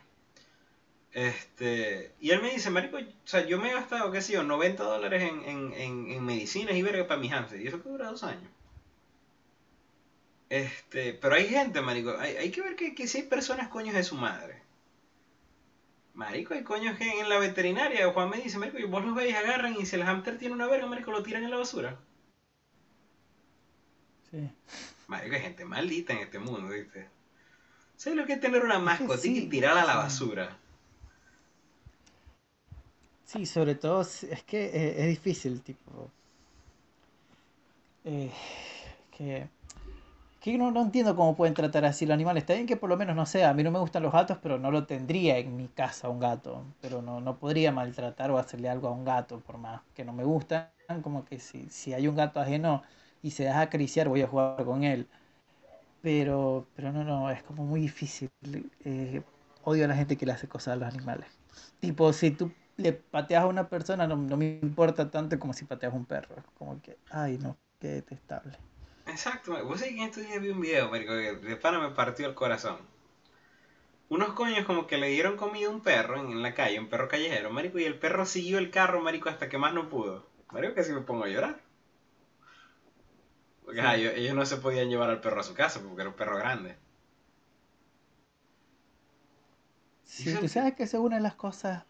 Este, 1.13 2.15
y 2.21 2.32
él 2.32 2.41
me 2.41 2.52
dice, 2.52 2.69
marico, 2.69 2.97
o 2.97 3.02
sea, 3.28 3.45
yo 3.45 3.60
me 3.60 3.69
he 3.69 3.74
gastado, 3.74 4.12
qué 4.12 4.21
sé 4.21 4.34
yo, 4.34 4.43
90 4.43 4.84
dólares 4.84 5.24
en, 5.24 5.43
en, 5.43 5.74
en, 5.74 6.12
en 6.12 6.24
medicinas 6.26 6.76
y 6.76 6.82
verga 6.84 7.08
para 7.08 7.19
mi 7.19 7.30
hámster. 7.30 7.62
Y 7.62 7.67
eso 7.67 7.82
que 7.84 7.89
dura 7.89 8.08
dos 8.10 8.24
años. 8.24 8.50
Este, 10.50 11.13
pero 11.15 11.34
hay 11.36 11.47
gente, 11.47 11.82
marico, 11.82 12.15
hay, 12.19 12.36
hay 12.38 12.52
que 12.52 12.62
ver 12.62 12.76
que, 12.76 12.93
que 12.93 13.08
si 13.08 13.19
hay 13.19 13.24
personas 13.24 13.69
coños 13.69 13.95
de 13.95 14.04
su 14.04 14.15
madre. 14.15 14.62
Marico, 16.13 16.54
hay 16.54 16.63
coños 16.63 16.97
que 16.97 17.19
en 17.19 17.30
la 17.30 17.39
veterinaria, 17.39 18.12
Juan 18.12 18.30
me 18.30 18.38
dice, 18.38 18.58
marico, 18.58 18.78
y 18.80 18.84
vos 18.84 19.04
los 19.04 19.15
veis, 19.15 19.36
agarran 19.36 19.76
y 19.80 19.86
si 19.86 19.95
el 19.95 20.04
hámster 20.04 20.38
tiene 20.38 20.54
una 20.54 20.67
verga, 20.67 20.88
marico, 20.88 21.12
lo 21.12 21.24
tiran 21.24 21.43
en 21.43 21.52
la 21.52 21.58
basura. 21.58 21.97
Sí. 24.30 24.50
Marico, 25.08 25.36
hay 25.36 25.41
gente 25.41 25.65
maldita 25.65 26.13
en 26.13 26.19
este 26.19 26.39
mundo, 26.39 26.69
¿viste? 26.69 27.08
¿Sabes 27.95 28.17
lo 28.17 28.26
que 28.26 28.34
es 28.34 28.39
tener 28.39 28.63
una 28.63 28.80
mascotita 28.80 29.21
sí, 29.21 29.43
y 29.43 29.50
tirarla 29.50 29.84
a 29.84 29.86
la 29.86 29.95
basura? 29.97 30.58
Sí, 33.26 33.45
sobre 33.45 33.76
todo 33.76 34.02
es 34.02 34.43
que 34.45 34.65
eh, 34.65 35.04
es 35.04 35.08
difícil, 35.08 35.62
tipo. 35.62 36.12
eh, 38.04 38.32
que, 39.15 39.47
que 40.41 40.58
no, 40.58 40.71
no 40.71 40.82
entiendo 40.82 41.15
cómo 41.15 41.36
pueden 41.36 41.54
tratar 41.54 41.86
así 41.86 42.06
los 42.06 42.15
animales. 42.15 42.41
Está 42.43 42.54
bien 42.56 42.65
que 42.65 42.75
por 42.75 42.89
lo 42.89 42.97
menos, 42.97 43.15
no 43.15 43.25
sé, 43.25 43.45
a 43.45 43.54
mí 43.54 43.63
no 43.63 43.71
me 43.71 43.80
gustan 43.80 44.04
los 44.04 44.12
gatos, 44.12 44.39
pero 44.41 44.58
no 44.60 44.71
lo 44.71 44.86
tendría 44.88 45.38
en 45.38 45.56
mi 45.56 45.67
casa 45.67 46.10
un 46.10 46.19
gato. 46.19 46.65
Pero 46.82 47.01
no, 47.01 47.21
no 47.21 47.38
podría 47.38 47.71
maltratar 47.71 48.32
o 48.32 48.38
hacerle 48.39 48.67
algo 48.69 48.88
a 48.88 48.91
un 48.91 49.06
gato, 49.06 49.39
por 49.39 49.58
más 49.60 49.82
que 49.93 50.04
no 50.04 50.13
me 50.13 50.23
gustan. 50.23 50.69
Como 51.04 51.25
que 51.25 51.39
si, 51.39 51.69
si 51.69 51.93
hay 51.93 52.08
un 52.08 52.15
gato 52.15 52.39
ajeno 52.39 52.84
y 53.21 53.32
se 53.32 53.43
deja 53.43 53.62
acariciar, 53.62 54.10
voy 54.10 54.21
a 54.23 54.27
jugar 54.27 54.65
con 54.65 54.84
él. 54.84 55.08
Pero, 56.01 56.67
pero 56.75 56.91
no, 56.91 57.04
no, 57.04 57.30
es 57.32 57.43
como 57.43 57.65
muy 57.65 57.82
difícil. 57.82 58.32
Eh, 58.86 59.21
odio 59.63 59.86
a 59.86 59.88
la 59.88 59.95
gente 59.95 60.17
que 60.17 60.25
le 60.25 60.34
hace 60.34 60.47
cosas 60.47 60.73
a 60.73 60.77
los 60.77 60.88
animales. 60.88 61.27
Tipo, 61.80 62.13
si 62.13 62.32
tú 62.32 62.51
le 62.77 62.93
pateas 62.93 63.43
a 63.43 63.47
una 63.47 63.69
persona, 63.69 64.08
no, 64.08 64.15
no 64.15 64.38
me 64.38 64.60
importa 64.62 65.12
tanto 65.12 65.39
como 65.39 65.54
si 65.54 65.65
pateas 65.65 65.93
a 65.93 65.95
un 65.95 66.06
perro. 66.06 66.36
Como 66.58 66.82
que, 66.82 66.97
ay, 67.12 67.38
no, 67.38 67.58
qué 67.80 67.89
detestable. 67.89 68.58
Exacto, 69.05 69.63
vos 69.63 69.79
sabés 69.79 69.93
que 69.93 70.01
en 70.01 70.09
estos 70.09 70.25
días 70.25 70.41
vi 70.41 70.49
un 70.49 70.59
video, 70.61 70.89
marico, 70.89 71.11
que 71.13 71.33
de 71.35 71.55
pana 71.55 71.79
me 71.79 71.91
partió 71.93 72.25
el 72.27 72.33
corazón. 72.33 72.77
Unos 74.09 74.33
coños 74.33 74.63
como 74.67 74.85
que 74.85 74.99
le 74.99 75.07
dieron 75.07 75.37
comida 75.37 75.65
a 75.65 75.71
un 75.71 75.81
perro 75.81 76.19
en, 76.19 76.29
en 76.31 76.43
la 76.43 76.53
calle, 76.53 76.79
un 76.79 76.87
perro 76.87 77.07
callejero, 77.07 77.49
marico, 77.49 77.79
y 77.79 77.85
el 77.85 77.97
perro 77.97 78.27
siguió 78.27 78.59
el 78.59 78.69
carro, 78.69 79.01
marico, 79.01 79.27
hasta 79.29 79.49
que 79.49 79.57
más 79.57 79.73
no 79.73 79.89
pudo. 79.89 80.27
Marico, 80.51 80.75
casi 80.75 80.91
me 80.91 81.01
pongo 81.01 81.23
a 81.23 81.29
llorar. 81.29 81.59
Porque 83.63 83.79
Sí. 83.79 83.85
ajá, 83.87 83.95
ellos, 83.95 84.13
ellos 84.17 84.35
no 84.35 84.45
se 84.45 84.57
podían 84.57 84.89
llevar 84.89 85.09
al 85.09 85.19
perro 85.19 85.39
a 85.41 85.43
su 85.43 85.55
casa 85.55 85.79
porque 85.81 86.01
era 86.01 86.09
un 86.11 86.15
perro 86.15 86.37
grande. 86.37 86.77
Sí, 90.03 90.37
tú 90.37 90.47
sabes 90.47 90.75
que 90.75 90.83
esa 90.83 90.97
es 90.97 91.03
una 91.03 91.15
de 91.15 91.23
las 91.23 91.33
cosas... 91.35 91.83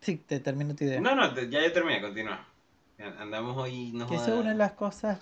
Sí, 0.00 0.16
te 0.18 0.40
termino 0.40 0.74
tu 0.74 0.84
idea. 0.84 1.00
No, 1.00 1.14
no, 1.14 1.32
te- 1.34 1.48
ya 1.48 1.62
yo 1.62 1.72
terminé, 1.72 2.00
continúa. 2.00 2.46
Andamos 3.18 3.56
hoy, 3.56 3.92
no 3.92 4.06
Que 4.06 4.14
esa 4.16 4.24
es 4.26 4.28
jodas. 4.28 4.40
una 4.40 4.50
de 4.50 4.56
las 4.56 4.72
cosas... 4.72 5.18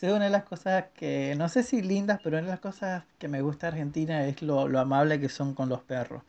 es 0.00 0.02
una 0.02 0.24
de 0.24 0.30
las 0.30 0.44
cosas 0.44 0.86
que, 0.94 1.34
no 1.36 1.48
sé 1.48 1.62
si 1.62 1.82
lindas, 1.82 2.20
pero 2.22 2.36
una 2.38 2.46
de 2.46 2.52
las 2.52 2.60
cosas 2.60 3.04
que 3.18 3.28
me 3.28 3.40
gusta 3.42 3.66
de 3.68 3.72
Argentina 3.74 4.26
es 4.26 4.42
lo, 4.42 4.68
lo 4.68 4.80
amable 4.80 5.20
que 5.20 5.28
son 5.28 5.54
con 5.54 5.68
los 5.68 5.82
perros. 5.82 6.22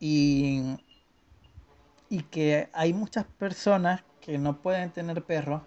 Y, 0.00 0.76
y 2.08 2.22
que 2.24 2.68
hay 2.72 2.92
muchas 2.92 3.24
personas 3.24 4.04
que 4.20 4.38
no 4.38 4.62
pueden 4.62 4.92
tener 4.92 5.24
perros, 5.24 5.62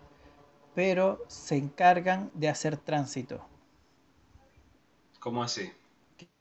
pero 0.76 1.26
se 1.28 1.58
encargan 1.58 2.32
de 2.36 2.50
hacer 2.50 2.78
tránsito. 2.78 3.46
¿Cómo 5.20 5.44
así? 5.44 5.72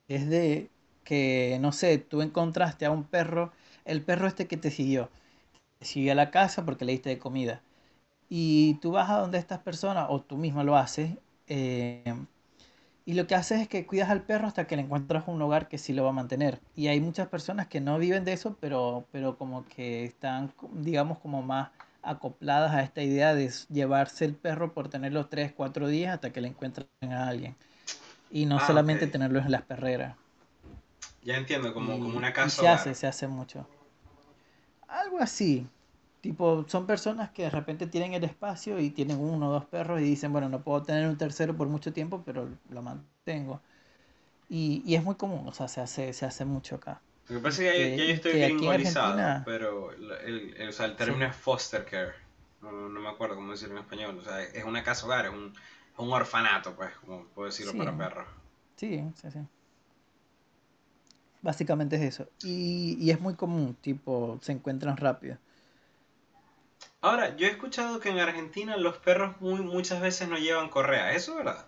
Es 0.09 0.28
de 0.28 0.70
que, 1.04 1.59
no 1.61 1.72
sé, 1.72 1.98
tú 1.98 2.22
encontraste 2.22 2.87
a 2.87 2.90
un 2.90 3.04
perro, 3.04 3.52
el 3.85 4.02
perro 4.02 4.26
este 4.26 4.46
que 4.46 4.57
te 4.57 4.70
siguió, 4.70 5.11
te 5.78 5.87
siguió 5.87 6.12
a 6.12 6.16
la 6.16 6.30
casa 6.30 6.64
porque 6.64 6.85
le 6.85 6.92
diste 6.92 7.11
de 7.11 7.18
comida. 7.18 7.62
Y 8.37 8.75
tú 8.83 8.90
vas 8.92 9.11
a 9.11 9.18
donde 9.20 9.38
estas 9.38 9.61
personas, 9.61 10.07
o 10.11 10.20
tú 10.20 10.37
misma 10.37 10.64
lo 10.64 10.77
haces, 10.77 11.11
eh, 11.47 12.14
y 13.07 13.14
lo 13.14 13.27
que 13.27 13.35
haces 13.35 13.61
es 13.62 13.68
que 13.68 13.87
cuidas 13.87 14.11
al 14.11 14.23
perro 14.23 14.47
hasta 14.49 14.66
que 14.66 14.77
le 14.77 14.83
encuentras 14.83 15.25
un 15.29 15.40
hogar 15.42 15.68
que 15.68 15.79
sí 15.79 15.92
lo 15.92 16.05
va 16.05 16.11
a 16.11 16.12
mantener. 16.14 16.61
Y 16.77 16.88
hay 16.88 17.01
muchas 17.01 17.29
personas 17.29 17.66
que 17.68 17.81
no 17.81 17.99
viven 17.99 18.25
de 18.25 18.33
eso, 18.33 18.57
pero, 18.61 19.07
pero 19.12 19.37
como 19.38 19.66
que 19.68 20.05
están, 20.05 20.53
digamos, 20.73 21.18
como 21.18 21.42
más 21.42 21.70
acopladas 22.03 22.73
a 22.75 22.83
esta 22.83 23.03
idea 23.03 23.35
de 23.35 23.51
llevarse 23.70 24.25
el 24.27 24.35
perro 24.35 24.73
por 24.75 24.88
tenerlo 24.88 25.27
3, 25.29 25.53
4 25.53 25.88
días 25.88 26.14
hasta 26.14 26.33
que 26.33 26.40
le 26.40 26.49
encuentren 26.49 26.88
a 27.03 27.29
alguien. 27.29 27.57
Y 28.31 28.47
no 28.47 28.57
Ah, 28.57 28.61
solamente 28.61 29.07
ok. 29.07 29.12
tenerlos 29.12 29.44
en 29.47 29.53
las 29.53 29.62
perreras. 29.62 30.16
Ya 31.25 31.37
entiendo, 31.37 31.75
como, 31.75 31.92
Y, 31.92 32.01
como 32.01 32.18
una 32.18 32.33
casa 32.33 32.62
se 32.62 32.68
hace, 32.68 32.94
se 32.94 33.07
hace 33.07 33.27
mucho. 33.27 33.66
Algo 34.88 35.18
así. 35.20 35.66
Tipo, 36.25 36.65
son 36.69 36.87
personas 36.87 37.31
que 37.33 37.43
de 37.45 37.51
repente 37.51 37.87
tienen 37.87 38.15
el 38.15 38.25
espacio 38.25 38.79
y 38.81 38.91
tienen 38.91 39.19
uno 39.21 39.49
o 39.51 39.53
dos 39.53 39.67
perros 39.67 40.01
y 40.01 40.05
dicen, 40.05 40.33
bueno, 40.33 40.49
no 40.49 40.63
puedo 40.63 40.83
tener 40.83 41.07
un 41.07 41.19
tercero 41.19 41.55
por 41.57 41.69
mucho 41.69 41.93
tiempo, 41.93 42.23
pero 42.25 42.49
lo 42.71 42.83
mantengo. 42.83 43.61
Y, 44.49 44.83
y 44.87 44.95
es 44.97 45.05
muy 45.05 45.17
común, 45.17 45.47
o 45.49 45.53
sea, 45.53 45.69
se 45.69 45.81
hace, 45.81 46.13
se 46.13 46.27
hace 46.27 46.45
mucho 46.45 46.77
acá. 46.77 47.03
Lo 47.29 47.37
que 47.37 47.43
pasa 47.43 47.63
es 47.65 47.73
que 47.75 47.97
ya 47.97 48.05
yo 48.05 48.13
estoy 48.15 48.33
gringolizado, 48.33 49.43
pero 49.45 49.93
el, 49.93 50.11
el- 50.13 50.55
el- 50.57 50.69
o 50.69 50.73
sea, 50.73 50.87
el 50.87 50.93
Sí. 50.93 50.99
término 50.99 51.27
es 51.27 51.37
foster 51.37 51.85
care. 51.85 52.13
No, 52.63 52.71
no 52.73 53.01
me 53.01 53.09
acuerdo 53.09 53.35
cómo 53.37 53.53
decirlo 53.53 53.77
en 53.77 53.83
español. 53.83 54.19
O 54.19 54.23
sea, 54.23 54.43
es 54.43 54.65
una 54.65 54.83
casa 54.83 55.07
hogar, 55.07 55.27
es 55.27 55.33
un, 55.33 55.53
es 55.93 55.99
un 55.99 56.13
orfanato, 56.13 56.75
pues, 56.77 56.95
como 56.97 57.25
puedo 57.35 57.47
decirlo 57.49 57.73
Sí. 57.73 57.79
para 57.79 57.97
perros. 57.97 58.27
Sí, 58.77 59.03
sí, 59.17 59.31
sí. 59.31 59.41
Básicamente 61.43 61.97
es 61.97 62.03
eso. 62.03 62.29
Y, 62.43 62.97
y 62.99 63.11
es 63.11 63.21
muy 63.21 63.35
común, 63.35 63.77
tipo, 63.81 64.39
se 64.43 64.53
encuentran 64.53 64.97
rápido. 64.97 65.39
Ahora, 67.01 67.37
yo 67.37 67.47
he 67.47 67.51
escuchado 67.51 68.01
que 68.01 68.09
en 68.11 68.19
Argentina 68.19 68.77
los 68.77 68.97
perros 68.99 69.41
muy, 69.41 69.61
muchas 69.61 70.01
veces 70.01 70.29
no 70.29 70.39
llevan 70.39 70.69
correa. 70.69 71.13
¿Eso 71.13 71.33
es 71.33 71.45
verdad? 71.45 71.67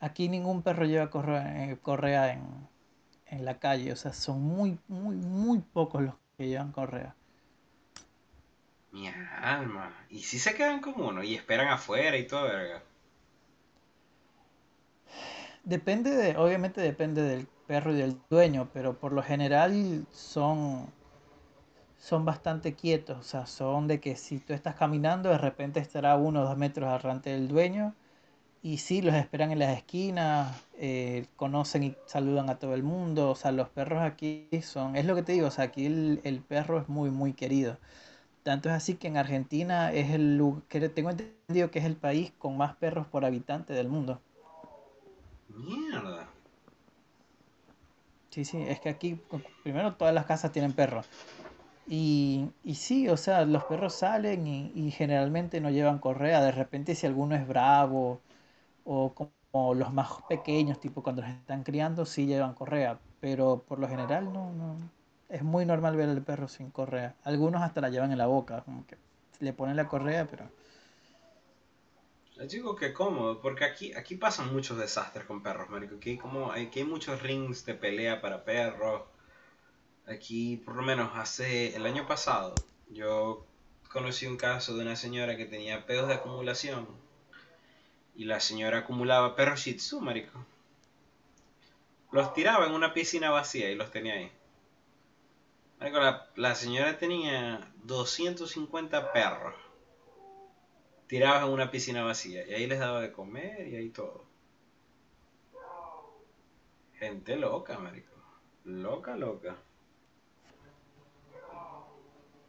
Aquí 0.00 0.28
ningún 0.28 0.62
perro 0.62 0.84
lleva 0.84 1.10
correa, 1.10 1.70
eh, 1.70 1.78
correa 1.80 2.32
en, 2.32 2.68
en 3.26 3.44
la 3.44 3.58
calle, 3.58 3.92
o 3.92 3.96
sea, 3.96 4.12
son 4.12 4.42
muy, 4.42 4.78
muy, 4.88 5.16
muy 5.16 5.60
pocos 5.60 6.02
los 6.02 6.14
que 6.36 6.48
llevan 6.48 6.72
correa. 6.72 7.14
Mi 8.92 9.08
alma. 9.08 9.92
Y 10.10 10.20
si 10.20 10.38
se 10.38 10.54
quedan 10.54 10.80
con 10.80 11.00
uno 11.00 11.22
y 11.22 11.34
esperan 11.34 11.68
afuera 11.68 12.16
y 12.16 12.26
todo, 12.26 12.44
verga. 12.44 12.82
Depende 15.64 16.10
de, 16.10 16.36
obviamente 16.36 16.80
depende 16.80 17.22
del 17.22 17.48
perro 17.66 17.92
y 17.92 17.96
del 17.96 18.20
dueño, 18.28 18.68
pero 18.72 18.98
por 18.98 19.12
lo 19.12 19.22
general 19.22 20.06
son, 20.12 20.92
son 22.04 22.26
bastante 22.26 22.74
quietos, 22.74 23.16
o 23.18 23.22
sea, 23.22 23.46
son 23.46 23.88
de 23.88 23.98
que 23.98 24.16
si 24.16 24.38
tú 24.38 24.52
estás 24.52 24.74
caminando, 24.74 25.30
de 25.30 25.38
repente 25.38 25.80
estará 25.80 26.16
uno 26.16 26.42
o 26.42 26.44
dos 26.44 26.58
metros 26.58 26.90
adelante 26.90 27.30
del 27.30 27.48
dueño, 27.48 27.94
y 28.62 28.76
sí, 28.76 29.00
los 29.00 29.14
esperan 29.14 29.52
en 29.52 29.58
las 29.58 29.74
esquinas, 29.74 30.66
eh, 30.74 31.24
conocen 31.36 31.82
y 31.82 31.96
saludan 32.04 32.50
a 32.50 32.58
todo 32.58 32.74
el 32.74 32.82
mundo, 32.82 33.30
o 33.30 33.34
sea, 33.34 33.52
los 33.52 33.70
perros 33.70 34.02
aquí 34.02 34.50
son, 34.62 34.96
es 34.96 35.06
lo 35.06 35.14
que 35.14 35.22
te 35.22 35.32
digo, 35.32 35.46
o 35.46 35.50
sea, 35.50 35.64
aquí 35.64 35.86
el, 35.86 36.20
el 36.24 36.40
perro 36.40 36.78
es 36.78 36.90
muy, 36.90 37.10
muy 37.10 37.32
querido. 37.32 37.78
Tanto 38.42 38.68
es 38.68 38.74
así 38.74 38.96
que 38.96 39.08
en 39.08 39.16
Argentina 39.16 39.90
es 39.90 40.10
el, 40.10 40.38
que 40.68 40.86
tengo 40.90 41.08
entendido 41.08 41.70
que 41.70 41.78
es 41.78 41.86
el 41.86 41.96
país 41.96 42.34
con 42.38 42.58
más 42.58 42.76
perros 42.76 43.06
por 43.06 43.24
habitante 43.24 43.72
del 43.72 43.88
mundo. 43.88 44.20
Mierda. 45.48 46.28
Sí, 48.28 48.44
sí, 48.44 48.60
es 48.60 48.80
que 48.80 48.90
aquí 48.90 49.18
primero 49.62 49.94
todas 49.94 50.12
las 50.12 50.26
casas 50.26 50.52
tienen 50.52 50.74
perros. 50.74 51.06
Y, 51.86 52.50
y 52.64 52.74
sí, 52.76 53.08
o 53.08 53.16
sea, 53.16 53.44
los 53.44 53.64
perros 53.64 53.94
salen 53.94 54.46
y, 54.46 54.72
y 54.74 54.90
generalmente 54.90 55.60
no 55.60 55.70
llevan 55.70 55.98
correa. 55.98 56.42
De 56.42 56.52
repente 56.52 56.94
si 56.94 57.06
alguno 57.06 57.34
es 57.36 57.46
bravo 57.46 58.20
o 58.84 59.14
como 59.14 59.74
los 59.74 59.92
más 59.92 60.10
pequeños, 60.28 60.80
tipo 60.80 61.02
cuando 61.02 61.22
los 61.22 61.30
están 61.32 61.64
criando, 61.64 62.06
sí 62.06 62.26
llevan 62.26 62.54
correa. 62.54 62.98
Pero 63.20 63.64
por 63.68 63.78
lo 63.80 63.88
general 63.88 64.32
no, 64.32 64.52
no. 64.52 64.76
Es 65.28 65.42
muy 65.42 65.66
normal 65.66 65.96
ver 65.96 66.08
al 66.10 66.22
perro 66.22 66.48
sin 66.48 66.70
correa. 66.70 67.16
Algunos 67.24 67.62
hasta 67.62 67.80
la 67.80 67.90
llevan 67.90 68.12
en 68.12 68.18
la 68.18 68.26
boca, 68.26 68.62
como 68.64 68.86
que 68.86 68.96
le 69.40 69.52
ponen 69.52 69.76
la 69.76 69.88
correa, 69.88 70.26
pero... 70.30 70.50
Les 72.36 72.48
digo 72.52 72.76
que 72.76 72.92
cómodo, 72.92 73.40
porque 73.40 73.64
aquí, 73.64 73.92
aquí 73.94 74.14
pasan 74.14 74.52
muchos 74.52 74.78
desastres 74.78 75.24
con 75.26 75.42
perros, 75.42 75.68
marico. 75.68 75.96
Aquí 75.96 76.16
como, 76.16 76.52
aquí 76.52 76.80
hay 76.80 76.84
muchos 76.84 77.20
rings 77.22 77.64
de 77.66 77.74
pelea 77.74 78.20
para 78.20 78.44
perros. 78.44 79.02
Aquí, 80.06 80.58
por 80.58 80.76
lo 80.76 80.82
menos, 80.82 81.12
hace 81.14 81.74
el 81.74 81.86
año 81.86 82.06
pasado, 82.06 82.54
yo 82.90 83.46
conocí 83.90 84.26
un 84.26 84.36
caso 84.36 84.76
de 84.76 84.82
una 84.82 84.96
señora 84.96 85.36
que 85.36 85.46
tenía 85.46 85.86
pedos 85.86 86.08
de 86.08 86.14
acumulación. 86.14 86.86
Y 88.14 88.24
la 88.26 88.40
señora 88.40 88.78
acumulaba 88.78 89.34
perros 89.34 89.60
Shih 89.60 89.76
Tzu, 89.76 90.00
marico. 90.00 90.44
Los 92.12 92.32
tiraba 92.34 92.66
en 92.66 92.72
una 92.72 92.92
piscina 92.92 93.30
vacía 93.30 93.70
y 93.70 93.74
los 93.74 93.90
tenía 93.90 94.14
ahí. 94.14 94.30
Marico, 95.80 95.98
la, 95.98 96.28
la 96.36 96.54
señora 96.54 96.98
tenía 96.98 97.72
250 97.82 99.12
perros 99.12 99.54
tirados 101.06 101.48
en 101.48 101.54
una 101.54 101.70
piscina 101.70 102.02
vacía 102.02 102.46
y 102.46 102.54
ahí 102.54 102.66
les 102.66 102.78
daba 102.78 103.00
de 103.00 103.12
comer 103.12 103.68
y 103.68 103.76
ahí 103.76 103.90
todo. 103.90 104.24
Gente 106.98 107.36
loca, 107.36 107.78
marico. 107.78 108.14
Loca, 108.64 109.16
loca. 109.16 109.56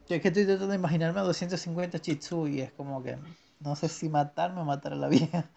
Yo 0.07 0.15
es 0.15 0.21
que 0.21 0.27
estoy 0.29 0.45
tratando 0.45 0.69
de 0.69 0.75
imaginarme 0.75 1.19
a 1.19 1.23
250 1.23 1.97
Shih 1.99 2.15
Tzu 2.17 2.47
y 2.47 2.61
es 2.61 2.71
como 2.73 3.01
que 3.03 3.17
no 3.59 3.75
sé 3.75 3.89
si 3.89 4.09
matarme 4.09 4.61
o 4.61 4.65
matar 4.65 4.93
a 4.93 4.95
la 4.95 5.07
vieja. 5.07 5.49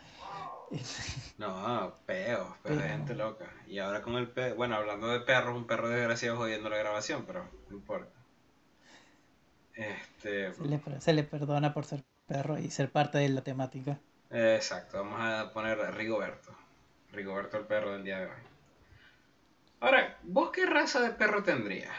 No, 1.38 1.94
peos, 2.05 2.49
pero 2.62 2.82
gente 2.82 3.14
loca. 3.14 3.46
Y 3.66 3.78
ahora 3.78 4.03
con 4.03 4.16
el 4.16 4.28
perro, 4.30 4.57
bueno, 4.57 4.76
hablando 4.76 5.09
de 5.09 5.20
perros, 5.20 5.57
un 5.57 5.66
perro 5.66 5.88
desgraciado 5.88 6.36
jodiendo 6.36 6.68
la 6.68 6.76
grabación, 6.76 7.24
pero 7.26 7.49
no 7.68 7.76
importa. 7.76 8.12
Este, 9.72 10.53
Se 10.53 10.64
le, 10.64 10.80
se 11.01 11.12
le 11.14 11.24
perdona 11.24 11.72
por 11.72 11.86
ser 11.86 12.05
perro 12.26 12.59
y 12.59 12.70
ser 12.70 12.90
parte 12.92 13.16
de 13.18 13.28
la 13.30 13.42
temática. 13.42 13.99
exacto, 14.30 14.99
vamos 14.99 15.20
a 15.20 15.53
poner 15.53 15.78
Rigoberto. 15.94 16.55
Rigoberto 17.12 17.59
el 17.59 17.66
perro 17.66 17.92
del 17.92 18.05
día 18.05 18.18
de 18.20 18.26
hoy. 18.26 18.42
Ahora, 19.80 20.18
¿vos 20.22 20.51
qué 20.53 20.66
raza 20.66 21.01
de 21.01 21.11
perro 21.11 21.42
tendrías? 21.42 21.92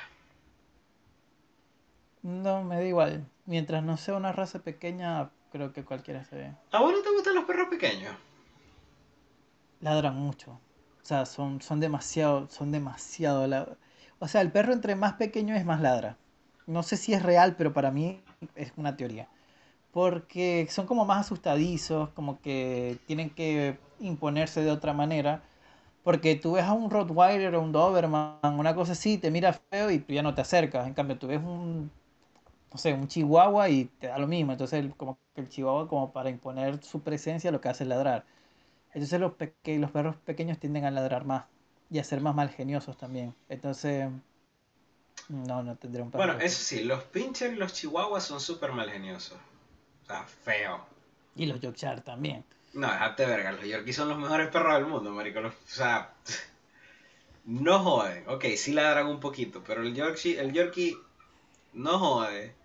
No, 2.21 2.63
me 2.63 2.75
da 2.75 2.83
igual. 2.83 3.25
Mientras 3.45 3.83
no 3.83 3.97
sea 3.97 4.15
una 4.15 4.31
raza 4.31 4.59
pequeña, 4.59 5.31
creo 5.51 5.73
que 5.73 5.85
cualquiera 5.85 6.23
se 6.25 6.35
ve. 6.35 6.55
¿A 6.71 6.81
vos 6.81 6.91
no 6.91 7.01
te 7.01 7.11
gustan 7.11 7.35
los 7.35 7.45
perros 7.45 7.67
pequeños? 7.69 8.15
Ladran 9.81 10.15
mucho. 10.15 10.51
O 10.51 11.05
sea, 11.05 11.25
son, 11.25 11.61
son 11.61 11.79
demasiado, 11.79 12.47
son 12.49 12.71
demasiado. 12.71 13.77
O 14.19 14.27
sea, 14.27 14.41
el 14.41 14.51
perro 14.51 14.73
entre 14.73 14.95
más 14.95 15.13
pequeño 15.13 15.55
es 15.55 15.65
más 15.65 15.81
ladra. 15.81 16.17
No 16.67 16.83
sé 16.83 16.97
si 16.97 17.13
es 17.13 17.23
real, 17.23 17.55
pero 17.57 17.73
para 17.73 17.91
mí 17.91 18.21
es 18.55 18.73
una 18.75 18.95
teoría. 18.97 19.27
Porque 19.91 20.67
son 20.69 20.87
como 20.87 21.05
más 21.05 21.25
asustadizos, 21.25 22.09
como 22.11 22.41
que 22.41 22.99
tienen 23.07 23.31
que 23.31 23.79
imponerse 23.99 24.61
de 24.61 24.71
otra 24.71 24.93
manera. 24.93 25.43
Porque 26.03 26.35
tú 26.35 26.53
ves 26.53 26.65
a 26.65 26.73
un 26.73 26.91
Rottweiler 26.91 27.55
o 27.55 27.61
un 27.61 27.71
Doberman, 27.71 28.39
una 28.43 28.75
cosa 28.75 28.93
así, 28.93 29.17
te 29.17 29.31
mira 29.31 29.53
feo 29.53 29.91
y 29.91 29.99
tú 29.99 30.13
ya 30.13 30.23
no 30.23 30.35
te 30.35 30.41
acercas. 30.41 30.87
En 30.87 30.93
cambio, 30.93 31.17
tú 31.17 31.27
ves 31.27 31.41
un 31.41 31.91
no 32.71 32.77
sé, 32.79 32.93
un 32.93 33.07
chihuahua 33.07 33.69
y 33.69 33.85
te 33.85 34.07
da 34.07 34.17
lo 34.19 34.27
mismo. 34.27 34.51
Entonces, 34.53 34.79
el- 34.79 34.95
como 34.95 35.19
que 35.35 35.41
el 35.41 35.49
chihuahua, 35.49 35.87
como 35.87 36.11
para 36.13 36.29
imponer 36.29 36.83
su 36.83 37.01
presencia, 37.01 37.51
lo 37.51 37.61
que 37.61 37.69
hace 37.69 37.83
es 37.83 37.89
ladrar. 37.89 38.25
Entonces, 38.93 39.19
los, 39.21 39.33
peque- 39.35 39.79
los 39.79 39.91
perros 39.91 40.15
pequeños 40.17 40.59
tienden 40.59 40.85
a 40.85 40.91
ladrar 40.91 41.25
más 41.25 41.45
y 41.91 41.99
a 41.99 42.03
ser 42.05 42.21
más 42.21 42.35
malgeniosos 42.35 42.97
también. 42.97 43.35
Entonces, 43.49 44.09
no, 45.29 45.63
no 45.63 45.75
tendré 45.77 46.01
un 46.01 46.11
perro. 46.11 46.23
Bueno, 46.25 46.39
eso 46.39 46.61
sí, 46.63 46.83
los 46.83 47.03
pincher 47.05 47.53
y 47.53 47.55
los 47.55 47.73
chihuahuas 47.73 48.23
son 48.23 48.39
súper 48.39 48.71
malgeniosos. 48.71 49.37
O 50.03 50.07
sea, 50.07 50.23
feo. 50.23 50.85
Y 51.35 51.45
los 51.45 51.59
Yorkshire 51.59 52.01
también. 52.01 52.43
No, 52.73 52.87
déjate 52.87 53.25
verga, 53.25 53.51
los 53.51 53.65
Yorkies 53.65 53.95
son 53.95 54.09
los 54.09 54.17
mejores 54.17 54.49
perros 54.49 54.75
del 54.75 54.85
mundo, 54.85 55.11
marico. 55.11 55.39
Los- 55.41 55.53
o 55.53 55.57
sea, 55.67 56.13
no 57.45 57.79
joden. 57.79 58.23
Ok, 58.27 58.45
sí 58.57 58.73
ladran 58.73 59.07
un 59.07 59.19
poquito, 59.19 59.63
pero 59.65 59.81
el 59.81 59.93
Yorkie, 59.95 60.37
el 60.37 60.53
Yorkie 60.53 60.97
no 61.73 61.99
jode. 61.99 62.55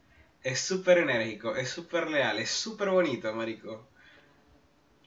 Es 0.44 0.60
súper 0.60 0.98
enérgico, 0.98 1.56
es 1.56 1.70
súper 1.70 2.08
leal, 2.08 2.38
es 2.38 2.48
súper 2.50 2.90
bonito, 2.90 3.34
marico. 3.34 3.88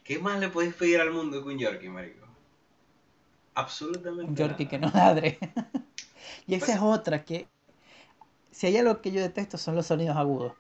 ¿Qué 0.04 0.18
más 0.18 0.40
le 0.40 0.50
podéis 0.50 0.74
pedir 0.74 1.00
al 1.00 1.12
mundo 1.12 1.44
que 1.44 1.50
un 1.50 1.60
Yorkie, 1.60 1.90
marico? 1.90 2.26
Absolutamente 3.56 4.32
Un 4.32 4.36
Yorkie 4.36 4.66
nada. 4.66 4.70
que 4.70 4.80
no 4.80 4.90
ladre. 4.90 5.38
y 6.48 6.56
esa 6.56 6.66
Pues- 6.66 6.76
es 6.76 6.82
otra, 6.82 7.24
que 7.26 7.48
si 8.52 8.68
hay 8.68 8.78
algo 8.78 9.02
que 9.02 9.12
yo 9.12 9.22
detesto 9.22 9.58
son 9.58 9.76
los 9.76 9.88
sonidos 9.88 10.18
agudos. 10.18 10.54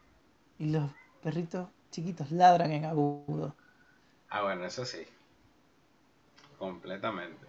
Y 0.60 0.68
los 0.72 0.92
perritos 1.24 1.70
chiquitos 1.92 2.32
ladran 2.32 2.72
en 2.72 2.86
agudo. 2.86 3.56
Ah, 4.30 4.44
bueno, 4.44 4.66
eso 4.66 4.86
sí. 4.86 5.06
Completamente. 6.58 7.48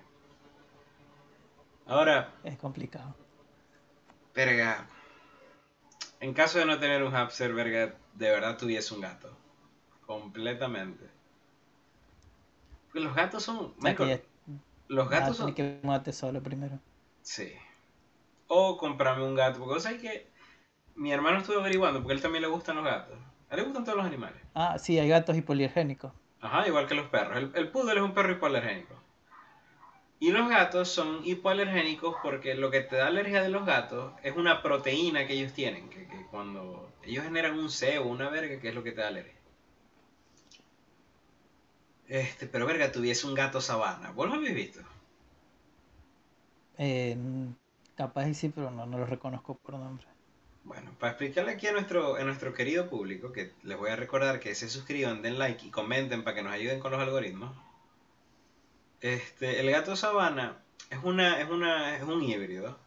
Ahora, 1.86 2.30
Es 2.42 2.58
complicado. 2.58 3.14
verga. 4.34 4.86
En 6.20 6.34
caso 6.34 6.58
de 6.58 6.66
no 6.66 6.78
tener 6.78 7.02
un 7.02 7.12
hamster, 7.12 7.52
verga, 7.54 7.94
de 8.14 8.30
verdad 8.30 8.56
tuviese 8.56 8.94
un 8.94 9.00
gato. 9.00 9.36
Completamente. 10.06 11.08
Porque 12.86 13.00
los 13.00 13.14
gatos 13.14 13.42
son. 13.44 13.74
Que 13.74 13.94
ya- 14.06 14.20
los 14.88 15.08
nada, 15.10 15.20
gatos 15.20 15.36
son. 15.36 15.54
que 15.54 15.78
mudarte 15.82 16.12
solo 16.12 16.42
primero. 16.42 16.78
Sí. 17.22 17.52
O 18.48 18.76
comprarme 18.78 19.24
un 19.24 19.34
gato. 19.34 19.58
Porque 19.58 19.74
vos 19.74 19.82
sabés 19.82 20.00
que 20.00 20.28
mi 20.94 21.12
hermano 21.12 21.38
estuvo 21.38 21.60
averiguando 21.60 22.00
porque 22.00 22.12
a 22.14 22.16
él 22.16 22.22
también 22.22 22.42
le 22.42 22.48
gustan 22.48 22.76
los 22.76 22.84
gatos. 22.84 23.16
A 23.50 23.54
él 23.54 23.60
le 23.60 23.66
gustan 23.66 23.84
todos 23.84 23.98
los 23.98 24.06
animales. 24.06 24.40
Ah, 24.54 24.78
sí, 24.78 24.98
hay 24.98 25.08
gatos 25.08 25.36
hipoalergénicos. 25.36 26.12
Ajá, 26.40 26.66
igual 26.66 26.86
que 26.86 26.94
los 26.94 27.08
perros. 27.08 27.36
El, 27.36 27.52
el 27.54 27.70
poodle 27.70 27.94
es 27.96 28.02
un 28.02 28.14
perro 28.14 28.32
hipoalergénico. 28.32 28.94
Y 30.20 30.32
los 30.32 30.48
gatos 30.48 30.88
son 30.88 31.20
hipoalergénicos 31.24 32.16
porque 32.22 32.54
lo 32.54 32.70
que 32.70 32.80
te 32.80 32.96
da 32.96 33.06
alergia 33.06 33.42
de 33.42 33.50
los 33.50 33.64
gatos 33.64 34.12
es 34.22 34.36
una 34.36 34.62
proteína 34.62 35.26
que 35.26 35.34
ellos 35.34 35.52
tienen. 35.52 35.88
Que, 35.90 36.06
que 36.08 36.26
cuando 36.30 36.92
ellos 37.04 37.24
generan 37.24 37.58
un 37.58 37.70
sebo, 37.70 38.10
una 38.10 38.28
verga, 38.28 38.60
que 38.60 38.68
es 38.68 38.74
lo 38.74 38.82
que 38.82 38.92
te 38.92 39.00
da 39.00 39.08
alergia. 39.08 39.34
Este, 42.08 42.46
pero 42.46 42.66
verga, 42.66 42.90
tuviese 42.90 43.26
un 43.26 43.34
gato 43.34 43.60
sabana. 43.60 44.10
¿Vos 44.12 44.28
lo 44.28 44.34
habéis 44.34 44.54
visto? 44.54 44.80
Eh, 46.78 47.16
capaz 47.96 48.28
y 48.28 48.34
sí, 48.34 48.48
pero 48.48 48.70
no, 48.70 48.86
no 48.86 48.98
los 48.98 49.10
reconozco 49.10 49.54
por 49.54 49.74
nombre. 49.74 50.06
Bueno, 50.64 50.90
para 50.98 51.12
explicarle 51.12 51.52
aquí 51.52 51.66
a 51.66 51.72
nuestro, 51.72 52.16
a 52.16 52.24
nuestro 52.24 52.52
querido 52.52 52.88
público, 52.88 53.32
que 53.32 53.52
les 53.62 53.78
voy 53.78 53.90
a 53.90 53.96
recordar 53.96 54.40
que 54.40 54.54
se 54.54 54.68
suscriban, 54.68 55.22
den 55.22 55.38
like 55.38 55.66
y 55.66 55.70
comenten 55.70 56.24
para 56.24 56.36
que 56.36 56.42
nos 56.42 56.52
ayuden 56.52 56.80
con 56.80 56.92
los 56.92 57.00
algoritmos. 57.00 57.56
Este, 59.00 59.60
el 59.60 59.70
gato 59.70 59.94
sabana 59.94 60.60
es 60.90 60.98
una, 61.02 61.40
es 61.40 61.48
una, 61.48 61.96
es 61.96 62.02
un 62.02 62.22
híbrido 62.22 62.78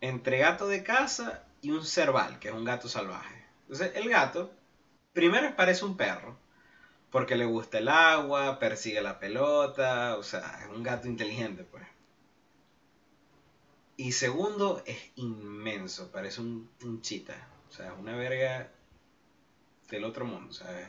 entre 0.00 0.38
gato 0.38 0.66
de 0.66 0.82
casa 0.82 1.44
y 1.60 1.70
un 1.70 1.84
cerval, 1.84 2.38
que 2.38 2.48
es 2.48 2.54
un 2.54 2.64
gato 2.64 2.88
salvaje. 2.88 3.44
Entonces, 3.62 3.92
el 3.94 4.08
gato, 4.08 4.52
primero 5.12 5.54
parece 5.54 5.84
un 5.84 5.96
perro, 5.96 6.36
porque 7.10 7.36
le 7.36 7.44
gusta 7.44 7.78
el 7.78 7.88
agua, 7.88 8.58
persigue 8.58 9.00
la 9.00 9.20
pelota, 9.20 10.16
o 10.16 10.22
sea, 10.22 10.60
es 10.62 10.68
un 10.74 10.82
gato 10.82 11.06
inteligente, 11.06 11.62
pues. 11.62 11.84
Y 13.96 14.12
segundo, 14.12 14.82
es 14.86 15.12
inmenso, 15.16 16.10
parece 16.10 16.40
un, 16.40 16.68
un 16.82 17.00
chita. 17.02 17.36
O 17.68 17.72
sea, 17.72 17.92
es 17.92 17.98
una 17.98 18.16
verga 18.16 18.70
del 19.88 20.04
otro 20.04 20.24
mundo. 20.24 20.50
O 20.50 20.54
sea, 20.54 20.80
es 20.80 20.88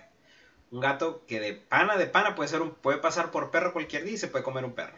un 0.74 0.80
gato 0.80 1.24
que 1.28 1.40
de 1.40 1.54
pana 1.54 1.98
de 1.98 2.08
pana 2.08 2.34
puede 2.36 2.50
ser 2.50 2.62
un, 2.64 2.72
puede 2.74 2.98
pasar 2.98 3.30
por 3.30 3.52
perro 3.52 3.74
cualquier 3.74 4.04
día 4.04 4.14
y 4.16 4.18
se 4.18 4.28
puede 4.28 4.44
comer 4.44 4.66
un 4.66 4.74
perro. 4.74 4.98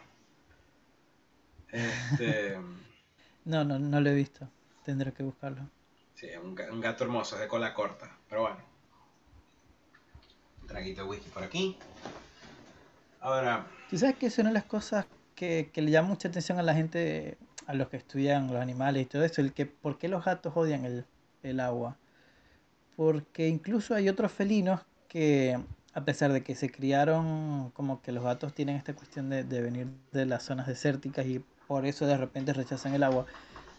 Este, 1.70 2.58
No, 3.44 3.62
no, 3.62 3.78
no 3.78 4.00
lo 4.00 4.10
he 4.10 4.14
visto. 4.14 4.48
Tendré 4.84 5.12
que 5.12 5.22
buscarlo. 5.22 5.68
sí, 6.14 6.28
un, 6.42 6.58
un 6.72 6.80
gato 6.80 7.04
hermoso, 7.04 7.36
de 7.38 7.46
cola 7.46 7.74
corta. 7.74 8.10
Pero 8.28 8.40
bueno. 8.42 8.56
Un 10.62 10.66
traguito 10.66 11.02
de 11.02 11.08
whisky 11.08 11.28
por 11.28 11.44
aquí. 11.44 11.76
Ahora, 13.20 13.66
Tú 13.90 13.98
sabes 13.98 14.16
que 14.16 14.26
es 14.26 14.38
una 14.38 14.48
de 14.48 14.54
las 14.54 14.64
cosas 14.64 15.06
que, 15.34 15.70
que 15.72 15.82
le 15.82 15.90
llama 15.90 16.08
mucha 16.08 16.28
atención 16.28 16.58
a 16.58 16.62
la 16.62 16.74
gente, 16.74 17.36
a 17.66 17.74
los 17.74 17.88
que 17.88 17.98
estudian 17.98 18.46
los 18.52 18.60
animales 18.62 19.02
y 19.02 19.06
todo 19.06 19.24
eso, 19.24 19.42
el 19.42 19.52
que 19.52 19.66
por 19.66 19.98
qué 19.98 20.08
los 20.08 20.24
gatos 20.24 20.56
odian 20.56 20.84
el, 20.86 21.04
el 21.42 21.60
agua. 21.60 21.96
Porque 22.96 23.46
incluso 23.46 23.94
hay 23.94 24.08
otros 24.08 24.32
felinos 24.32 24.80
que, 25.16 25.58
a 25.94 26.04
pesar 26.04 26.30
de 26.30 26.42
que 26.42 26.54
se 26.54 26.70
criaron 26.70 27.70
como 27.70 28.02
que 28.02 28.12
los 28.12 28.22
gatos 28.22 28.52
tienen 28.52 28.76
esta 28.76 28.92
cuestión 28.92 29.30
de, 29.30 29.44
de 29.44 29.62
venir 29.62 29.88
de 30.12 30.26
las 30.26 30.42
zonas 30.42 30.66
desérticas 30.66 31.24
y 31.24 31.42
por 31.66 31.86
eso 31.86 32.06
de 32.06 32.18
repente 32.18 32.52
rechazan 32.52 32.92
el 32.92 33.02
agua, 33.02 33.24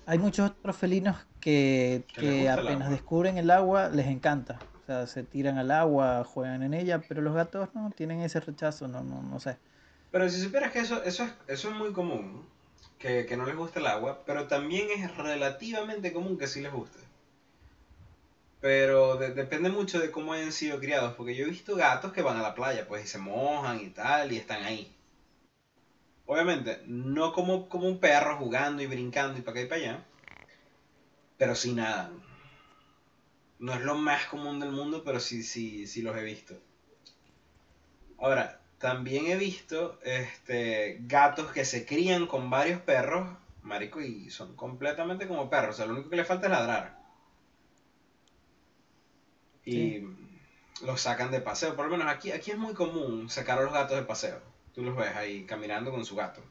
hay 0.08 0.18
muchos 0.18 0.50
otros 0.50 0.76
felinos 0.76 1.16
que, 1.40 2.06
Que 2.08 2.46
el 2.46 2.48
apenas 2.48 2.90
descubren 2.90 3.38
el 3.38 3.52
agua 3.52 3.90
les 3.90 4.08
encanta. 4.08 4.58
O 4.82 4.86
sea, 4.88 5.06
se 5.06 5.22
tiran 5.22 5.60
al 5.60 5.70
agua, 5.70 6.24
juegan 6.24 6.64
en 6.64 6.74
ella, 6.74 7.04
pero 7.08 7.22
los 7.22 7.36
gatos 7.36 7.70
no 7.76 7.92
tienen 7.92 8.22
ese 8.22 8.40
rechazo, 8.40 8.88
no, 8.88 9.04
no, 9.04 9.22
no 9.22 9.40
sé. 9.40 9.58
Pero 10.10 10.28
si 10.32 10.42
supieras 10.42 10.72
que 10.72 10.80
eso, 10.80 11.04
eso, 11.04 11.24
es, 11.24 11.34
eso 11.48 11.70
es 11.70 11.76
muy 11.76 11.94
común, 11.94 12.48
que, 12.98 13.28
que 13.28 13.38
no 13.38 13.46
les 13.46 13.56
gusta 13.56 13.80
el 13.80 13.86
agua, 13.86 14.24
pero 14.26 14.48
también 14.48 14.88
es 14.90 15.16
relativamente 15.16 16.12
común 16.12 16.36
que 16.36 16.48
sí 16.48 16.62
les 16.62 16.74
guste. 16.74 17.07
Pero 18.62 19.16
de- 19.16 19.34
depende 19.34 19.70
mucho 19.70 20.00
de 20.00 20.12
cómo 20.12 20.32
hayan 20.34 20.52
sido 20.52 20.80
criados, 20.80 21.16
porque 21.16 21.34
yo 21.36 21.46
he 21.46 21.50
visto 21.50 21.76
gatos 21.76 22.14
que 22.14 22.22
van 22.22 22.38
a 22.38 22.44
la 22.44 22.54
playa, 22.54 22.88
pues, 22.88 23.04
y 23.04 23.08
se 23.08 23.18
mojan 23.18 23.80
y 23.82 23.90
tal, 23.90 24.32
y 24.32 24.38
están 24.38 24.64
ahí. 24.64 24.94
Obviamente, 26.28 26.84
no 26.86 27.34
como, 27.34 27.68
como 27.68 27.88
un 27.88 28.00
perro 28.00 28.38
jugando 28.38 28.84
y 28.84 28.86
brincando 28.86 29.40
y 29.40 29.42
para 29.42 29.54
acá 29.54 29.62
y 29.62 29.66
para 29.66 29.82
allá, 29.82 30.06
pero 31.38 31.56
sí 31.56 31.74
nadan. 31.74 32.22
No 33.60 33.76
es 33.76 33.82
lo 33.82 33.94
más 33.94 34.26
común 34.26 34.60
del 34.60 34.72
mundo, 34.72 35.04
pero 35.06 35.20
sí, 35.20 35.44
sí, 35.44 35.86
sí 35.86 36.02
los 36.02 36.18
he 36.18 36.24
visto. 36.24 36.60
Ahora, 38.20 38.60
también 38.80 39.28
he 39.28 39.38
visto 39.38 39.98
este, 40.04 40.98
gatos 41.08 41.52
que 41.52 41.66
se 41.66 41.86
crían 41.86 42.28
con 42.28 42.50
varios 42.50 42.82
perros, 42.82 43.30
marico, 43.62 44.02
y 44.02 44.30
son 44.30 44.56
completamente 44.56 45.28
como 45.28 45.50
perros. 45.50 45.76
O 45.76 45.78
sea, 45.78 45.86
lo 45.88 45.94
único 45.94 46.10
que 46.10 46.18
les 46.18 46.28
falta 46.28 46.48
es 46.48 46.52
ladrar. 46.52 46.97
Y 49.70 50.08
los 50.86 51.02
sacan 51.02 51.32
de 51.32 51.42
paseo. 51.42 51.76
Por 51.76 51.86
lo 51.86 51.92
menos 51.98 52.08
aquí, 52.14 52.32
aquí 52.32 52.52
es 52.52 52.58
muy 52.58 52.74
común 52.74 53.30
sacar 53.30 53.60
a 53.60 53.64
los 53.64 53.74
gatos 53.74 53.98
de 53.98 54.04
paseo. 54.06 54.40
Tú 54.74 54.84
los 54.84 54.96
ves 54.96 55.16
ahí 55.16 55.46
caminando 55.46 55.92
con 55.92 56.06
su 56.06 56.16
gato. 56.16 56.42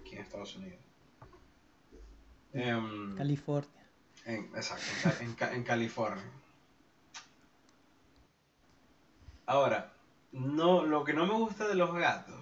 Aquí 0.00 0.14
en 0.16 0.22
Estados 0.22 0.54
Unidos. 0.56 0.78
Em, 2.52 3.16
California. 3.16 3.86
en- 4.24 4.50
exacto, 4.54 4.84
en, 5.20 5.36
en 5.54 5.62
California. 5.64 6.24
Ahora, 9.46 9.92
no, 10.32 10.84
lo 10.84 11.04
que 11.04 11.12
no 11.14 11.26
me 11.26 11.34
gusta 11.34 11.68
de 11.68 11.74
los 11.76 11.94
gatos, 11.94 12.34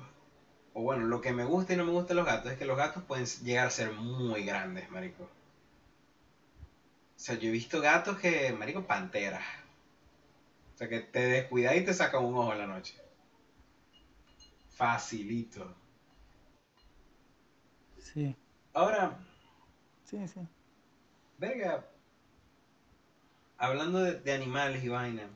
o 0.73 0.83
bueno, 0.83 1.05
lo 1.07 1.21
que 1.21 1.33
me 1.33 1.45
gusta 1.45 1.75
y 1.75 1.77
no 1.77 1.85
me 1.85 1.93
gusta 1.93 2.09
de 2.09 2.15
los 2.15 2.27
gatos 2.27 2.53
es 2.53 2.59
que 2.59 2.65
los 2.65 2.77
gatos 2.77 3.03
pueden 3.05 3.27
llegar 3.45 3.67
a 3.67 3.71
ser 3.71 3.93
muy 3.93 4.45
grandes, 4.45 4.91
marico. 4.91 5.25
O 5.25 7.19
sea, 7.25 7.37
yo 7.37 7.49
he 7.49 7.53
visto 7.53 7.81
gatos 7.81 8.19
que, 8.19 8.53
marico, 8.53 8.87
panteras. 8.87 9.45
Sea, 10.85 10.89
que 10.89 11.01
te 11.01 11.21
descuidas 11.21 11.77
y 11.77 11.85
te 11.85 11.95
sacan 11.95 12.25
un 12.25 12.37
ojo 12.37 12.53
en 12.53 12.59
la 12.59 12.67
noche. 12.67 12.95
Facilito. 14.69 15.75
Sí, 17.99 18.37
Ahora, 18.75 19.19
sí, 20.05 20.29
sí. 20.29 20.41
Verga. 21.39 21.87
Hablando 23.57 24.01
de, 24.01 24.21
de 24.21 24.33
animales 24.33 24.85
y 24.85 24.89
vaina. 24.89 25.31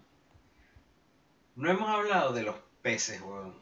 No 1.56 1.70
hemos 1.70 1.88
hablado 1.88 2.32
de 2.32 2.42
los 2.42 2.56
peces, 2.82 3.22
weón. 3.22 3.54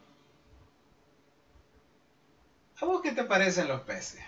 ¿A 2.81 2.85
vos 2.85 3.01
qué 3.01 3.11
te 3.13 3.23
parecen 3.23 3.67
los 3.69 3.81
peces? 3.81 4.21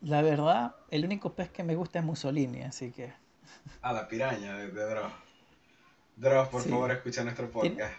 La 0.00 0.22
verdad, 0.22 0.74
el 0.90 1.04
único 1.04 1.34
pez 1.34 1.50
que 1.50 1.62
me 1.62 1.74
gusta 1.74 1.98
es 1.98 2.04
Mussolini, 2.04 2.62
así 2.62 2.92
que 2.92 3.12
A 3.82 3.92
la 3.92 4.08
piraña 4.08 4.56
de, 4.56 4.68
de 4.70 4.84
Dross. 4.84 5.12
Dross, 6.16 6.48
por 6.48 6.62
Sí. 6.62 6.68
favor, 6.70 6.90
escucha 6.92 7.22
nuestro 7.24 7.50
podcast. 7.50 7.94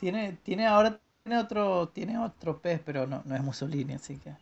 tiene, 0.00 0.38
tiene 0.42 0.66
ahora 0.66 0.98
tiene 1.22 1.38
otro, 1.38 1.88
tiene 1.90 2.18
otro 2.18 2.60
pez, 2.60 2.80
pero 2.84 3.06
no, 3.06 3.22
no 3.24 3.36
es 3.36 3.42
Mussolini, 3.42 3.94
así 3.94 4.16
que 4.18 4.34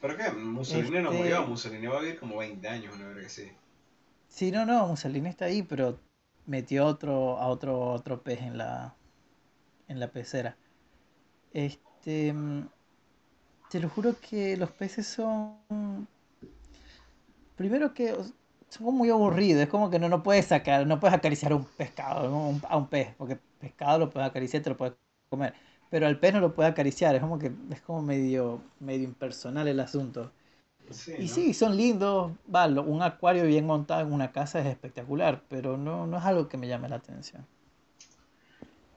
¿Pero 0.00 0.16
qué? 0.16 0.30
Mussolini 0.30 1.00
no 1.00 1.10
Este- 1.10 1.18
murió, 1.18 1.46
Mussolini 1.46 1.86
va 1.86 1.98
a 1.98 2.00
vivir 2.00 2.18
como 2.18 2.38
20 2.38 2.66
años, 2.68 2.94
una 2.96 3.06
verdad 3.08 3.22
que 3.22 3.28
sí. 3.28 3.52
Sí, 4.28 4.50
no, 4.50 4.64
no, 4.66 4.86
Mussolini 4.88 5.28
está 5.28 5.44
ahí, 5.44 5.62
pero 5.62 5.98
metió 6.46 6.86
otro, 6.86 7.38
a 7.38 7.46
otro, 7.46 7.78
otro 7.90 8.22
pez 8.22 8.40
en 8.40 8.56
la, 8.58 8.94
en 9.88 10.00
la 10.00 10.08
pecera. 10.08 10.56
Este, 11.52 12.32
mm, 12.32 12.68
te 13.70 13.78
lo 13.80 13.88
juro 13.90 14.16
que 14.18 14.56
los 14.56 14.70
peces 14.70 15.06
son, 15.06 16.08
primero 17.56 17.92
que 17.94 18.16
son 18.72 18.86
como 18.86 18.98
muy 18.98 19.10
aburridos, 19.10 19.62
es 19.62 19.68
como 19.68 19.90
que 19.90 19.98
no, 19.98 20.08
no 20.08 20.22
puedes 20.22 20.46
sacar, 20.46 20.86
no 20.86 21.00
puedes 21.00 21.16
acariciar 21.16 21.52
un 21.54 21.64
pescado. 21.64 22.34
Un- 22.34 22.62
a 22.68 22.76
un 22.76 22.88
pez, 22.88 23.14
porque 23.16 23.38
pescado 23.60 23.98
lo 23.98 24.10
puedes 24.10 24.28
acariciar, 24.28 24.62
te 24.62 24.70
lo 24.70 24.76
puedes 24.76 24.94
comer, 25.30 25.54
pero 25.90 26.06
al 26.06 26.18
pez 26.18 26.32
no 26.34 26.40
lo 26.40 26.54
puedes 26.54 26.72
acariciar, 26.72 27.14
es 27.14 27.20
como 27.20 27.38
que 27.38 27.52
es 27.70 27.80
como 27.82 28.02
medio, 28.02 28.62
medio 28.80 29.04
impersonal 29.04 29.68
el 29.68 29.80
asunto. 29.80 30.32
Sí, 30.90 31.12
Y 31.16 31.28
¿no? 31.28 31.34
sí, 31.34 31.54
son 31.54 31.76
lindos. 31.76 32.32
Va, 32.54 32.66
un 32.66 33.02
acuario 33.02 33.44
bien 33.44 33.66
montado 33.66 34.02
en 34.02 34.12
una 34.12 34.32
casa 34.32 34.60
es 34.60 34.66
espectacular, 34.66 35.42
pero 35.48 35.76
no, 35.78 36.06
no 36.06 36.18
es 36.18 36.24
algo 36.24 36.48
que 36.48 36.58
me 36.58 36.68
llame 36.68 36.88
la 36.88 36.96
atención. 36.96 37.46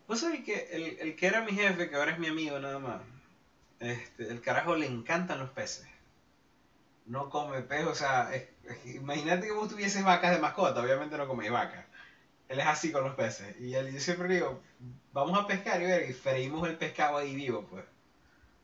Vos 0.07 0.19
sabés 0.21 0.43
que 0.43 0.67
el, 0.71 0.83
el 0.99 1.15
que 1.15 1.27
era 1.27 1.41
mi 1.43 1.51
jefe, 1.51 1.89
que 1.89 1.95
ahora 1.95 2.11
es 2.13 2.19
mi 2.19 2.27
amigo 2.27 2.59
nada 2.59 2.79
más, 2.79 3.01
este, 3.79 4.29
el 4.31 4.41
carajo 4.41 4.75
le 4.75 4.87
encantan 4.87 5.39
los 5.39 5.51
peces. 5.51 5.87
No 7.05 7.29
come 7.29 7.61
pez, 7.61 7.85
o 7.85 7.95
sea, 7.95 8.31
imagínate 8.85 9.47
que 9.47 9.53
vos 9.53 9.69
tuvieses 9.69 10.03
vacas 10.03 10.31
de 10.31 10.41
mascota, 10.41 10.81
obviamente 10.81 11.17
no 11.17 11.27
coméis 11.27 11.51
vacas. 11.51 11.85
Él 12.47 12.59
es 12.59 12.65
así 12.65 12.91
con 12.91 13.03
los 13.03 13.15
peces. 13.15 13.59
Y 13.59 13.73
él, 13.73 13.91
yo 13.91 13.99
siempre 13.99 14.27
digo, 14.33 14.61
vamos 15.13 15.37
a 15.39 15.47
pescar 15.47 15.81
y, 15.81 15.85
ver, 15.85 16.09
y 16.09 16.13
freímos 16.13 16.67
el 16.67 16.77
pescado 16.77 17.17
ahí 17.17 17.35
vivo, 17.35 17.65
pues. 17.67 17.85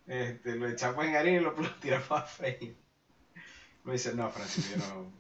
Este, 0.08 0.56
lo 0.56 0.68
echamos 0.68 1.06
en 1.06 1.16
harina 1.16 1.38
y 1.38 1.44
lo, 1.44 1.52
lo 1.58 1.76
tiramos 1.76 2.12
a 2.12 2.22
freír. 2.24 2.76
Me 3.84 3.94
dice, 3.94 4.14
no, 4.14 4.30
Francisco, 4.30 4.80
yo 4.80 4.88
no, 4.88 5.12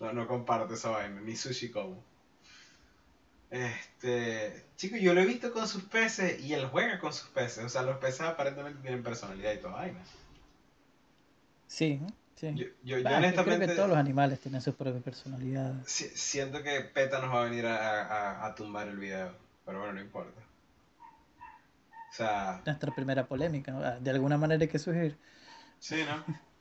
no, 0.00 0.12
no 0.12 0.28
comparto 0.28 0.74
esa 0.74 0.90
vaina, 0.90 1.20
ni 1.20 1.36
sushi 1.36 1.70
como. 1.70 2.04
Este, 3.50 4.64
chico, 4.76 4.96
yo 4.96 5.12
lo 5.12 5.20
he 5.20 5.26
visto 5.26 5.52
con 5.52 5.68
sus 5.68 5.84
peces 5.84 6.40
y 6.40 6.54
él 6.54 6.66
juega 6.68 6.98
con 6.98 7.12
sus 7.12 7.28
peces. 7.28 7.64
O 7.64 7.68
sea, 7.68 7.82
los 7.82 7.98
peces 7.98 8.22
aparentemente 8.22 8.80
tienen 8.80 9.02
personalidad 9.02 9.52
y 9.52 9.58
toda 9.58 9.74
vaina. 9.74 10.02
Sí, 11.66 12.00
sí. 12.42 12.52
Yo, 12.56 12.66
yo, 12.84 12.98
yo 12.98 13.44
creo 13.44 13.58
que 13.60 13.68
todos 13.68 13.88
los 13.88 13.96
animales 13.98 14.40
tienen 14.40 14.60
su 14.60 14.74
propia 14.74 15.00
personalidad. 15.00 15.74
si- 15.86 16.08
siento 16.10 16.62
que 16.62 16.80
PETA 16.80 17.20
nos 17.20 17.34
va 17.34 17.42
a 17.42 17.44
venir 17.44 17.66
a, 17.66 18.02
a- 18.02 18.46
a 18.46 18.54
tumbar 18.54 18.88
el 18.88 18.98
video. 18.98 19.32
Pero 19.64 19.78
bueno, 19.78 19.94
no 19.94 20.00
importa. 20.00 20.40
O 22.10 22.14
sea, 22.14 22.60
Nuestra 22.66 22.90
primera 22.94 23.26
polémica, 23.26 23.72
¿no? 23.72 23.78
Ah, 23.84 23.98
de 24.00 24.10
alguna 24.10 24.36
manera 24.38 24.62
hay 24.62 24.68
que 24.68 24.78
surgir. 24.78 25.16
sí, 25.78 25.96
¿no? 26.04 26.24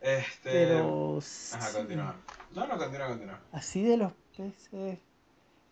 Este. 0.00 0.50
Pero 0.52 1.18
Ajá, 1.52 1.72
continúa. 1.72 2.14
No, 2.54 2.66
no, 2.66 2.78
continúa, 2.78 3.08
continúa. 3.08 3.40
así 3.52 3.82
de 3.82 3.96
los 3.96 4.12
peces. 4.36 4.98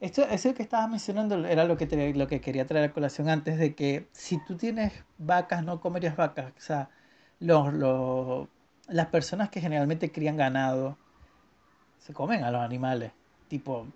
Esto, 0.00 0.22
eso 0.24 0.54
que 0.54 0.62
estabas 0.64 0.90
mencionando 0.90 1.46
era 1.46 1.64
lo 1.64 1.76
que, 1.76 1.86
te- 1.86 2.14
lo 2.14 2.28
que 2.28 2.40
quería 2.40 2.66
traer 2.66 2.90
a 2.90 2.94
colación 2.94 3.28
antes 3.30 3.58
de 3.58 3.74
que 3.74 4.08
si 4.12 4.38
tú 4.38 4.56
tienes 4.56 4.92
vacas, 5.18 5.64
no 5.64 5.80
comerías 5.80 6.16
vacas. 6.16 6.52
O 6.56 6.60
sea, 6.60 6.90
los, 7.40 7.72
los, 7.74 8.48
las 8.88 9.06
personas 9.06 9.50
que 9.50 9.60
generalmente 9.60 10.12
crían 10.12 10.36
ganado 10.36 10.96
se 11.98 12.12
comen 12.12 12.44
a 12.44 12.50
los 12.50 12.62
animales. 12.62 13.12
Tipo, 13.48 13.86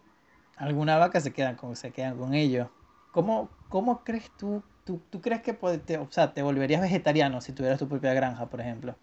alguna 0.56 0.96
vaca 0.96 1.20
se 1.20 1.32
quedan 1.32 1.56
con, 1.56 1.76
se 1.76 1.90
quedan 1.90 2.16
con 2.16 2.34
ellos. 2.34 2.68
¿Cómo, 3.12 3.48
cómo 3.68 4.02
crees 4.04 4.30
tú, 4.36 4.62
tú, 4.84 5.00
tú 5.10 5.20
crees 5.20 5.42
que 5.42 5.52
te, 5.52 5.98
o 5.98 6.10
sea, 6.10 6.32
te 6.34 6.42
volverías 6.42 6.80
vegetariano 6.80 7.40
si 7.40 7.52
tuvieras 7.52 7.78
tu 7.78 7.88
propia 7.88 8.14
granja, 8.14 8.46
por 8.46 8.60
ejemplo? 8.60 8.96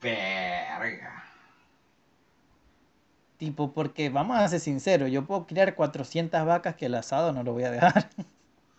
Verga. 0.00 1.24
Tipo, 3.38 3.72
porque 3.72 4.10
vamos 4.10 4.36
a 4.38 4.48
ser 4.48 4.58
sinceros, 4.58 5.10
yo 5.10 5.24
puedo 5.24 5.46
criar 5.46 5.76
400 5.76 6.44
vacas 6.44 6.74
que 6.74 6.86
el 6.86 6.94
asado 6.94 7.32
no 7.32 7.44
lo 7.44 7.52
voy 7.52 7.64
a 7.64 7.70
dejar. 7.70 8.08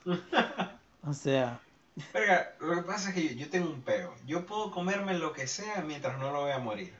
O 1.01 1.13
sea, 1.13 1.61
Verga, 2.13 2.55
lo 2.59 2.75
que 2.75 2.81
pasa 2.83 3.09
es 3.09 3.15
que 3.15 3.29
yo, 3.29 3.35
yo 3.35 3.49
tengo 3.49 3.69
un 3.69 3.81
peo. 3.81 4.15
Yo 4.25 4.45
puedo 4.45 4.71
comerme 4.71 5.17
lo 5.17 5.33
que 5.33 5.47
sea 5.47 5.81
mientras 5.81 6.17
no 6.19 6.31
lo 6.31 6.45
vea 6.45 6.59
morir. 6.59 6.93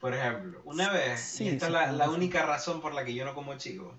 Por 0.00 0.14
ejemplo, 0.14 0.60
una 0.64 0.90
vez, 0.92 1.20
Sí, 1.20 1.44
y 1.44 1.48
esta 1.48 1.66
es 1.66 1.92
la, 1.92 2.10
única 2.10 2.46
razón 2.46 2.80
por 2.80 2.94
la 2.94 3.04
que 3.04 3.12
yo 3.12 3.24
no 3.24 3.34
como 3.34 3.56
chivo, 3.56 3.92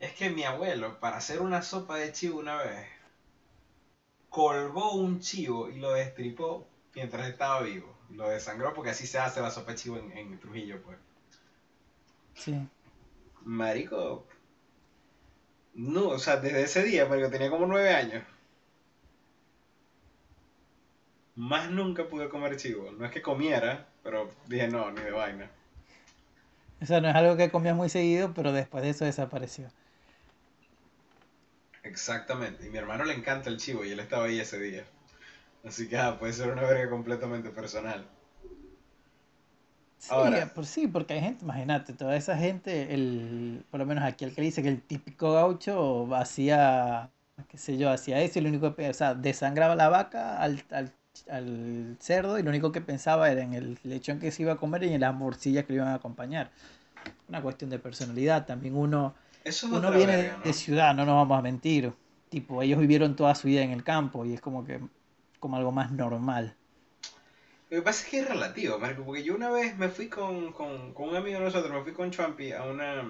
es 0.00 0.12
que 0.12 0.28
mi 0.28 0.44
abuelo, 0.44 1.00
para 1.00 1.16
hacer 1.16 1.40
una 1.40 1.62
sopa 1.62 1.96
de 1.96 2.12
chivo 2.12 2.38
una 2.38 2.56
vez, 2.56 2.86
colgó 4.28 4.92
un 4.92 5.20
chivo 5.20 5.70
y 5.70 5.78
lo 5.78 5.92
destripó 5.92 6.68
mientras 6.94 7.26
estaba 7.26 7.62
vivo. 7.62 7.96
Lo 8.10 8.28
desangró 8.28 8.74
porque 8.74 8.90
así 8.90 9.06
se 9.06 9.18
hace 9.18 9.40
la 9.40 9.50
sopa 9.50 9.72
de 9.72 9.78
chivo 9.78 9.96
en, 9.96 10.12
en 10.12 10.38
Trujillo, 10.38 10.82
pues. 10.82 10.98
sí. 12.34 12.68
Marico. 13.44 14.26
No, 15.74 16.08
o 16.08 16.18
sea, 16.18 16.38
desde 16.38 16.62
ese 16.62 16.82
día, 16.82 17.06
marico, 17.06 17.30
tenía 17.30 17.50
como 17.50 17.66
nueve 17.66 17.94
años. 17.94 18.24
Más 21.36 21.70
nunca 21.70 22.08
pude 22.08 22.28
comer 22.28 22.56
chivo. 22.56 22.90
No 22.90 23.04
es 23.06 23.12
que 23.12 23.22
comiera, 23.22 23.88
pero 24.02 24.28
dije 24.46 24.68
no, 24.68 24.90
ni 24.90 25.00
de 25.00 25.12
vaina. 25.12 25.50
O 26.80 26.86
sea, 26.86 27.00
no 27.00 27.08
es 27.08 27.14
algo 27.14 27.36
que 27.36 27.50
comías 27.50 27.76
muy 27.76 27.88
seguido, 27.88 28.34
pero 28.34 28.52
después 28.52 28.82
de 28.82 28.90
eso 28.90 29.04
desapareció. 29.04 29.68
Exactamente. 31.82 32.66
Y 32.66 32.70
mi 32.70 32.78
hermano 32.78 33.04
le 33.04 33.14
encanta 33.14 33.50
el 33.50 33.56
chivo 33.56 33.84
y 33.84 33.92
él 33.92 34.00
estaba 34.00 34.24
ahí 34.24 34.40
ese 34.40 34.58
día. 34.58 34.84
Así 35.64 35.88
que 35.88 35.96
ah, 35.98 36.18
puede 36.18 36.32
ser 36.32 36.50
una 36.50 36.62
verga 36.62 36.90
completamente 36.90 37.50
personal. 37.50 38.08
Sí, 39.98 40.10
Ahora. 40.12 40.54
por 40.54 40.64
sí, 40.64 40.86
porque 40.86 41.14
hay 41.14 41.20
gente, 41.20 41.44
imagínate, 41.44 41.92
toda 41.92 42.16
esa 42.16 42.36
gente, 42.36 42.94
el, 42.94 43.64
por 43.70 43.80
lo 43.80 43.86
menos 43.86 44.04
aquí 44.04 44.24
el 44.24 44.34
que 44.34 44.42
dice 44.42 44.62
que 44.62 44.68
el 44.68 44.80
típico 44.80 45.32
gaucho 45.32 46.14
hacía, 46.14 47.10
qué 47.48 47.58
sé 47.58 47.76
yo, 47.76 47.90
hacía 47.90 48.20
eso 48.20 48.38
y 48.38 48.42
lo 48.42 48.48
único 48.48 48.74
que, 48.76 48.88
o 48.88 48.94
sea, 48.94 49.14
desangraba 49.14 49.74
la 49.74 49.88
vaca 49.88 50.40
al, 50.40 50.62
al, 50.70 50.92
al 51.28 51.96
cerdo 52.00 52.38
y 52.38 52.42
lo 52.44 52.50
único 52.50 52.70
que 52.72 52.80
pensaba 52.80 53.30
era 53.30 53.42
en 53.42 53.54
el 53.54 53.78
lechón 53.82 54.20
que 54.20 54.30
se 54.30 54.42
iba 54.42 54.52
a 54.52 54.56
comer 54.56 54.84
y 54.84 54.92
en 54.92 55.00
las 55.00 55.14
morcillas 55.14 55.64
que 55.64 55.72
le 55.72 55.78
iban 55.78 55.88
a 55.88 55.94
acompañar. 55.94 56.50
Una 57.28 57.42
cuestión 57.42 57.70
de 57.70 57.78
personalidad, 57.78 58.46
también 58.46 58.76
uno, 58.76 59.14
Eso 59.44 59.66
es 59.66 59.72
uno 59.72 59.90
viene 59.90 60.16
verga, 60.16 60.36
¿no? 60.38 60.44
de 60.44 60.52
ciudad, 60.52 60.94
no 60.94 61.04
nos 61.04 61.16
vamos 61.16 61.38
a 61.38 61.42
mentir. 61.42 61.92
Tipo, 62.28 62.62
ellos 62.62 62.78
vivieron 62.80 63.16
toda 63.16 63.34
su 63.34 63.48
vida 63.48 63.62
en 63.62 63.70
el 63.72 63.84
campo 63.84 64.24
y 64.24 64.34
es 64.34 64.40
como 64.40 64.64
que, 64.64 64.80
como 65.40 65.56
algo 65.56 65.72
más 65.72 65.90
normal. 65.92 66.56
Lo 67.70 67.78
que 67.78 67.82
pasa 67.82 68.04
es 68.04 68.10
que 68.10 68.18
es 68.18 68.28
relativo, 68.28 68.78
Marco, 68.78 69.04
porque 69.04 69.22
yo 69.22 69.34
una 69.34 69.48
vez 69.50 69.74
me 69.78 69.88
fui 69.88 70.08
con, 70.08 70.52
con, 70.52 70.92
con 70.92 71.08
un 71.08 71.16
amigo 71.16 71.38
de 71.38 71.44
nosotros, 71.44 71.72
me 71.72 71.82
fui 71.82 71.92
con 71.94 72.10
Chumpy 72.10 72.52
a 72.52 72.64
una 72.64 73.02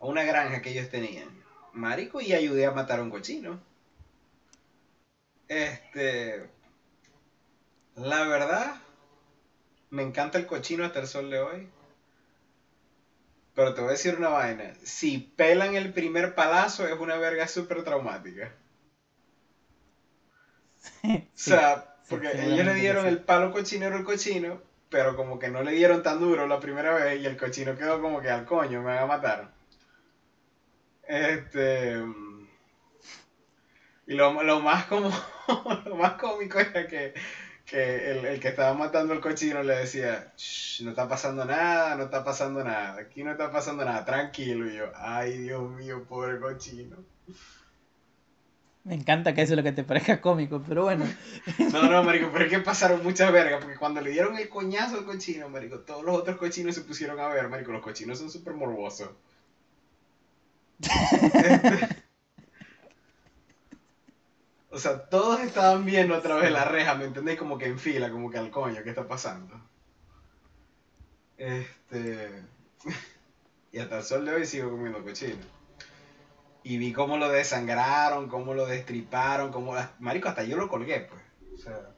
a 0.00 0.06
una 0.06 0.22
granja 0.24 0.62
que 0.62 0.70
ellos 0.70 0.88
tenían. 0.88 1.28
Marico, 1.74 2.20
y 2.22 2.32
ayudé 2.32 2.64
a 2.64 2.70
matar 2.70 2.98
a 2.98 3.02
un 3.02 3.10
cochino. 3.10 3.60
Este. 5.48 6.48
La 7.96 8.22
verdad, 8.28 8.76
me 9.90 10.02
encanta 10.04 10.38
el 10.38 10.46
cochino 10.46 10.84
hasta 10.84 11.00
el 11.00 11.08
sol 11.08 11.28
de 11.28 11.40
hoy. 11.40 11.68
Pero 13.54 13.74
te 13.74 13.80
voy 13.80 13.88
a 13.88 13.92
decir 13.94 14.14
una 14.14 14.28
vaina. 14.28 14.72
Si 14.84 15.18
pelan 15.18 15.74
el 15.74 15.92
primer 15.92 16.36
palazo, 16.36 16.86
es 16.86 16.96
una 17.00 17.16
verga 17.16 17.48
súper 17.48 17.82
traumática. 17.82 18.52
O 21.34 21.34
Sí. 21.34 21.52
Sí, 22.08 22.20
porque 22.20 22.46
ellos 22.46 22.64
le 22.66 22.74
dieron 22.74 23.06
sí. 23.06 23.08
el 23.08 23.18
palo 23.18 23.50
cochinero 23.50 23.96
al 23.96 24.04
cochino, 24.04 24.60
pero 24.88 25.14
como 25.16 25.38
que 25.38 25.48
no 25.50 25.62
le 25.62 25.72
dieron 25.72 26.02
tan 26.02 26.18
duro 26.20 26.46
la 26.46 26.60
primera 26.60 26.92
vez 26.94 27.20
y 27.20 27.26
el 27.26 27.36
cochino 27.36 27.76
quedó 27.76 28.00
como 28.00 28.20
que 28.20 28.30
al 28.30 28.44
coño, 28.44 28.80
me 28.80 28.86
van 28.92 28.98
a 29.02 29.06
matar. 29.06 29.48
Este. 31.08 31.96
mm, 32.02 32.46
Y 34.06 34.14
lo, 34.14 34.42
lo 34.42 34.60
más 34.60 34.84
como. 34.86 35.10
lo 35.84 35.96
más 35.96 36.12
cómico 36.12 36.58
era 36.58 36.86
que, 36.86 37.12
que 37.64 38.10
el, 38.10 38.24
el 38.24 38.40
que 38.40 38.48
estaba 38.48 38.72
matando 38.74 39.12
al 39.12 39.20
cochino 39.20 39.62
le 39.62 39.74
decía: 39.76 40.32
"Shh, 40.36 40.82
no 40.82 40.90
está 40.90 41.08
pasando 41.08 41.44
nada, 41.44 41.94
no 41.96 42.04
está 42.04 42.22
pasando 42.24 42.62
nada, 42.64 42.98
aquí 43.00 43.22
no 43.22 43.32
está 43.32 43.50
pasando 43.50 43.84
nada, 43.84 44.04
tranquilo. 44.04 44.68
Y 44.68 44.74
yo, 44.76 44.90
ay 44.94 45.38
Dios 45.38 45.68
mío, 45.68 46.04
pobre 46.06 46.38
cochino. 46.38 47.04
Me 48.86 48.94
encanta 48.94 49.34
que 49.34 49.42
eso 49.42 49.54
es 49.54 49.56
lo 49.56 49.64
que 49.64 49.72
te 49.72 49.82
parezca 49.82 50.20
cómico, 50.20 50.62
pero 50.66 50.84
bueno. 50.84 51.04
No, 51.72 51.90
no, 51.90 52.04
marico, 52.04 52.30
pero 52.32 52.44
es 52.44 52.50
que 52.52 52.60
pasaron 52.60 53.02
muchas 53.02 53.32
vergas, 53.32 53.60
porque 53.60 53.76
cuando 53.76 54.00
le 54.00 54.10
dieron 54.10 54.38
el 54.38 54.48
coñazo 54.48 54.98
al 54.98 55.04
cochino, 55.04 55.48
marico, 55.48 55.80
todos 55.80 56.04
los 56.04 56.16
otros 56.16 56.36
cochinos 56.36 56.76
se 56.76 56.82
pusieron 56.82 57.18
a 57.18 57.26
ver, 57.26 57.48
marico, 57.48 57.72
los 57.72 57.82
cochinos 57.82 58.18
son 58.18 58.30
súper 58.30 58.54
morbosos. 58.54 59.10
O 64.68 64.78
sea, 64.78 65.08
todos 65.08 65.40
estaban 65.40 65.86
viendo 65.86 66.14
a 66.14 66.20
través 66.20 66.44
de 66.44 66.50
la 66.50 66.66
reja, 66.66 66.94
¿me 66.96 67.06
entendéis? 67.06 67.38
Como 67.38 67.56
que 67.56 67.64
en 67.64 67.78
fila, 67.78 68.10
como 68.10 68.30
que 68.30 68.36
al 68.36 68.50
coño, 68.50 68.82
¿qué 68.82 68.90
está 68.90 69.08
pasando? 69.08 69.58
Este... 71.38 72.42
Y 73.72 73.78
hasta 73.78 73.98
el 73.98 74.04
sol 74.04 74.26
de 74.26 74.34
hoy 74.34 74.44
sigo 74.44 74.70
comiendo 74.70 75.02
cochino. 75.02 75.36
Y 76.68 76.78
vi 76.78 76.92
cómo 76.92 77.16
lo 77.16 77.28
desangraron, 77.28 78.28
cómo 78.28 78.52
lo 78.52 78.66
destriparon, 78.66 79.52
cómo... 79.52 79.74
Marico, 80.00 80.28
hasta 80.28 80.42
yo 80.42 80.56
lo 80.56 80.68
colgué, 80.68 80.98
pues. 81.08 81.22
O 81.54 81.58
sea... 81.58 81.94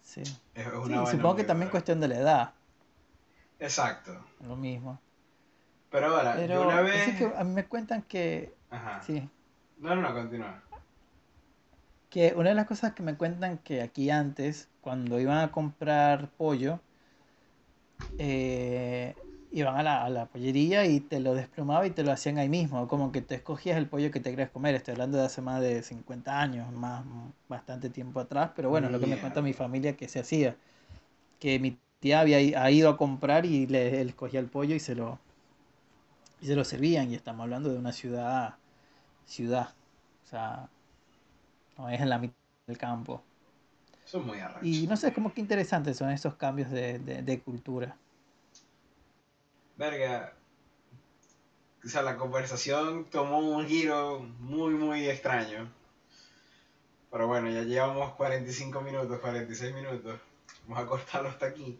Sí. 0.00 0.20
Es, 0.20 0.30
es 0.54 0.64
Sí, 0.64 0.68
una 0.70 1.00
vaina 1.00 1.06
supongo 1.10 1.34
que 1.34 1.42
también 1.42 1.66
dura. 1.66 1.72
cuestión 1.72 1.98
de 2.00 2.06
la 2.06 2.18
edad, 2.18 2.54
Exacto. 3.58 4.12
lo 4.46 4.54
mismo. 4.54 5.00
Pero 5.90 6.06
ahora, 6.06 6.34
Pero 6.36 6.68
una 6.68 6.82
vez... 6.82 7.16
que 7.16 7.32
a 7.36 7.42
mí 7.42 7.52
me 7.52 7.64
cuentan 7.66 8.02
que, 8.02 8.54
Ajá. 8.70 9.02
sí, 9.02 9.28
No, 9.78 9.96
no, 9.96 10.02
no, 10.02 10.14
continúa. 10.14 10.62
que 12.10 12.32
una 12.36 12.50
de 12.50 12.54
las 12.54 12.66
cosas 12.68 12.92
que 12.92 13.02
me 13.02 13.16
cuentan 13.16 13.58
que 13.58 13.82
aquí 13.82 14.08
antes, 14.10 14.68
cuando 14.82 15.18
iban 15.18 15.38
a 15.38 15.50
comprar 15.50 16.28
pollo, 16.30 16.78
eh, 18.18 19.16
iban 19.58 19.76
a 19.76 19.82
la, 19.82 20.04
a 20.04 20.10
la 20.10 20.26
pollería 20.26 20.86
y 20.86 21.00
te 21.00 21.20
lo 21.20 21.34
desplumaba 21.34 21.86
y 21.86 21.90
te 21.90 22.02
lo 22.04 22.12
hacían 22.12 22.38
ahí 22.38 22.48
mismo, 22.48 22.88
como 22.88 23.12
que 23.12 23.22
te 23.22 23.36
escogías 23.36 23.78
el 23.78 23.88
pollo 23.88 24.10
que 24.10 24.20
te 24.20 24.30
querías 24.30 24.50
comer. 24.50 24.74
Estoy 24.74 24.92
hablando 24.92 25.18
de 25.18 25.24
hace 25.26 25.42
más 25.42 25.60
de 25.60 25.82
50 25.82 26.40
años, 26.40 26.72
más 26.72 27.04
bastante 27.48 27.90
tiempo 27.90 28.20
atrás, 28.20 28.52
pero 28.56 28.70
bueno, 28.70 28.90
lo 28.90 29.00
que 29.00 29.06
me 29.06 29.18
cuenta 29.18 29.42
mi 29.42 29.52
familia 29.54 29.96
que 29.96 30.08
se 30.08 30.20
hacía, 30.20 30.56
que 31.40 31.58
mi 31.60 31.78
tía 32.00 32.20
había 32.20 32.38
ha 32.62 32.70
ido 32.72 32.90
a 32.90 32.96
comprar 32.98 33.46
y 33.46 33.66
le 33.66 34.00
él 34.02 34.10
escogía 34.10 34.40
el 34.40 34.48
pollo 34.48 34.74
y 34.76 34.80
se 34.80 34.94
lo 34.96 35.20
y 36.40 36.46
se 36.46 36.54
lo 36.56 36.64
servían 36.64 37.10
y 37.10 37.14
estamos 37.14 37.44
hablando 37.44 37.70
de 37.72 37.78
una 37.78 37.92
ciudad 37.92 38.54
ciudad, 39.26 39.70
o 40.26 40.28
sea, 40.28 40.68
no 41.78 41.88
es 41.88 42.00
en 42.00 42.08
la 42.08 42.18
mitad 42.18 42.34
del 42.66 42.78
campo. 42.78 43.22
Es 44.06 44.14
muy 44.14 44.38
arrecho. 44.40 44.66
Y 44.66 44.86
no 44.86 44.96
sé, 44.96 45.12
como 45.12 45.32
que 45.32 45.40
interesantes 45.40 45.96
son 45.96 46.10
esos 46.10 46.34
cambios 46.36 46.70
de, 46.70 46.98
de, 46.98 47.22
de 47.22 47.40
cultura. 47.40 47.96
Verga. 49.76 50.32
O 51.84 51.88
sea, 51.88 52.02
la 52.02 52.16
conversación 52.16 53.04
tomó 53.10 53.38
un 53.38 53.66
giro 53.66 54.20
muy, 54.40 54.74
muy 54.74 55.08
extraño. 55.08 55.70
Pero 57.10 57.26
bueno, 57.28 57.50
ya 57.50 57.62
llevamos 57.62 58.14
45 58.14 58.80
minutos, 58.80 59.20
46 59.20 59.74
minutos. 59.74 60.18
Vamos 60.66 60.82
a 60.82 60.86
cortarlo 60.86 61.28
hasta 61.28 61.46
aquí. 61.46 61.78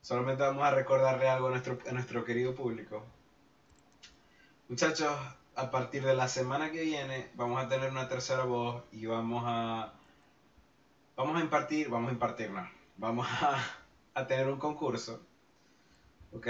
Solamente 0.00 0.42
vamos 0.42 0.62
a 0.64 0.70
recordarle 0.70 1.28
algo 1.28 1.48
a 1.48 1.50
nuestro, 1.50 1.78
a 1.88 1.92
nuestro 1.92 2.24
querido 2.24 2.54
público. 2.54 3.04
Muchachos, 4.68 5.12
a 5.56 5.70
partir 5.70 6.04
de 6.04 6.14
la 6.14 6.28
semana 6.28 6.70
que 6.70 6.82
viene 6.82 7.30
vamos 7.34 7.62
a 7.62 7.68
tener 7.68 7.90
una 7.90 8.08
tercera 8.08 8.44
voz 8.44 8.84
y 8.92 9.06
vamos 9.06 9.42
a... 9.46 9.92
Vamos 11.16 11.36
a 11.36 11.44
impartir, 11.44 11.88
vamos 11.88 12.10
a 12.10 12.12
impartir, 12.12 12.50
no. 12.50 12.68
Vamos 12.96 13.26
a, 13.42 13.58
a 14.14 14.26
tener 14.26 14.48
un 14.48 14.58
concurso 14.58 15.20
¿ok? 16.34 16.48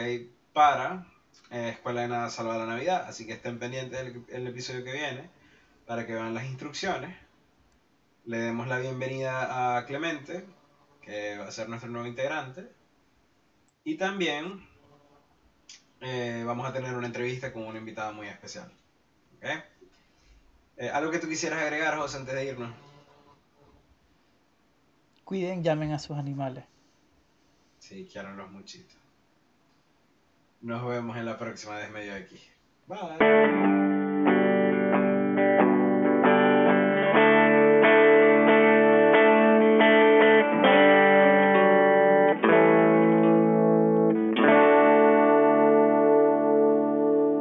Para 0.55 1.05
eh, 1.51 1.71
Escuela 1.71 2.03
de 2.03 2.09
Nada 2.09 2.31
Salva 2.31 2.57
la 2.57 2.67
Navidad. 2.67 3.07
Así 3.09 3.27
que 3.27 3.33
estén 3.33 3.59
pendientes 3.59 3.99
del 3.99 4.25
el 4.29 4.47
episodio 4.47 4.85
que 4.85 4.93
viene 4.93 5.29
para 5.85 6.07
que 6.07 6.15
vean 6.15 6.33
las 6.33 6.45
instrucciones. 6.45 7.15
Le 8.25 8.39
demos 8.39 8.69
la 8.69 8.79
bienvenida 8.79 9.77
a 9.77 9.85
Clemente, 9.85 10.47
que 11.03 11.37
va 11.39 11.49
a 11.49 11.51
ser 11.51 11.69
nuestro 11.69 11.91
nuevo 11.91 12.07
integrante. 12.07 12.71
Y 13.83 13.97
también 13.97 14.65
eh, 16.01 16.45
vamos 16.47 16.69
a 16.69 16.73
tener 16.73 16.95
una 16.95 17.09
entrevista 17.09 17.53
con 17.53 17.67
una 17.67 17.81
invitada 17.81 18.13
muy 18.13 18.29
especial. 18.29 18.73
¿ok? 19.37 19.45
Eh, 20.77 20.89
¿Algo 20.89 21.11
que 21.11 21.19
tú 21.19 21.29
quisieras 21.29 21.61
agregar, 21.63 21.99
José, 21.99 22.19
antes 22.19 22.33
de 22.33 22.45
irnos? 22.47 22.73
Cuiden, 25.25 25.65
llamen 25.65 25.91
a 25.91 25.99
sus 25.99 26.17
animales. 26.17 26.65
Sí, 27.81 28.09
quiero 28.11 28.33
los 28.35 28.51
muchitos. 28.53 29.04
Nos 30.65 30.83
vemos 30.87 31.15
en 31.19 31.27
la 31.27 31.37
próxima 31.37 31.77
Desmedio 31.77 32.15
aquí. 32.15 32.41
Bye. 32.87 33.94